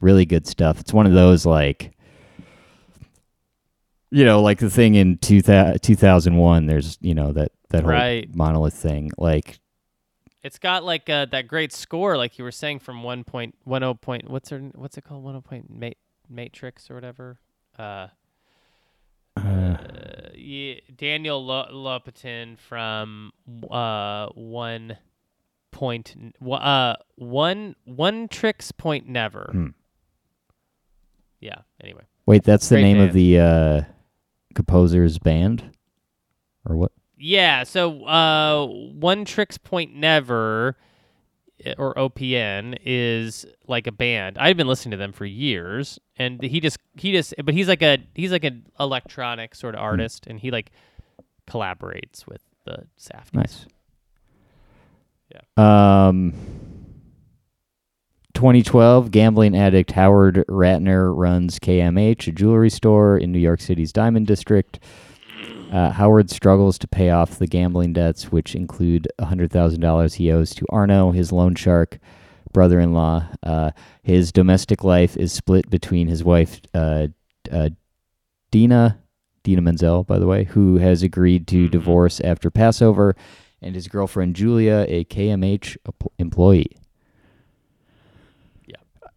really 0.00 0.26
good 0.26 0.46
stuff. 0.46 0.80
It's 0.80 0.92
one 0.92 1.06
of 1.06 1.12
those 1.12 1.46
like. 1.46 1.92
You 4.10 4.24
know, 4.24 4.40
like 4.40 4.58
the 4.58 4.70
thing 4.70 4.94
in 4.94 5.18
2000, 5.18 5.80
2001, 5.82 6.64
there's, 6.64 6.96
you 7.02 7.14
know, 7.14 7.32
that, 7.32 7.52
that 7.68 7.82
whole 7.82 7.92
Right. 7.92 8.34
monolith 8.34 8.72
thing. 8.72 9.10
Like, 9.18 9.58
It's 10.42 10.58
got 10.58 10.84
like 10.84 11.10
uh, 11.10 11.26
that 11.26 11.48
great 11.48 11.72
score, 11.72 12.16
like 12.16 12.38
you 12.38 12.44
were 12.44 12.52
saying, 12.52 12.78
from 12.80 13.02
one 13.02 13.24
point 13.24 13.56
one 13.64 13.82
oh 13.82 13.94
point. 13.94 14.30
What's 14.30 14.50
her? 14.50 14.58
What's 14.74 14.96
it 14.96 15.04
called? 15.04 15.24
One 15.24 15.34
oh 15.34 15.40
point 15.40 15.66
ma- 15.68 15.90
matrix 16.28 16.90
or 16.90 16.94
whatever. 16.94 17.38
Uh, 17.78 18.08
uh, 19.36 19.76
yeah, 20.34 20.74
Daniel 20.96 21.44
Lo- 21.44 21.68
Lopatin 21.72 22.58
from 22.58 23.32
uh 23.70 24.28
one 24.34 24.96
point 25.70 26.14
uh 26.50 26.94
one 27.16 27.74
one 27.84 28.28
tricks 28.28 28.72
point 28.72 29.08
never. 29.08 29.48
Hmm. 29.52 29.68
Yeah. 31.40 31.60
Anyway. 31.82 32.02
wait, 32.26 32.42
that's 32.42 32.68
the 32.68 32.76
Great 32.76 32.82
name 32.82 33.00
of 33.00 33.12
the 33.12 33.38
uh, 33.38 33.82
composer's 34.54 35.18
band? 35.18 35.70
Or 36.64 36.76
what? 36.76 36.92
Yeah, 37.18 37.64
so 37.64 38.04
uh, 38.04 38.66
One 38.66 39.24
Tricks 39.24 39.58
Point 39.58 39.94
Never, 39.94 40.76
eh, 41.64 41.74
or 41.76 41.94
OPN, 41.94 42.78
is 42.84 43.44
like 43.66 43.86
a 43.86 43.92
band. 43.92 44.38
I've 44.38 44.56
been 44.56 44.68
listening 44.68 44.92
to 44.92 44.96
them 44.96 45.12
for 45.12 45.24
years, 45.24 45.98
and 46.16 46.42
he 46.42 46.60
just 46.60 46.78
he 46.96 47.12
just, 47.12 47.34
but 47.44 47.54
he's 47.54 47.68
like 47.68 47.82
a 47.82 47.98
he's 48.14 48.32
like 48.32 48.44
an 48.44 48.66
electronic 48.78 49.54
sort 49.54 49.74
of 49.74 49.80
artist, 49.80 50.26
and 50.26 50.38
he 50.38 50.50
like 50.50 50.70
collaborates 51.48 52.26
with 52.26 52.42
the 52.64 52.86
Safdies. 52.98 53.34
Nice. 53.34 53.66
Yeah. 55.32 56.08
Um, 56.08 56.32
2012, 58.34 59.10
gambling 59.10 59.56
addict 59.56 59.90
Howard 59.92 60.44
Ratner 60.48 61.12
runs 61.14 61.58
KMH, 61.58 62.28
a 62.28 62.32
jewelry 62.32 62.70
store 62.70 63.18
in 63.18 63.32
New 63.32 63.40
York 63.40 63.60
City's 63.60 63.92
Diamond 63.92 64.26
District. 64.28 64.78
Uh, 65.72 65.90
Howard 65.90 66.30
struggles 66.30 66.78
to 66.78 66.88
pay 66.88 67.10
off 67.10 67.38
the 67.38 67.46
gambling 67.46 67.92
debts, 67.92 68.32
which 68.32 68.54
include 68.54 69.06
$100,000 69.20 70.14
he 70.14 70.32
owes 70.32 70.54
to 70.54 70.66
Arno, 70.70 71.10
his 71.10 71.30
loan 71.30 71.54
shark 71.54 71.98
brother 72.52 72.80
in 72.80 72.94
law. 72.94 73.26
Uh, 73.42 73.72
his 74.02 74.32
domestic 74.32 74.82
life 74.82 75.16
is 75.16 75.32
split 75.32 75.68
between 75.68 76.08
his 76.08 76.24
wife, 76.24 76.60
uh, 76.74 77.08
uh, 77.52 77.68
Dina, 78.50 78.98
Dina 79.42 79.60
Menzel, 79.60 80.04
by 80.04 80.18
the 80.18 80.26
way, 80.26 80.44
who 80.44 80.78
has 80.78 81.02
agreed 81.02 81.46
to 81.48 81.68
divorce 81.68 82.20
after 82.20 82.50
Passover, 82.50 83.14
and 83.60 83.74
his 83.74 83.88
girlfriend 83.88 84.36
Julia, 84.36 84.86
a 84.88 85.04
KMH 85.04 85.76
employee. 86.18 86.76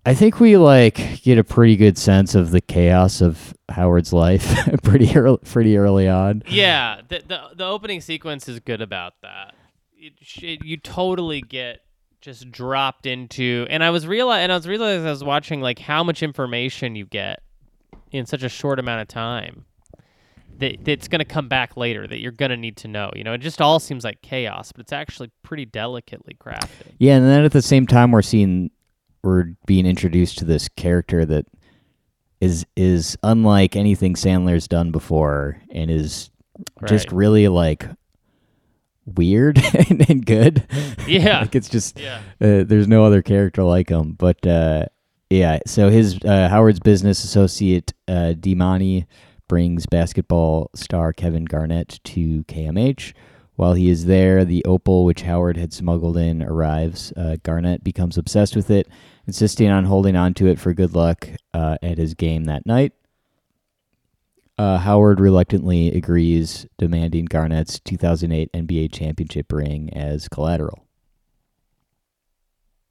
I 0.05 0.15
think 0.15 0.39
we 0.39 0.57
like 0.57 1.21
get 1.21 1.37
a 1.37 1.43
pretty 1.43 1.75
good 1.75 1.97
sense 1.97 2.33
of 2.33 2.51
the 2.51 2.61
chaos 2.61 3.21
of 3.21 3.53
Howard's 3.69 4.11
life 4.11 4.51
pretty 4.83 5.15
early, 5.15 5.37
pretty 5.45 5.77
early 5.77 6.07
on. 6.07 6.41
Yeah, 6.47 7.01
the, 7.07 7.21
the 7.27 7.41
the 7.55 7.65
opening 7.65 8.01
sequence 8.01 8.47
is 8.49 8.59
good 8.59 8.81
about 8.81 9.13
that. 9.21 9.53
It, 9.95 10.13
it, 10.41 10.65
you 10.65 10.77
totally 10.77 11.41
get 11.41 11.81
just 12.19 12.51
dropped 12.51 13.05
into, 13.05 13.67
and 13.69 13.83
I 13.83 13.91
was 13.91 14.05
reali- 14.05 14.37
and 14.37 14.51
I 14.51 14.55
was 14.55 14.67
realizing 14.67 15.01
as 15.01 15.05
I 15.05 15.11
was 15.11 15.23
watching 15.23 15.61
like 15.61 15.77
how 15.77 16.03
much 16.03 16.23
information 16.23 16.95
you 16.95 17.05
get 17.05 17.43
in 18.11 18.25
such 18.25 18.41
a 18.41 18.49
short 18.49 18.79
amount 18.79 19.01
of 19.01 19.07
time. 19.07 19.65
That 20.57 20.83
that's 20.83 21.07
gonna 21.07 21.25
come 21.25 21.47
back 21.47 21.77
later. 21.77 22.07
That 22.07 22.19
you're 22.19 22.31
gonna 22.31 22.57
need 22.57 22.77
to 22.77 22.87
know. 22.87 23.11
You 23.15 23.23
know, 23.23 23.33
it 23.33 23.39
just 23.39 23.61
all 23.61 23.79
seems 23.79 24.03
like 24.03 24.23
chaos, 24.23 24.71
but 24.71 24.81
it's 24.81 24.93
actually 24.93 25.29
pretty 25.43 25.65
delicately 25.65 26.35
crafted. 26.39 26.93
Yeah, 26.97 27.17
and 27.17 27.25
then 27.25 27.43
at 27.43 27.51
the 27.51 27.61
same 27.61 27.85
time, 27.85 28.11
we're 28.11 28.23
seeing 28.23 28.71
we're 29.23 29.53
being 29.65 29.85
introduced 29.85 30.37
to 30.39 30.45
this 30.45 30.67
character 30.69 31.25
that 31.25 31.45
is 32.39 32.65
is 32.75 33.17
unlike 33.23 33.75
anything 33.75 34.15
Sandler's 34.15 34.67
done 34.67 34.91
before, 34.91 35.61
and 35.71 35.91
is 35.91 36.29
just 36.87 37.11
really 37.11 37.47
like 37.47 37.85
weird 39.05 39.57
and, 39.89 40.09
and 40.09 40.25
good. 40.25 40.65
Yeah. 41.07 41.41
like 41.41 41.55
it's 41.55 41.69
just 41.69 41.99
Yeah. 41.99 42.17
uh, 42.39 42.63
there's 42.63 42.87
no 42.87 43.03
other 43.03 43.21
character 43.21 43.63
like 43.63 43.89
him. 43.89 44.13
But 44.13 44.45
uh, 44.45 44.85
yeah, 45.29 45.59
so 45.65 45.89
his 45.89 46.19
uh, 46.23 46.47
Howard's 46.49 46.79
business 46.79 47.23
associate 47.23 47.93
uh, 48.07 48.33
Damani 48.37 49.05
brings 49.47 49.85
basketball 49.85 50.69
star 50.75 51.11
Kevin 51.13 51.45
Garnett 51.45 51.99
to 52.05 52.43
KMH. 52.45 53.13
While 53.61 53.75
he 53.75 53.91
is 53.91 54.05
there, 54.05 54.43
the 54.43 54.65
opal 54.65 55.05
which 55.05 55.21
Howard 55.21 55.55
had 55.55 55.71
smuggled 55.71 56.17
in 56.17 56.41
arrives. 56.41 57.13
Uh, 57.15 57.35
Garnett 57.43 57.83
becomes 57.83 58.17
obsessed 58.17 58.55
with 58.55 58.71
it, 58.71 58.87
insisting 59.27 59.69
on 59.69 59.85
holding 59.85 60.15
on 60.15 60.33
to 60.33 60.47
it 60.47 60.59
for 60.59 60.73
good 60.73 60.95
luck 60.95 61.29
uh, 61.53 61.77
at 61.83 61.99
his 61.99 62.15
game 62.15 62.45
that 62.45 62.65
night. 62.65 62.93
Uh, 64.57 64.79
Howard 64.79 65.19
reluctantly 65.19 65.89
agrees, 65.93 66.65
demanding 66.79 67.25
Garnett's 67.25 67.79
2008 67.81 68.51
NBA 68.51 68.91
championship 68.91 69.51
ring 69.51 69.93
as 69.93 70.27
collateral. 70.27 70.83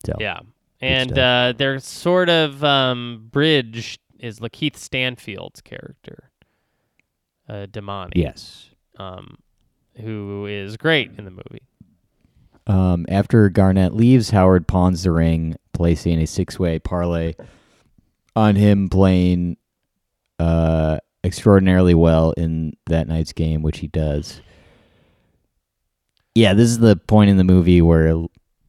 So 0.06 0.14
Yeah. 0.20 0.38
And 0.80 1.18
uh, 1.18 1.52
their 1.56 1.80
sort 1.80 2.28
of 2.28 2.62
um, 2.62 3.26
bridge 3.32 3.98
is 4.20 4.38
Lakeith 4.38 4.76
Stanfield's 4.76 5.62
character, 5.62 6.30
uh, 7.48 7.66
Damani, 7.66 8.12
yes. 8.14 8.70
um, 9.00 9.36
who 9.96 10.46
is 10.46 10.76
great 10.76 11.12
in 11.18 11.24
the 11.24 11.30
movie. 11.30 11.62
Um, 12.66 13.06
after 13.08 13.48
Garnett 13.48 13.94
leaves, 13.94 14.30
Howard 14.30 14.68
pawns 14.68 15.02
the 15.02 15.10
ring, 15.10 15.56
placing 15.72 16.20
a 16.20 16.26
six-way 16.26 16.78
parlay 16.78 17.34
on 18.36 18.56
him 18.56 18.88
playing 18.88 19.56
uh, 20.38 20.98
extraordinarily 21.24 21.94
well 21.94 22.32
in 22.32 22.74
that 22.86 23.08
night's 23.08 23.32
game, 23.32 23.62
which 23.62 23.78
he 23.78 23.88
does. 23.88 24.40
Yeah, 26.34 26.54
this 26.54 26.68
is 26.68 26.78
the 26.78 26.96
point 26.96 27.30
in 27.30 27.36
the 27.36 27.44
movie 27.44 27.82
where 27.82 28.14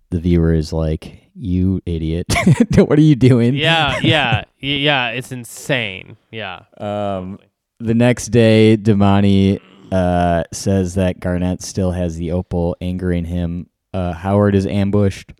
the 0.09 0.19
viewer 0.19 0.53
is 0.53 0.73
like, 0.73 1.29
"You 1.35 1.79
idiot! 1.85 2.25
what 2.75 2.97
are 2.97 3.03
you 3.03 3.15
doing?" 3.15 3.53
Yeah, 3.53 3.99
yeah, 4.03 4.45
yeah. 4.59 5.09
It's 5.09 5.31
insane. 5.31 6.17
Yeah. 6.31 6.63
Um, 6.79 7.39
the 7.79 7.93
next 7.93 8.27
day, 8.27 8.77
Damani 8.77 9.61
uh, 9.91 10.43
says 10.53 10.95
that 10.95 11.19
Garnett 11.19 11.61
still 11.61 11.91
has 11.91 12.15
the 12.15 12.31
opal, 12.31 12.75
angering 12.81 13.25
him. 13.25 13.69
Uh, 13.93 14.13
Howard 14.13 14.55
is 14.55 14.65
ambushed 14.65 15.33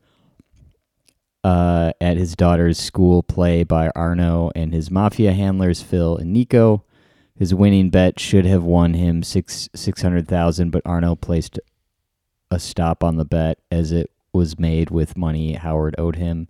uh, 1.44 1.94
at 2.02 2.18
his 2.18 2.36
daughter's 2.36 2.78
school 2.78 3.24
play 3.24 3.64
by 3.64 3.90
Arno 3.96 4.52
and 4.56 4.74
his 4.74 4.92
mafia 4.92 5.34
handlers 5.34 5.82
Phil 5.82 6.18
and 6.18 6.34
Nico. 6.34 6.84
His 7.38 7.56
winning 7.56 7.90
bet 7.90 8.20
should 8.20 8.46
have 8.46 8.64
won 8.64 8.94
him 8.94 9.24
six 9.24 9.68
six 9.74 10.02
hundred 10.02 10.28
thousand, 10.28 10.70
but 10.70 10.84
Arno 10.86 11.16
placed 11.16 11.60
a 12.52 12.60
stop 12.60 13.04
on 13.04 13.16
the 13.16 13.26
bet 13.26 13.58
as 13.72 13.92
it 13.92 14.12
was 14.34 14.60
made 14.60 14.90
with 14.90 15.18
money 15.18 15.54
Howard 15.54 15.96
owed 15.98 16.18
him. 16.18 16.48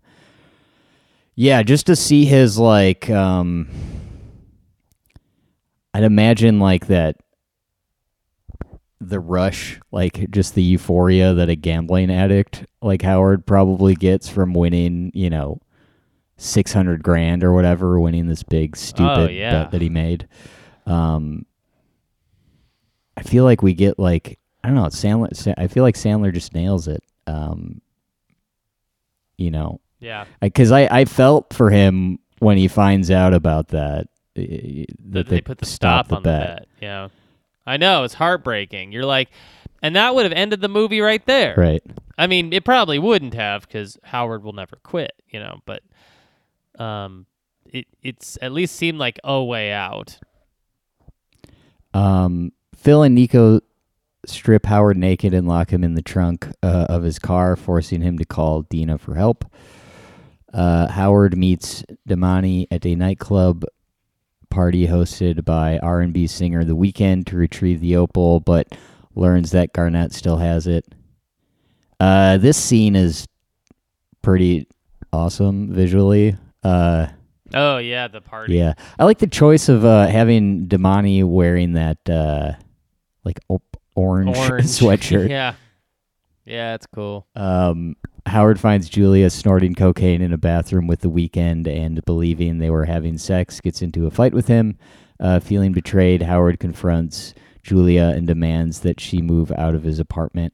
Yeah, 1.35 1.63
just 1.63 1.85
to 1.85 1.95
see 1.95 2.25
his 2.25 2.57
like 2.57 3.09
um 3.09 3.69
I'd 5.93 6.03
imagine 6.03 6.59
like 6.59 6.87
that 6.87 7.17
the 9.03 9.19
rush, 9.19 9.79
like 9.91 10.29
just 10.29 10.53
the 10.55 10.61
euphoria 10.63 11.33
that 11.33 11.49
a 11.49 11.55
gambling 11.55 12.11
addict 12.11 12.65
like 12.81 13.01
Howard 13.01 13.45
probably 13.47 13.95
gets 13.95 14.29
from 14.29 14.53
winning, 14.53 15.11
you 15.15 15.29
know, 15.29 15.59
600 16.37 17.01
grand 17.03 17.43
or 17.43 17.51
whatever, 17.53 17.99
winning 17.99 18.27
this 18.27 18.43
big 18.43 18.77
stupid 18.77 19.17
Oh, 19.17 19.27
yeah. 19.27 19.63
bet 19.63 19.71
that 19.71 19.81
he 19.81 19.89
made. 19.89 20.27
Um 20.85 21.45
I 23.17 23.23
feel 23.23 23.43
like 23.43 23.61
we 23.61 23.73
get 23.73 23.99
like 23.99 24.39
I 24.63 24.67
don't 24.67 24.75
know, 24.75 24.83
Sandler 24.85 25.53
I 25.57 25.67
feel 25.67 25.83
like 25.83 25.95
Sandler 25.95 26.33
just 26.33 26.53
nails 26.53 26.87
it. 26.87 27.03
Um 27.27 27.81
you 29.37 29.49
know, 29.49 29.81
Yeah. 29.99 30.25
because 30.39 30.71
I, 30.71 30.81
I 30.99 31.05
felt 31.05 31.53
for 31.53 31.71
him 31.71 32.19
when 32.39 32.57
he 32.57 32.67
finds 32.67 33.09
out 33.09 33.33
about 33.33 33.69
that 33.69 34.07
uh, 34.37 34.41
that, 34.41 34.85
That 34.99 35.27
they 35.29 35.41
put 35.41 35.57
the 35.57 35.65
stop 35.65 36.05
stopped 36.07 36.11
on 36.17 36.23
the 36.23 36.29
bet. 36.29 36.67
Yeah. 36.81 37.07
I 37.65 37.77
know. 37.77 38.03
It's 38.03 38.13
heartbreaking. 38.13 38.91
You're 38.91 39.05
like, 39.05 39.29
and 39.81 39.95
that 39.95 40.15
would 40.15 40.25
have 40.25 40.33
ended 40.33 40.61
the 40.61 40.67
movie 40.67 41.01
right 41.01 41.25
there. 41.25 41.55
Right. 41.57 41.83
I 42.17 42.27
mean, 42.27 42.53
it 42.53 42.63
probably 42.65 42.99
wouldn't 42.99 43.33
have 43.33 43.63
because 43.63 43.97
Howard 44.03 44.43
will 44.43 44.53
never 44.53 44.77
quit, 44.83 45.13
you 45.29 45.39
know. 45.39 45.59
But 45.65 45.81
um, 46.77 47.25
it 47.65 47.87
it's 48.01 48.37
at 48.41 48.51
least 48.51 48.75
seemed 48.75 48.99
like 48.99 49.19
a 49.23 49.43
way 49.43 49.71
out. 49.71 50.19
Um, 51.93 52.51
Phil 52.75 53.03
and 53.03 53.15
Nico 53.15 53.61
strip 54.25 54.65
Howard 54.65 54.97
naked 54.97 55.33
and 55.33 55.47
lock 55.47 55.71
him 55.71 55.83
in 55.83 55.95
the 55.95 56.01
trunk 56.01 56.47
uh, 56.61 56.85
of 56.89 57.03
his 57.03 57.19
car, 57.19 57.55
forcing 57.55 58.01
him 58.01 58.17
to 58.17 58.25
call 58.25 58.63
Dina 58.63 58.97
for 58.97 59.15
help. 59.15 59.45
Uh, 60.53 60.87
Howard 60.87 61.37
meets 61.37 61.83
Damani 62.07 62.67
at 62.69 62.85
a 62.85 62.95
nightclub 62.95 63.63
party 64.51 64.85
hosted 64.87 65.43
by 65.45 65.79
R&B 65.79 66.27
singer 66.27 66.63
The 66.63 66.75
Weeknd 66.75 67.25
to 67.27 67.35
retrieve 67.35 67.79
the 67.81 67.95
opal, 67.95 68.39
but 68.39 68.77
learns 69.15 69.51
that 69.51 69.73
Garnett 69.73 70.13
still 70.13 70.37
has 70.37 70.67
it. 70.67 70.85
Uh, 71.99 72.37
this 72.37 72.57
scene 72.57 72.95
is 72.95 73.27
pretty 74.21 74.67
awesome 75.11 75.73
visually. 75.73 76.37
Uh, 76.63 77.07
Oh 77.53 77.79
yeah, 77.79 78.07
the 78.07 78.21
party. 78.21 78.55
yeah, 78.55 78.73
I 78.97 79.03
like 79.03 79.17
the 79.19 79.27
choice 79.27 79.67
of 79.67 79.83
uh, 79.83 80.07
having 80.07 80.67
Damani 80.67 81.23
wearing 81.25 81.73
that 81.73 81.97
uh, 82.09 82.53
like 83.25 83.39
op- 83.49 83.77
orange, 83.95 84.37
Orange 84.49 84.65
sweatshirt. 84.67 85.27
yeah. 85.29 85.55
Yeah, 86.45 86.75
it's 86.75 86.87
cool. 86.87 87.27
Um, 87.35 87.95
Howard 88.27 88.59
finds 88.59 88.87
Julia 88.89 89.29
snorting 89.29 89.73
cocaine 89.73 90.21
in 90.21 90.31
a 90.31 90.37
bathroom 90.37 90.87
with 90.87 91.01
the 91.01 91.09
Weeknd 91.09 91.67
and 91.67 92.03
believing 92.05 92.57
they 92.57 92.69
were 92.69 92.85
having 92.85 93.17
sex, 93.17 93.59
gets 93.59 93.81
into 93.81 94.05
a 94.05 94.11
fight 94.11 94.33
with 94.33 94.47
him. 94.47 94.77
Uh, 95.19 95.39
feeling 95.39 95.71
betrayed, 95.71 96.21
Howard 96.21 96.59
confronts 96.59 97.33
Julia 97.63 98.13
and 98.15 98.27
demands 98.27 98.81
that 98.81 98.99
she 98.99 99.21
move 99.21 99.51
out 99.51 99.75
of 99.75 99.83
his 99.83 99.99
apartment. 99.99 100.53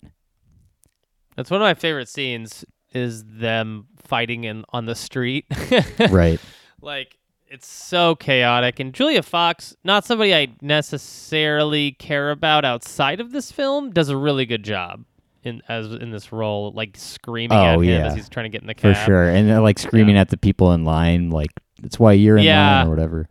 That's 1.35 1.51
one 1.51 1.61
of 1.61 1.65
my 1.65 1.73
favorite 1.73 2.09
scenes. 2.09 2.65
Is 2.93 3.23
them 3.25 3.87
fighting 3.97 4.45
in 4.45 4.63
on 4.69 4.85
the 4.85 4.95
street. 4.95 5.45
right. 6.09 6.39
like 6.81 7.17
it's 7.49 7.67
so 7.67 8.15
chaotic 8.15 8.79
and 8.79 8.93
julia 8.93 9.21
fox 9.23 9.75
not 9.83 10.05
somebody 10.05 10.33
i 10.35 10.47
necessarily 10.61 11.91
care 11.91 12.31
about 12.31 12.65
outside 12.65 13.19
of 13.19 13.31
this 13.31 13.51
film 13.51 13.89
does 13.91 14.09
a 14.09 14.17
really 14.17 14.45
good 14.45 14.63
job 14.63 15.03
in 15.47 15.61
as 15.67 15.91
in 15.91 16.11
this 16.11 16.31
role 16.31 16.71
like 16.73 16.95
screaming 16.97 17.57
at 17.57 17.75
Oh, 17.75 17.79
him 17.79 17.89
yeah. 17.89 18.05
as 18.07 18.15
he's 18.15 18.29
trying 18.29 18.43
to 18.45 18.49
get 18.49 18.61
in 18.61 18.67
the 18.67 18.75
car. 18.75 18.93
For 18.93 18.99
sure. 19.05 19.29
And 19.29 19.49
they're 19.49 19.59
like 19.61 19.79
screaming 19.79 20.17
at 20.17 20.29
the 20.29 20.37
people 20.37 20.73
in 20.73 20.83
line, 20.85 21.29
like, 21.31 21.51
that's 21.81 21.99
why 21.99 22.13
you're 22.13 22.37
in 22.37 22.43
Yeah. 22.43 22.77
line 22.79 22.87
or 22.87 22.89
whatever. 22.91 23.29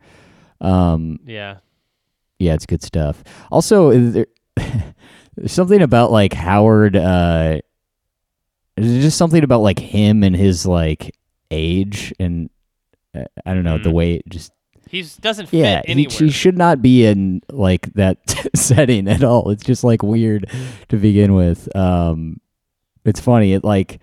Um, 0.61 1.21
yeah 1.27 1.59
Yeah, 2.39 2.55
it's 2.55 2.67
good 2.67 2.83
stuff. 2.83 3.23
Also, 3.51 3.91
is 3.91 4.13
there, 4.15 4.27
there's 5.37 5.53
something 5.53 5.83
about 5.83 6.11
like 6.11 6.33
Howard. 6.33 6.97
Uh, 6.97 7.61
there's 8.77 9.03
just 9.05 9.19
something 9.19 9.43
about 9.45 9.61
like 9.63 9.79
him 9.79 10.23
and 10.23 10.35
his 10.37 10.67
like 10.67 11.15
age, 11.51 12.13
and 12.19 12.51
uh, 13.15 13.25
I 13.45 13.55
don't 13.55 13.65
know 13.65 13.79
the 13.79 13.89
Mhm. 13.91 13.95
way 13.95 14.13
it 14.15 14.29
just. 14.29 14.53
He 15.03 15.21
doesn't 15.21 15.53
Yeah, 15.53 15.83
fit 15.83 15.97
he, 15.97 16.05
he 16.05 16.31
should 16.31 16.57
not 16.57 16.83
be 16.83 17.07
in 17.07 17.43
like 17.51 17.93
that 17.95 18.19
setting 18.55 19.09
at 19.09 19.23
all. 19.25 19.51
It's 19.51 19.65
just 19.65 19.85
like 19.85 20.03
weird 20.03 20.51
to 20.89 20.97
begin 20.97 21.35
with. 21.35 21.75
Um, 21.77 22.41
it's 23.05 23.21
funny. 23.21 23.53
It 23.53 23.65
like. 23.65 24.01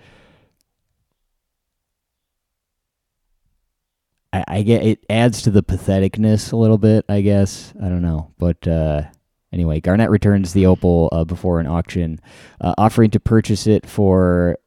I, 4.31 4.43
I 4.47 4.61
get 4.63 4.83
it 4.83 5.05
adds 5.09 5.43
to 5.43 5.51
the 5.51 5.63
patheticness 5.63 6.51
a 6.51 6.55
little 6.55 6.77
bit, 6.77 7.05
I 7.07 7.21
guess. 7.21 7.73
I 7.81 7.87
don't 7.89 8.01
know, 8.01 8.31
but 8.39 8.67
uh, 8.67 9.03
anyway, 9.51 9.79
Garnett 9.79 10.09
returns 10.09 10.53
the 10.53 10.65
opal 10.65 11.09
uh, 11.11 11.23
before 11.23 11.59
an 11.59 11.67
auction, 11.67 12.19
uh, 12.59 12.73
offering 12.77 13.11
to 13.11 13.19
purchase 13.19 13.67
it 13.67 13.87
for 13.87 14.57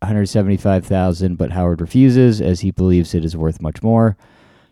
one 0.00 0.08
hundred 0.08 0.26
seventy-five 0.26 0.86
thousand, 0.86 1.36
but 1.36 1.50
Howard 1.50 1.80
refuses 1.80 2.40
as 2.40 2.60
he 2.60 2.70
believes 2.70 3.14
it 3.14 3.24
is 3.24 3.36
worth 3.36 3.60
much 3.60 3.82
more. 3.82 4.16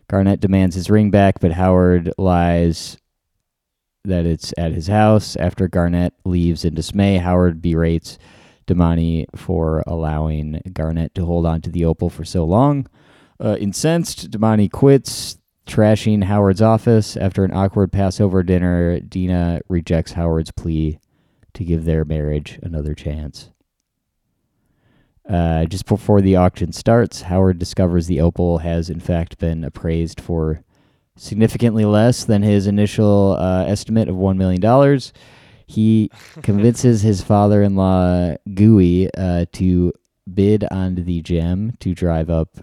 Garnett 0.09 0.39
demands 0.39 0.75
his 0.75 0.89
ring 0.89 1.11
back, 1.11 1.39
but 1.39 1.51
Howard 1.51 2.11
lies 2.17 2.97
that 4.05 4.25
it's 4.25 4.53
at 4.57 4.71
his 4.71 4.87
house. 4.87 5.35
After 5.35 5.67
Garnett 5.67 6.13
leaves 6.25 6.65
in 6.65 6.73
dismay, 6.73 7.17
Howard 7.17 7.61
berates 7.61 8.17
Damani 8.65 9.25
for 9.35 9.83
allowing 9.85 10.61
Garnett 10.73 11.13
to 11.15 11.25
hold 11.25 11.45
on 11.45 11.61
to 11.61 11.69
the 11.69 11.85
opal 11.85 12.09
for 12.09 12.25
so 12.25 12.43
long. 12.43 12.87
Uh, 13.39 13.55
incensed, 13.59 14.31
Damani 14.31 14.69
quits, 14.69 15.37
trashing 15.67 16.23
Howard's 16.23 16.61
office. 16.61 17.15
After 17.15 17.45
an 17.45 17.53
awkward 17.53 17.91
Passover 17.91 18.41
dinner, 18.41 18.99
Dina 18.99 19.61
rejects 19.69 20.13
Howard's 20.13 20.51
plea 20.51 20.99
to 21.53 21.63
give 21.63 21.85
their 21.85 22.03
marriage 22.03 22.59
another 22.63 22.95
chance. 22.95 23.51
Uh, 25.29 25.65
just 25.65 25.85
before 25.85 26.21
the 26.21 26.35
auction 26.35 26.73
starts, 26.73 27.21
Howard 27.21 27.59
discovers 27.59 28.07
the 28.07 28.19
opal 28.19 28.57
has 28.59 28.89
in 28.89 28.99
fact 28.99 29.37
been 29.37 29.63
appraised 29.63 30.19
for 30.19 30.63
significantly 31.15 31.85
less 31.85 32.23
than 32.23 32.41
his 32.41 32.65
initial 32.65 33.37
uh, 33.39 33.63
estimate 33.65 34.09
of 34.09 34.15
$1 34.15 34.37
million. 34.37 34.99
He 35.67 36.09
convinces 36.41 37.03
his 37.03 37.21
father-in-law 37.21 38.37
Gooey 38.55 39.13
uh, 39.15 39.45
to 39.53 39.93
bid 40.33 40.65
on 40.71 40.95
the 40.95 41.21
gem 41.21 41.73
to 41.79 41.93
drive 41.93 42.31
up 42.31 42.57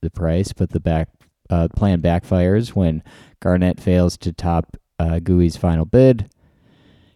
the 0.00 0.10
price, 0.10 0.52
but 0.52 0.70
the 0.70 0.80
back 0.80 1.08
uh, 1.50 1.66
plan 1.74 2.00
backfires 2.00 2.70
when 2.70 3.02
Garnett 3.40 3.80
fails 3.80 4.16
to 4.18 4.32
top 4.32 4.76
uh, 5.00 5.18
Gooey's 5.18 5.56
final 5.56 5.84
bid. 5.84 6.30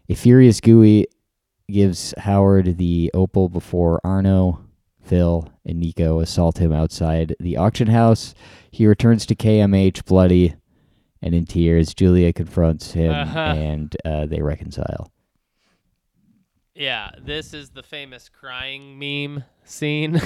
A 0.08 0.14
furious 0.14 0.60
Gooey 0.60 1.06
gives 1.70 2.14
Howard 2.18 2.78
the 2.78 3.10
opal 3.14 3.48
before 3.48 4.00
Arno, 4.04 4.64
Phil, 5.02 5.52
and 5.64 5.78
Nico 5.80 6.20
assault 6.20 6.58
him 6.58 6.72
outside 6.72 7.34
the 7.40 7.56
auction 7.56 7.88
house. 7.88 8.34
He 8.70 8.86
returns 8.86 9.26
to 9.26 9.34
KMH 9.34 10.04
bloody 10.04 10.54
and 11.20 11.34
in 11.34 11.44
tears. 11.44 11.94
Julia 11.94 12.32
confronts 12.32 12.92
him 12.92 13.12
Uh-huh. 13.12 13.38
and 13.38 13.96
uh, 14.04 14.26
they 14.26 14.40
reconcile. 14.40 15.12
Yeah, 16.74 17.10
this 17.22 17.52
is 17.52 17.70
the 17.70 17.82
famous 17.82 18.28
crying 18.30 18.98
meme 18.98 19.44
scene 19.64 20.20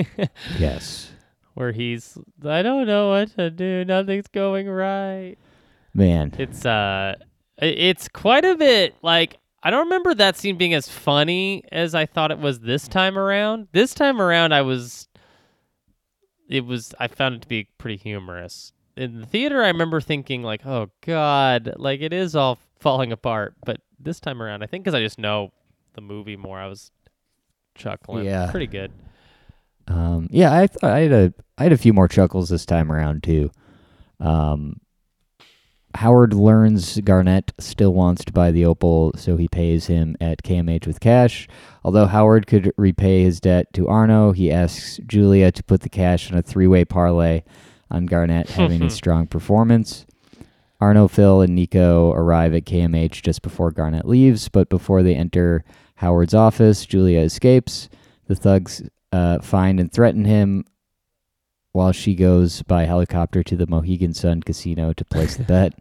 Yes. 0.58 1.10
where 1.54 1.72
he's 1.72 2.18
I 2.44 2.62
don't 2.62 2.86
know 2.86 3.08
what 3.10 3.34
to 3.36 3.50
do. 3.50 3.84
Nothing's 3.86 4.28
going 4.28 4.68
right. 4.68 5.36
Man. 5.94 6.34
It's 6.38 6.66
uh 6.66 7.14
it's 7.60 8.06
quite 8.08 8.44
a 8.44 8.54
bit 8.54 8.94
like 9.02 9.38
I 9.62 9.70
don't 9.70 9.84
remember 9.86 10.14
that 10.14 10.36
scene 10.36 10.56
being 10.56 10.74
as 10.74 10.88
funny 10.88 11.64
as 11.72 11.94
I 11.94 12.06
thought 12.06 12.30
it 12.30 12.38
was 12.38 12.60
this 12.60 12.86
time 12.86 13.18
around. 13.18 13.68
This 13.72 13.92
time 13.94 14.20
around 14.20 14.52
I 14.52 14.62
was 14.62 15.08
it 16.48 16.64
was 16.64 16.94
I 16.98 17.08
found 17.08 17.36
it 17.36 17.42
to 17.42 17.48
be 17.48 17.68
pretty 17.78 17.96
humorous. 17.96 18.72
In 18.96 19.20
the 19.20 19.26
theater 19.26 19.62
I 19.62 19.68
remember 19.68 20.00
thinking 20.00 20.42
like, 20.42 20.64
"Oh 20.64 20.90
god, 21.04 21.74
like 21.76 22.00
it 22.00 22.12
is 22.12 22.34
all 22.36 22.58
falling 22.78 23.12
apart." 23.12 23.54
But 23.64 23.80
this 23.98 24.20
time 24.20 24.40
around, 24.40 24.62
I 24.62 24.66
think 24.66 24.84
cuz 24.84 24.94
I 24.94 25.00
just 25.00 25.18
know 25.18 25.52
the 25.94 26.00
movie 26.00 26.36
more, 26.36 26.58
I 26.58 26.68
was 26.68 26.90
chuckling. 27.74 28.26
Yeah. 28.26 28.50
Pretty 28.50 28.66
good. 28.66 28.92
Um, 29.88 30.28
yeah, 30.30 30.52
I, 30.54 30.66
th- 30.66 30.84
I 30.84 31.00
had 31.00 31.12
a 31.12 31.34
I 31.56 31.62
had 31.64 31.72
a 31.72 31.78
few 31.78 31.92
more 31.92 32.08
chuckles 32.08 32.48
this 32.48 32.66
time 32.66 32.92
around 32.92 33.22
too. 33.22 33.50
Um, 34.20 34.80
Howard 35.94 36.34
learns 36.34 37.00
Garnett 37.00 37.52
still 37.58 37.94
wants 37.94 38.24
to 38.24 38.32
buy 38.32 38.50
the 38.50 38.64
opal, 38.64 39.12
so 39.16 39.36
he 39.36 39.48
pays 39.48 39.86
him 39.86 40.16
at 40.20 40.42
KMH 40.42 40.86
with 40.86 41.00
cash. 41.00 41.48
Although 41.82 42.06
Howard 42.06 42.46
could 42.46 42.72
repay 42.76 43.22
his 43.22 43.40
debt 43.40 43.72
to 43.72 43.88
Arno, 43.88 44.32
he 44.32 44.52
asks 44.52 45.00
Julia 45.06 45.50
to 45.50 45.62
put 45.62 45.80
the 45.80 45.88
cash 45.88 46.30
in 46.30 46.36
a 46.36 46.42
three-way 46.42 46.84
parlay 46.84 47.42
on 47.90 48.06
Garnett 48.06 48.50
having 48.50 48.82
a 48.82 48.90
strong 48.90 49.26
performance. 49.26 50.06
Arno, 50.80 51.08
Phil, 51.08 51.40
and 51.40 51.54
Nico 51.54 52.12
arrive 52.12 52.54
at 52.54 52.64
KMH 52.64 53.22
just 53.22 53.42
before 53.42 53.72
Garnett 53.72 54.06
leaves, 54.06 54.48
but 54.48 54.68
before 54.68 55.02
they 55.02 55.14
enter 55.14 55.64
Howard's 55.96 56.34
office, 56.34 56.86
Julia 56.86 57.20
escapes. 57.20 57.88
The 58.28 58.36
thugs 58.36 58.82
uh, 59.10 59.40
find 59.40 59.80
and 59.80 59.90
threaten 59.90 60.24
him 60.24 60.64
while 61.78 61.92
she 61.92 62.16
goes 62.16 62.62
by 62.62 62.82
helicopter 62.82 63.44
to 63.44 63.54
the 63.54 63.68
Mohegan 63.68 64.12
Sun 64.12 64.42
Casino 64.42 64.92
to 64.94 65.04
place 65.04 65.36
the 65.36 65.44
bet. 65.44 65.74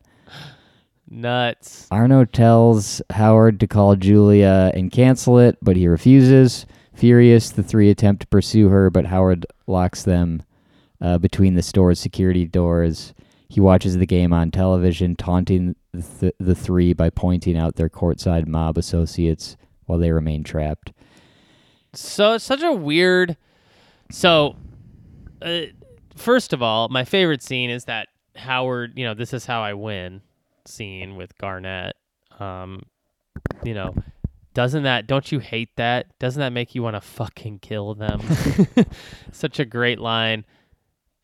Nuts. 1.10 1.88
Arno 1.90 2.24
tells 2.24 3.02
Howard 3.10 3.60
to 3.62 3.68
call 3.68 3.96
Julia 3.96 4.72
and 4.76 4.92
cancel 4.92 5.40
it, 5.40 5.58
but 5.60 5.76
he 5.76 5.88
refuses. 5.88 6.68
Furious, 6.94 7.50
the 7.50 7.64
three 7.64 7.90
attempt 7.90 8.22
to 8.22 8.28
pursue 8.28 8.70
her, 8.70 8.92
but 8.92 9.08
Howard 9.08 9.48
locks 9.66 10.04
them 10.04 10.44
uh, 11.02 11.18
between 11.18 11.56
the 11.56 11.64
store's 11.64 12.00
security 12.00 12.46
doors. 12.46 13.16
He 13.50 13.60
watches 13.60 13.98
the 13.98 14.06
game 14.06 14.34
on 14.34 14.52
television, 14.52 15.16
taunting 15.16 15.76
the, 15.94 16.04
th- 16.20 16.36
the 16.40 16.54
three 16.54 16.94
by 16.94 17.10
pointing 17.10 17.58
out 17.58 17.76
their 17.76 17.90
courtside 17.90 18.46
mob 18.46 18.78
associates 18.78 19.58
while 19.88 19.98
they 19.98 20.12
remain 20.12 20.44
trapped. 20.44 20.94
So 21.94 22.34
it's 22.34 22.44
such 22.44 22.62
a 22.62 22.72
weird. 22.72 23.36
So, 24.12 24.58
uh, 25.42 25.62
first 26.18 26.54
of 26.54 26.62
all, 26.62 26.90
my 26.90 27.04
favorite 27.04 27.42
scene 27.42 27.70
is 27.70 27.86
that 27.86 28.10
Howard. 28.36 28.94
You 28.96 29.06
know, 29.06 29.14
this 29.14 29.34
is 29.34 29.46
how 29.46 29.62
I 29.62 29.74
win 29.74 30.22
scene 30.66 31.16
with 31.16 31.38
Garnett. 31.38 31.96
Um, 32.40 32.84
you 33.64 33.74
know, 33.74 33.96
doesn't 34.54 34.84
that? 34.84 35.08
Don't 35.08 35.32
you 35.32 35.40
hate 35.40 35.76
that? 35.76 36.18
Doesn't 36.20 36.40
that 36.40 36.52
make 36.52 36.76
you 36.76 36.84
want 36.84 36.96
to 36.96 37.02
fucking 37.02 37.60
kill 37.60 37.94
them? 37.96 38.22
such 39.32 39.60
a 39.60 39.66
great 39.66 40.00
line. 40.00 40.46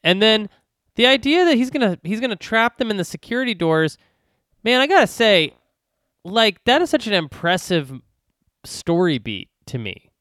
And 0.03 0.21
then 0.21 0.49
the 0.95 1.07
idea 1.07 1.45
that 1.45 1.55
he's 1.55 1.69
gonna 1.69 1.97
he's 2.03 2.19
gonna 2.19 2.35
trap 2.35 2.77
them 2.77 2.91
in 2.91 2.97
the 2.97 3.03
security 3.03 3.53
doors. 3.53 3.97
Man, 4.63 4.79
I 4.79 4.87
gotta 4.87 5.07
say, 5.07 5.53
like 6.23 6.63
that 6.65 6.81
is 6.81 6.89
such 6.89 7.07
an 7.07 7.13
impressive 7.13 7.91
story 8.63 9.17
beat 9.17 9.49
to 9.67 9.77
me. 9.77 10.11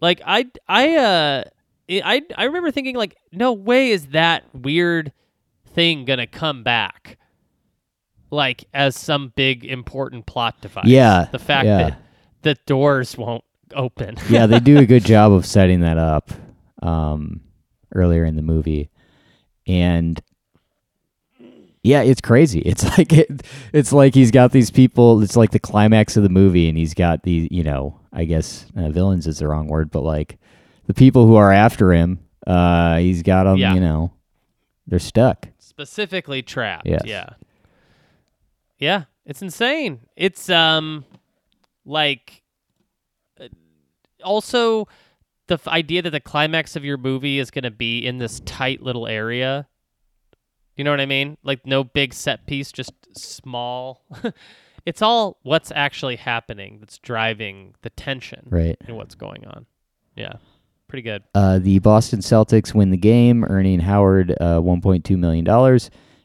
Like 0.00 0.20
I 0.26 0.46
I 0.68 0.96
uh 0.96 1.44
I 1.88 2.22
I 2.36 2.44
remember 2.44 2.70
thinking 2.70 2.96
like 2.96 3.16
no 3.32 3.52
way 3.52 3.90
is 3.90 4.08
that 4.08 4.44
weird 4.52 5.12
thing 5.66 6.04
going 6.04 6.18
to 6.18 6.26
come 6.26 6.62
back 6.62 7.18
like 8.30 8.64
as 8.74 8.96
some 8.96 9.32
big 9.36 9.64
important 9.64 10.26
plot 10.26 10.60
device. 10.60 10.86
Yeah, 10.86 11.28
The 11.30 11.38
fact 11.38 11.66
yeah. 11.66 11.78
that 11.78 12.02
the 12.42 12.54
doors 12.66 13.16
won't 13.16 13.44
open. 13.74 14.16
yeah, 14.28 14.46
they 14.46 14.60
do 14.60 14.78
a 14.78 14.86
good 14.86 15.04
job 15.04 15.32
of 15.32 15.46
setting 15.46 15.80
that 15.80 15.98
up 15.98 16.30
um, 16.82 17.40
earlier 17.94 18.24
in 18.24 18.36
the 18.36 18.42
movie, 18.42 18.90
and 19.66 20.20
yeah, 21.82 22.02
it's 22.02 22.20
crazy. 22.20 22.60
It's 22.60 22.84
like 22.98 23.12
it, 23.12 23.42
it's 23.72 23.92
like 23.92 24.14
he's 24.14 24.30
got 24.30 24.52
these 24.52 24.70
people. 24.70 25.22
It's 25.22 25.36
like 25.36 25.50
the 25.50 25.58
climax 25.58 26.16
of 26.16 26.22
the 26.22 26.28
movie, 26.28 26.68
and 26.68 26.76
he's 26.76 26.94
got 26.94 27.22
the 27.22 27.48
you 27.50 27.62
know, 27.62 28.00
I 28.12 28.24
guess 28.24 28.66
uh, 28.76 28.90
villains 28.90 29.26
is 29.26 29.38
the 29.38 29.48
wrong 29.48 29.68
word, 29.68 29.90
but 29.90 30.02
like 30.02 30.38
the 30.86 30.94
people 30.94 31.26
who 31.26 31.36
are 31.36 31.52
after 31.52 31.92
him. 31.92 32.20
Uh, 32.46 32.98
he's 32.98 33.22
got 33.22 33.44
them. 33.44 33.56
Yeah. 33.56 33.74
You 33.74 33.80
know, 33.80 34.12
they're 34.86 34.98
stuck. 34.98 35.48
specifically 35.58 36.42
trapped. 36.42 36.86
Yes. 36.86 37.02
Yeah. 37.04 37.30
Yeah, 38.78 39.04
it's 39.24 39.42
insane. 39.42 40.00
It's 40.16 40.48
um 40.50 41.04
like 41.84 42.42
uh, 43.40 43.48
also 44.22 44.86
the 45.46 45.54
f- 45.54 45.68
idea 45.68 46.02
that 46.02 46.10
the 46.10 46.20
climax 46.20 46.76
of 46.76 46.84
your 46.84 46.98
movie 46.98 47.38
is 47.38 47.50
going 47.50 47.62
to 47.64 47.70
be 47.70 48.04
in 48.04 48.18
this 48.18 48.40
tight 48.40 48.82
little 48.82 49.06
area. 49.06 49.66
You 50.76 50.84
know 50.84 50.90
what 50.90 51.00
I 51.00 51.06
mean? 51.06 51.38
Like 51.42 51.64
no 51.66 51.84
big 51.84 52.12
set 52.12 52.46
piece, 52.46 52.70
just 52.70 52.92
small. 53.16 54.02
it's 54.84 55.00
all 55.00 55.38
what's 55.42 55.72
actually 55.74 56.16
happening 56.16 56.78
that's 56.80 56.98
driving 56.98 57.74
the 57.82 57.90
tension 57.90 58.46
Right. 58.50 58.76
in 58.86 58.94
what's 58.96 59.14
going 59.14 59.46
on. 59.46 59.64
Yeah. 60.16 60.34
Pretty 60.88 61.02
good. 61.02 61.24
Uh, 61.34 61.58
the 61.58 61.78
Boston 61.80 62.20
Celtics 62.20 62.72
win 62.74 62.90
the 62.90 62.96
game, 62.96 63.44
earning 63.44 63.80
Howard 63.80 64.32
uh, 64.40 64.60
$1.2 64.60 65.18
million. 65.18 65.80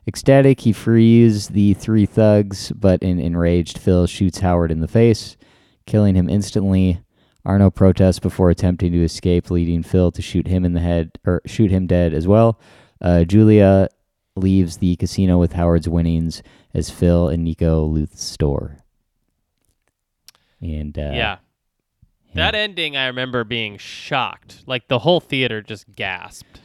Ecstatic, 0.08 0.60
he 0.60 0.74
frees 0.74 1.48
the 1.50 1.74
three 1.76 2.06
thugs, 2.06 2.72
but 2.72 3.04
an 3.04 3.20
enraged 3.20 3.78
Phil 3.78 4.06
shoots 4.08 4.40
Howard 4.40 4.72
in 4.72 4.80
the 4.80 4.88
face, 4.88 5.38
killing 5.86 6.16
him 6.16 6.30
instantly. 6.30 7.02
Arno 7.44 7.72
protests 7.72 8.20
before 8.20 8.52
attempting 8.52 8.92
to 8.92 9.04
escape, 9.04 9.50
leading 9.50 9.82
Phil 9.82 10.12
to 10.12 10.22
shoot 10.22 10.48
him 10.48 10.64
in 10.64 10.74
the 10.74 10.80
head 10.80 11.12
or 11.26 11.42
shoot 11.48 11.72
him 11.72 11.88
dead 11.88 12.14
as 12.14 12.28
well. 12.28 12.60
Uh, 13.02 13.24
Julia 13.24 13.90
leaves 14.36 14.78
the 14.78 14.96
casino 14.96 15.40
with 15.40 15.54
Howard's 15.54 15.90
winnings 15.90 16.44
as 16.74 16.92
Phil 16.92 17.30
and 17.30 17.44
Nico 17.44 17.84
loot 17.86 18.12
the 18.12 18.18
store. 18.18 18.78
And 20.62 20.98
uh, 20.98 21.12
yeah. 21.14 21.38
That 22.34 22.56
ending, 22.56 22.96
I 22.96 23.08
remember 23.08 23.44
being 23.44 23.78
shocked. 23.78 24.64
Like 24.66 24.88
the 24.88 25.00
whole 25.00 25.20
theater 25.20 25.62
just 25.62 25.92
gasped. 25.96 26.60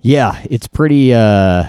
yeah, 0.00 0.40
it's 0.50 0.66
pretty. 0.68 1.12
Uh, 1.14 1.64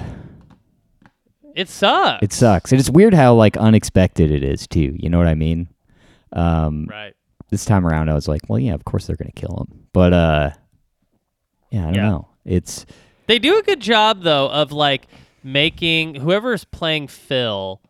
It 1.55 1.69
sucks. 1.69 2.23
It 2.23 2.33
sucks. 2.33 2.71
And 2.71 2.79
it's 2.79 2.89
weird 2.89 3.13
how 3.13 3.33
like 3.33 3.57
unexpected 3.57 4.31
it 4.31 4.43
is 4.43 4.67
too. 4.67 4.95
You 4.97 5.09
know 5.09 5.17
what 5.17 5.27
I 5.27 5.35
mean? 5.35 5.67
Um 6.33 6.87
right. 6.89 7.13
this 7.49 7.65
time 7.65 7.85
around 7.85 8.09
I 8.09 8.13
was 8.13 8.27
like, 8.29 8.41
well 8.47 8.59
yeah, 8.59 8.73
of 8.73 8.85
course 8.85 9.05
they're 9.07 9.17
gonna 9.17 9.31
kill 9.33 9.67
him. 9.69 9.85
But 9.91 10.13
uh 10.13 10.49
yeah, 11.71 11.81
I 11.81 11.85
don't 11.85 11.95
Yeah. 11.95 12.09
know. 12.09 12.27
It's 12.45 12.85
They 13.27 13.37
do 13.39 13.57
a 13.59 13.63
good 13.63 13.81
job 13.81 14.23
though 14.23 14.49
of 14.49 14.71
like 14.71 15.07
making 15.43 16.15
whoever's 16.15 16.63
playing 16.63 17.07
Phil, 17.09 17.81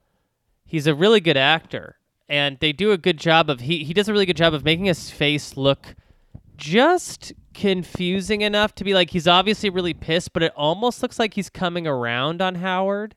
he's 0.66 0.88
a 0.88 0.96
really 0.96 1.20
good 1.20 1.38
actor. 1.38 1.98
And 2.32 2.58
they 2.62 2.72
do 2.72 2.94
a 2.94 2.98
good 2.98 3.18
job 3.18 3.50
of 3.50 3.60
he 3.60 3.84
he 3.84 3.94
does 3.94 4.08
a 4.08 4.14
really 4.14 4.26
good 4.26 4.38
job 4.38 4.54
of 4.54 4.64
making 4.64 4.86
his 4.86 5.12
face 5.12 5.58
look 5.58 5.96
just 6.56 7.34
confusing 7.54 8.40
enough 8.40 8.74
to 8.76 8.86
be 8.86 8.94
like 8.94 9.10
he's 9.10 9.28
obviously 9.28 9.70
really 9.70 9.94
pissed, 9.94 10.32
but 10.32 10.42
it 10.42 10.54
almost 10.56 11.02
looks 11.02 11.20
like 11.20 11.34
he's 11.34 11.50
coming 11.50 11.86
around 11.86 12.42
on 12.42 12.56
Howard. 12.56 13.16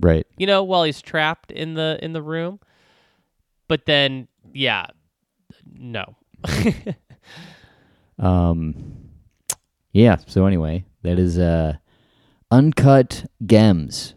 right. 0.00 0.26
you 0.36 0.46
know, 0.46 0.64
while 0.64 0.82
he's 0.82 1.00
trapped 1.00 1.52
in 1.52 1.74
the 1.74 2.00
in 2.02 2.12
the 2.12 2.20
room. 2.20 2.58
But 3.68 3.86
then, 3.86 4.26
yeah, 4.52 4.86
no. 5.72 6.16
Um 8.18 9.08
yeah, 9.92 10.16
so 10.26 10.46
anyway, 10.46 10.84
that 11.02 11.18
is 11.18 11.38
uh 11.38 11.74
Uncut 12.50 13.24
Gems 13.46 14.14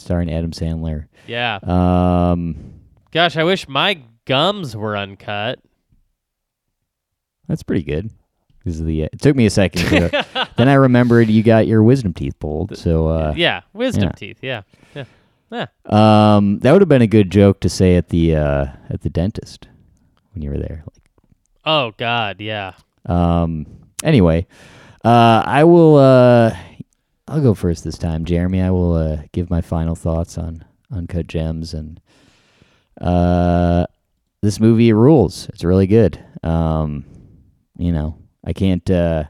starring 0.00 0.32
Adam 0.32 0.50
Sandler. 0.52 1.06
yeah, 1.26 1.58
Um 1.62 2.74
Gosh, 3.12 3.36
I 3.36 3.44
wish 3.44 3.66
my 3.68 4.00
gums 4.24 4.76
were 4.76 4.96
uncut. 4.96 5.58
That's 7.48 7.62
pretty 7.62 7.82
good. 7.82 8.10
'Cause 8.64 8.78
of 8.80 8.86
the, 8.86 9.02
it 9.04 9.20
took 9.20 9.34
me 9.34 9.46
a 9.46 9.50
second. 9.50 9.82
To, 9.88 10.48
then 10.56 10.68
I 10.68 10.74
remembered 10.74 11.28
you 11.28 11.42
got 11.42 11.66
your 11.66 11.82
wisdom 11.82 12.12
teeth 12.12 12.38
pulled. 12.38 12.76
So 12.76 13.08
uh, 13.08 13.32
yeah, 13.36 13.62
wisdom 13.72 14.04
yeah. 14.04 14.12
teeth. 14.12 14.38
Yeah. 14.42 14.62
Yeah. 14.94 15.04
Yeah. 15.50 15.66
um, 15.86 16.58
that 16.60 16.70
would 16.72 16.82
have 16.82 16.88
been 16.88 17.02
a 17.02 17.06
good 17.08 17.30
joke 17.30 17.60
to 17.60 17.68
say 17.68 17.96
at 17.96 18.10
the 18.10 18.36
uh, 18.36 18.66
at 18.90 19.00
the 19.00 19.08
dentist 19.10 19.66
when 20.34 20.42
you 20.42 20.50
were 20.50 20.58
there. 20.58 20.84
Like, 20.86 21.02
Oh 21.64 21.92
God, 21.96 22.40
yeah. 22.40 22.72
Um. 23.06 23.66
Anyway, 24.04 24.46
uh, 25.04 25.42
I 25.44 25.64
will. 25.64 25.96
Uh, 25.96 26.54
I'll 27.30 27.40
go 27.40 27.54
first 27.54 27.84
this 27.84 27.96
time, 27.96 28.24
Jeremy. 28.24 28.60
I 28.60 28.70
will 28.70 28.94
uh, 28.94 29.18
give 29.30 29.50
my 29.50 29.60
final 29.60 29.94
thoughts 29.94 30.36
on 30.36 30.64
Uncut 30.90 31.28
Gems 31.28 31.74
and 31.74 32.00
uh, 33.00 33.86
this 34.42 34.58
movie 34.58 34.92
rules. 34.92 35.48
It's 35.50 35.62
really 35.62 35.86
good. 35.86 36.18
Um, 36.42 37.04
you 37.78 37.92
know, 37.92 38.18
I 38.44 38.52
can't. 38.52 38.90
Uh, 38.90 39.24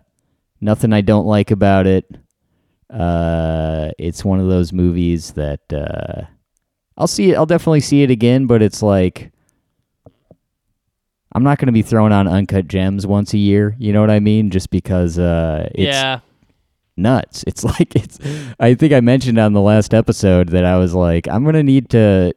nothing 0.63 0.95
I 0.95 1.03
don't 1.03 1.27
like 1.27 1.51
about 1.51 1.87
it. 1.87 2.11
Uh, 2.89 3.91
it's 3.99 4.25
one 4.25 4.41
of 4.41 4.49
those 4.49 4.73
movies 4.73 5.33
that 5.33 5.71
uh, 5.71 6.23
I'll 6.97 7.07
see 7.07 7.33
it. 7.33 7.35
I'll 7.35 7.45
definitely 7.45 7.81
see 7.81 8.03
it 8.03 8.11
again, 8.11 8.47
but 8.47 8.63
it's 8.63 8.83
like 8.83 9.31
I'm 11.33 11.43
not 11.43 11.59
going 11.59 11.67
to 11.67 11.73
be 11.73 11.83
throwing 11.83 12.13
on 12.13 12.27
uncut 12.27 12.67
gems 12.67 13.07
once 13.07 13.35
a 13.35 13.39
year. 13.39 13.77
You 13.79 13.93
know 13.93 14.01
what 14.01 14.11
I 14.11 14.21
mean? 14.21 14.49
Just 14.49 14.71
because 14.71 15.19
uh, 15.19 15.69
it's 15.75 15.95
yeah. 15.95 16.21
Nuts. 17.01 17.45
It's 17.49 17.65
like 17.65 17.95
it's. 17.97 18.19
I 18.61 18.75
think 18.75 18.93
I 18.93 19.01
mentioned 19.01 19.39
on 19.39 19.53
the 19.53 19.61
last 19.61 19.93
episode 19.95 20.51
that 20.51 20.65
I 20.65 20.77
was 20.77 20.95
like, 20.95 21.27
I'm 21.29 21.43
going 21.43 21.55
to 21.55 21.63
need 21.63 21.91
to 21.91 22.33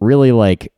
really 0.00 0.32
like 0.32 0.72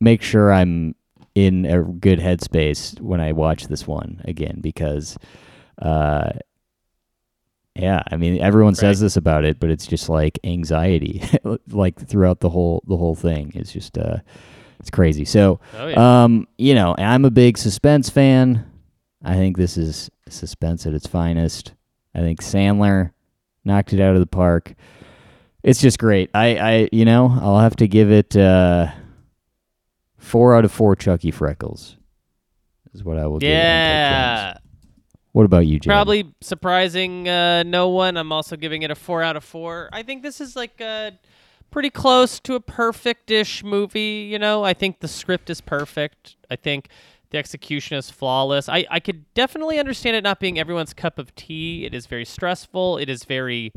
make 0.00 0.22
sure 0.22 0.52
I'm 0.52 0.94
in 1.34 1.64
a 1.66 1.82
good 1.82 2.18
headspace 2.18 3.00
when 3.00 3.20
I 3.20 3.32
watch 3.32 3.68
this 3.68 3.86
one 3.86 4.20
again 4.24 4.58
because, 4.60 5.16
uh, 5.80 6.30
yeah, 7.76 8.02
I 8.10 8.16
mean 8.16 8.40
everyone 8.42 8.74
says 8.74 9.00
this 9.00 9.16
about 9.16 9.44
it, 9.44 9.60
but 9.60 9.70
it's 9.70 9.86
just 9.86 10.08
like 10.08 10.38
anxiety, 10.44 11.22
like 11.68 12.00
throughout 12.08 12.40
the 12.40 12.50
whole 12.50 12.82
the 12.86 12.96
whole 12.96 13.14
thing. 13.14 13.52
It's 13.54 13.72
just 13.72 13.96
uh, 13.96 14.18
it's 14.80 14.90
crazy. 14.90 15.24
So, 15.24 15.60
Oh 15.78 15.86
yeah. 15.88 16.24
um, 16.24 16.48
you 16.58 16.74
know, 16.74 16.94
I'm 16.98 17.24
a 17.24 17.30
big 17.30 17.56
suspense 17.58 18.10
fan. 18.10 18.66
I 19.22 19.34
think 19.34 19.56
this 19.56 19.76
is 19.76 20.10
suspense 20.28 20.86
at 20.86 20.94
its 20.94 21.06
finest. 21.06 21.74
I 22.14 22.20
think 22.20 22.42
Sandler 22.42 23.12
knocked 23.64 23.92
it 23.92 24.00
out 24.00 24.14
of 24.14 24.20
the 24.20 24.26
park. 24.26 24.74
It's 25.62 25.80
just 25.80 25.98
great. 25.98 26.30
I, 26.34 26.56
I 26.56 26.88
you 26.92 27.04
know, 27.04 27.38
I'll 27.40 27.60
have 27.60 27.76
to 27.76 27.88
give 27.88 28.10
it 28.10 28.36
uh, 28.36 28.88
four 30.18 30.54
out 30.54 30.64
of 30.64 30.72
four 30.72 30.96
Chucky 30.96 31.30
Freckles. 31.30 31.96
Is 32.92 33.04
what 33.04 33.18
I 33.18 33.26
will 33.26 33.38
give. 33.38 33.50
Yeah. 33.50 34.54
What 35.32 35.44
about 35.44 35.66
you, 35.66 35.78
Jay? 35.78 35.88
Probably 35.88 36.34
surprising 36.40 37.28
uh, 37.28 37.62
no 37.62 37.88
one. 37.88 38.16
I'm 38.16 38.32
also 38.32 38.56
giving 38.56 38.82
it 38.82 38.90
a 38.90 38.96
four 38.96 39.22
out 39.22 39.36
of 39.36 39.44
four. 39.44 39.88
I 39.92 40.02
think 40.02 40.24
this 40.24 40.40
is 40.40 40.56
like 40.56 40.80
a 40.80 41.12
pretty 41.70 41.90
close 41.90 42.40
to 42.40 42.54
a 42.54 42.60
perfect-ish 42.60 43.62
movie. 43.62 44.28
You 44.28 44.40
know, 44.40 44.64
I 44.64 44.74
think 44.74 44.98
the 44.98 45.06
script 45.06 45.48
is 45.48 45.60
perfect. 45.60 46.34
I 46.50 46.56
think 46.56 46.88
the 47.30 47.38
execution 47.38 47.96
is 47.96 48.10
flawless. 48.10 48.68
I 48.68 48.86
I 48.90 49.00
could 49.00 49.32
definitely 49.34 49.78
understand 49.78 50.16
it 50.16 50.24
not 50.24 50.40
being 50.40 50.58
everyone's 50.58 50.94
cup 50.94 51.18
of 51.18 51.34
tea. 51.34 51.84
It 51.84 51.94
is 51.94 52.06
very 52.06 52.24
stressful. 52.24 52.98
It 52.98 53.08
is 53.08 53.24
very 53.24 53.72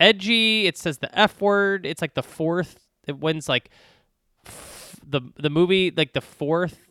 edgy. 0.00 0.66
It 0.66 0.76
says 0.78 0.98
the 0.98 1.18
f 1.18 1.40
word. 1.40 1.86
It's 1.86 2.00
like 2.02 2.14
the 2.14 2.22
fourth. 2.22 2.88
It 3.06 3.18
wins 3.18 3.48
like 3.48 3.70
f- 4.46 4.96
the 5.06 5.20
the 5.36 5.50
movie 5.50 5.92
like 5.96 6.12
the 6.12 6.20
fourth 6.20 6.88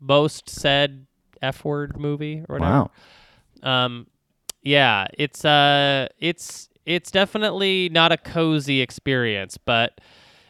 most 0.00 0.48
said 0.48 1.06
f 1.42 1.64
word 1.64 1.98
movie 1.98 2.44
or 2.48 2.58
whatever. 2.58 2.88
Wow. 3.62 3.84
Um, 3.84 4.06
yeah, 4.62 5.06
it's 5.18 5.44
uh, 5.44 6.08
it's 6.18 6.68
it's 6.84 7.10
definitely 7.10 7.88
not 7.90 8.12
a 8.12 8.16
cozy 8.16 8.80
experience, 8.80 9.58
but 9.58 10.00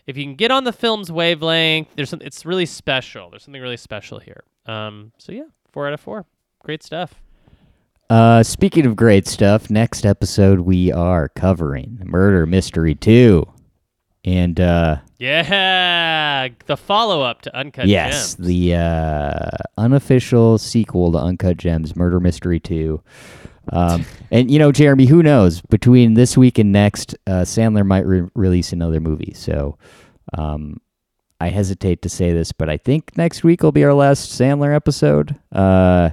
if 0.09 0.17
you 0.17 0.25
can 0.25 0.35
get 0.35 0.51
on 0.51 0.65
the 0.65 0.73
film's 0.73 1.13
wavelength, 1.13 1.89
there's 1.95 2.09
some, 2.09 2.23
it's 2.23 2.47
really 2.47 2.65
special. 2.65 3.29
There's 3.29 3.43
something 3.45 3.61
really 3.61 3.77
special 3.77 4.19
here. 4.19 4.43
Um, 4.65 5.13
so 5.19 5.33
yeah, 5.33 5.45
four 5.71 5.87
out 5.87 5.93
of 5.93 6.01
four, 6.01 6.25
great 6.65 6.83
stuff. 6.83 7.23
Uh, 8.09 8.43
speaking 8.43 8.87
of 8.87 8.97
great 8.97 9.29
stuff, 9.29 9.69
next 9.69 10.07
episode 10.07 10.61
we 10.61 10.91
are 10.91 11.29
covering 11.29 12.01
Murder 12.05 12.47
Mystery 12.47 12.95
2. 12.95 13.47
And 14.25 14.59
uh 14.59 14.97
Yeah, 15.19 16.49
the 16.67 16.77
follow 16.77 17.23
up 17.23 17.43
to 17.43 17.55
Uncut 17.57 17.87
yes, 17.87 18.35
Gems. 18.35 18.47
the 18.47 18.75
uh 18.75 19.49
unofficial 19.77 20.57
sequel 20.59 21.13
to 21.13 21.19
Uncut 21.19 21.59
Gems 21.59 21.95
Murder 21.95 22.19
Mystery 22.19 22.59
2. 22.59 23.01
Um 23.73 24.05
and 24.31 24.51
you 24.51 24.59
know, 24.59 24.73
Jeremy, 24.73 25.07
who 25.07 25.23
knows, 25.23 25.61
between 25.63 26.15
this 26.15 26.37
week 26.37 26.59
and 26.59 26.73
next, 26.73 27.15
uh 27.27 27.43
Sandler 27.43 27.87
might 27.87 28.07
re- 28.07 28.29
release 28.35 28.73
another 28.73 29.01
movie. 29.01 29.33
So 29.35 29.79
um 30.37 30.81
I 31.41 31.51
hesitate 31.51 32.03
to 32.03 32.09
say 32.09 32.33
this, 32.33 32.51
but 32.53 32.69
I 32.69 32.77
think 32.77 33.17
next 33.17 33.45
week 33.45 33.63
will 33.63 33.73
be 33.73 33.85
our 33.85 33.95
last 33.95 34.31
Sandler 34.39 34.75
episode. 34.75 35.37
Uh 35.53 36.11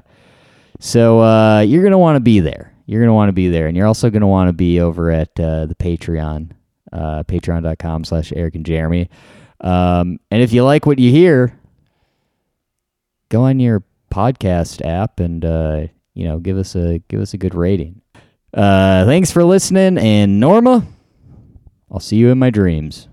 so 0.80 1.22
uh, 1.22 1.62
you're 1.62 1.84
gonna 1.84 1.98
want 1.98 2.16
to 2.18 2.20
be 2.22 2.40
there. 2.40 2.74
You're 2.86 3.02
gonna 3.02 3.14
want 3.14 3.30
to 3.30 3.34
be 3.34 3.48
there, 3.48 3.68
and 3.68 3.76
you're 3.76 3.88
also 3.88 4.10
gonna 4.10 4.28
want 4.28 4.50
to 4.50 4.54
be 4.54 4.80
over 4.80 5.10
at 5.10 5.40
uh, 5.40 5.66
the 5.66 5.76
Patreon, 5.76 6.52
uh, 6.92 7.24
patreon.com 7.24 8.04
slash 8.04 8.32
Eric 8.36 8.56
and 8.56 8.66
Jeremy. 8.66 9.10
Um, 9.62 10.20
and 10.30 10.42
if 10.42 10.54
you 10.54 10.64
like 10.64 10.86
what 10.86 11.00
you 11.00 11.12
hear, 11.12 11.58
go 13.30 13.44
on 13.44 13.60
your 13.60 13.84
podcast 14.12 14.86
app 14.86 15.20
and 15.20 15.44
uh, 15.44 15.88
you 16.16 16.26
know 16.28 16.40
give 16.40 16.58
us 16.58 16.76
a 16.76 17.00
give 17.08 17.22
us 17.22 17.34
a 17.34 17.38
good 17.38 17.54
rating. 17.54 18.02
Uh, 18.54 19.06
thanks 19.06 19.30
for 19.30 19.44
listening, 19.44 19.98
and 19.98 20.40
Norma, 20.40 20.88
I'll 21.92 22.00
see 22.00 22.16
you 22.16 22.30
in 22.30 22.40
my 22.40 22.50
dreams. 22.50 23.08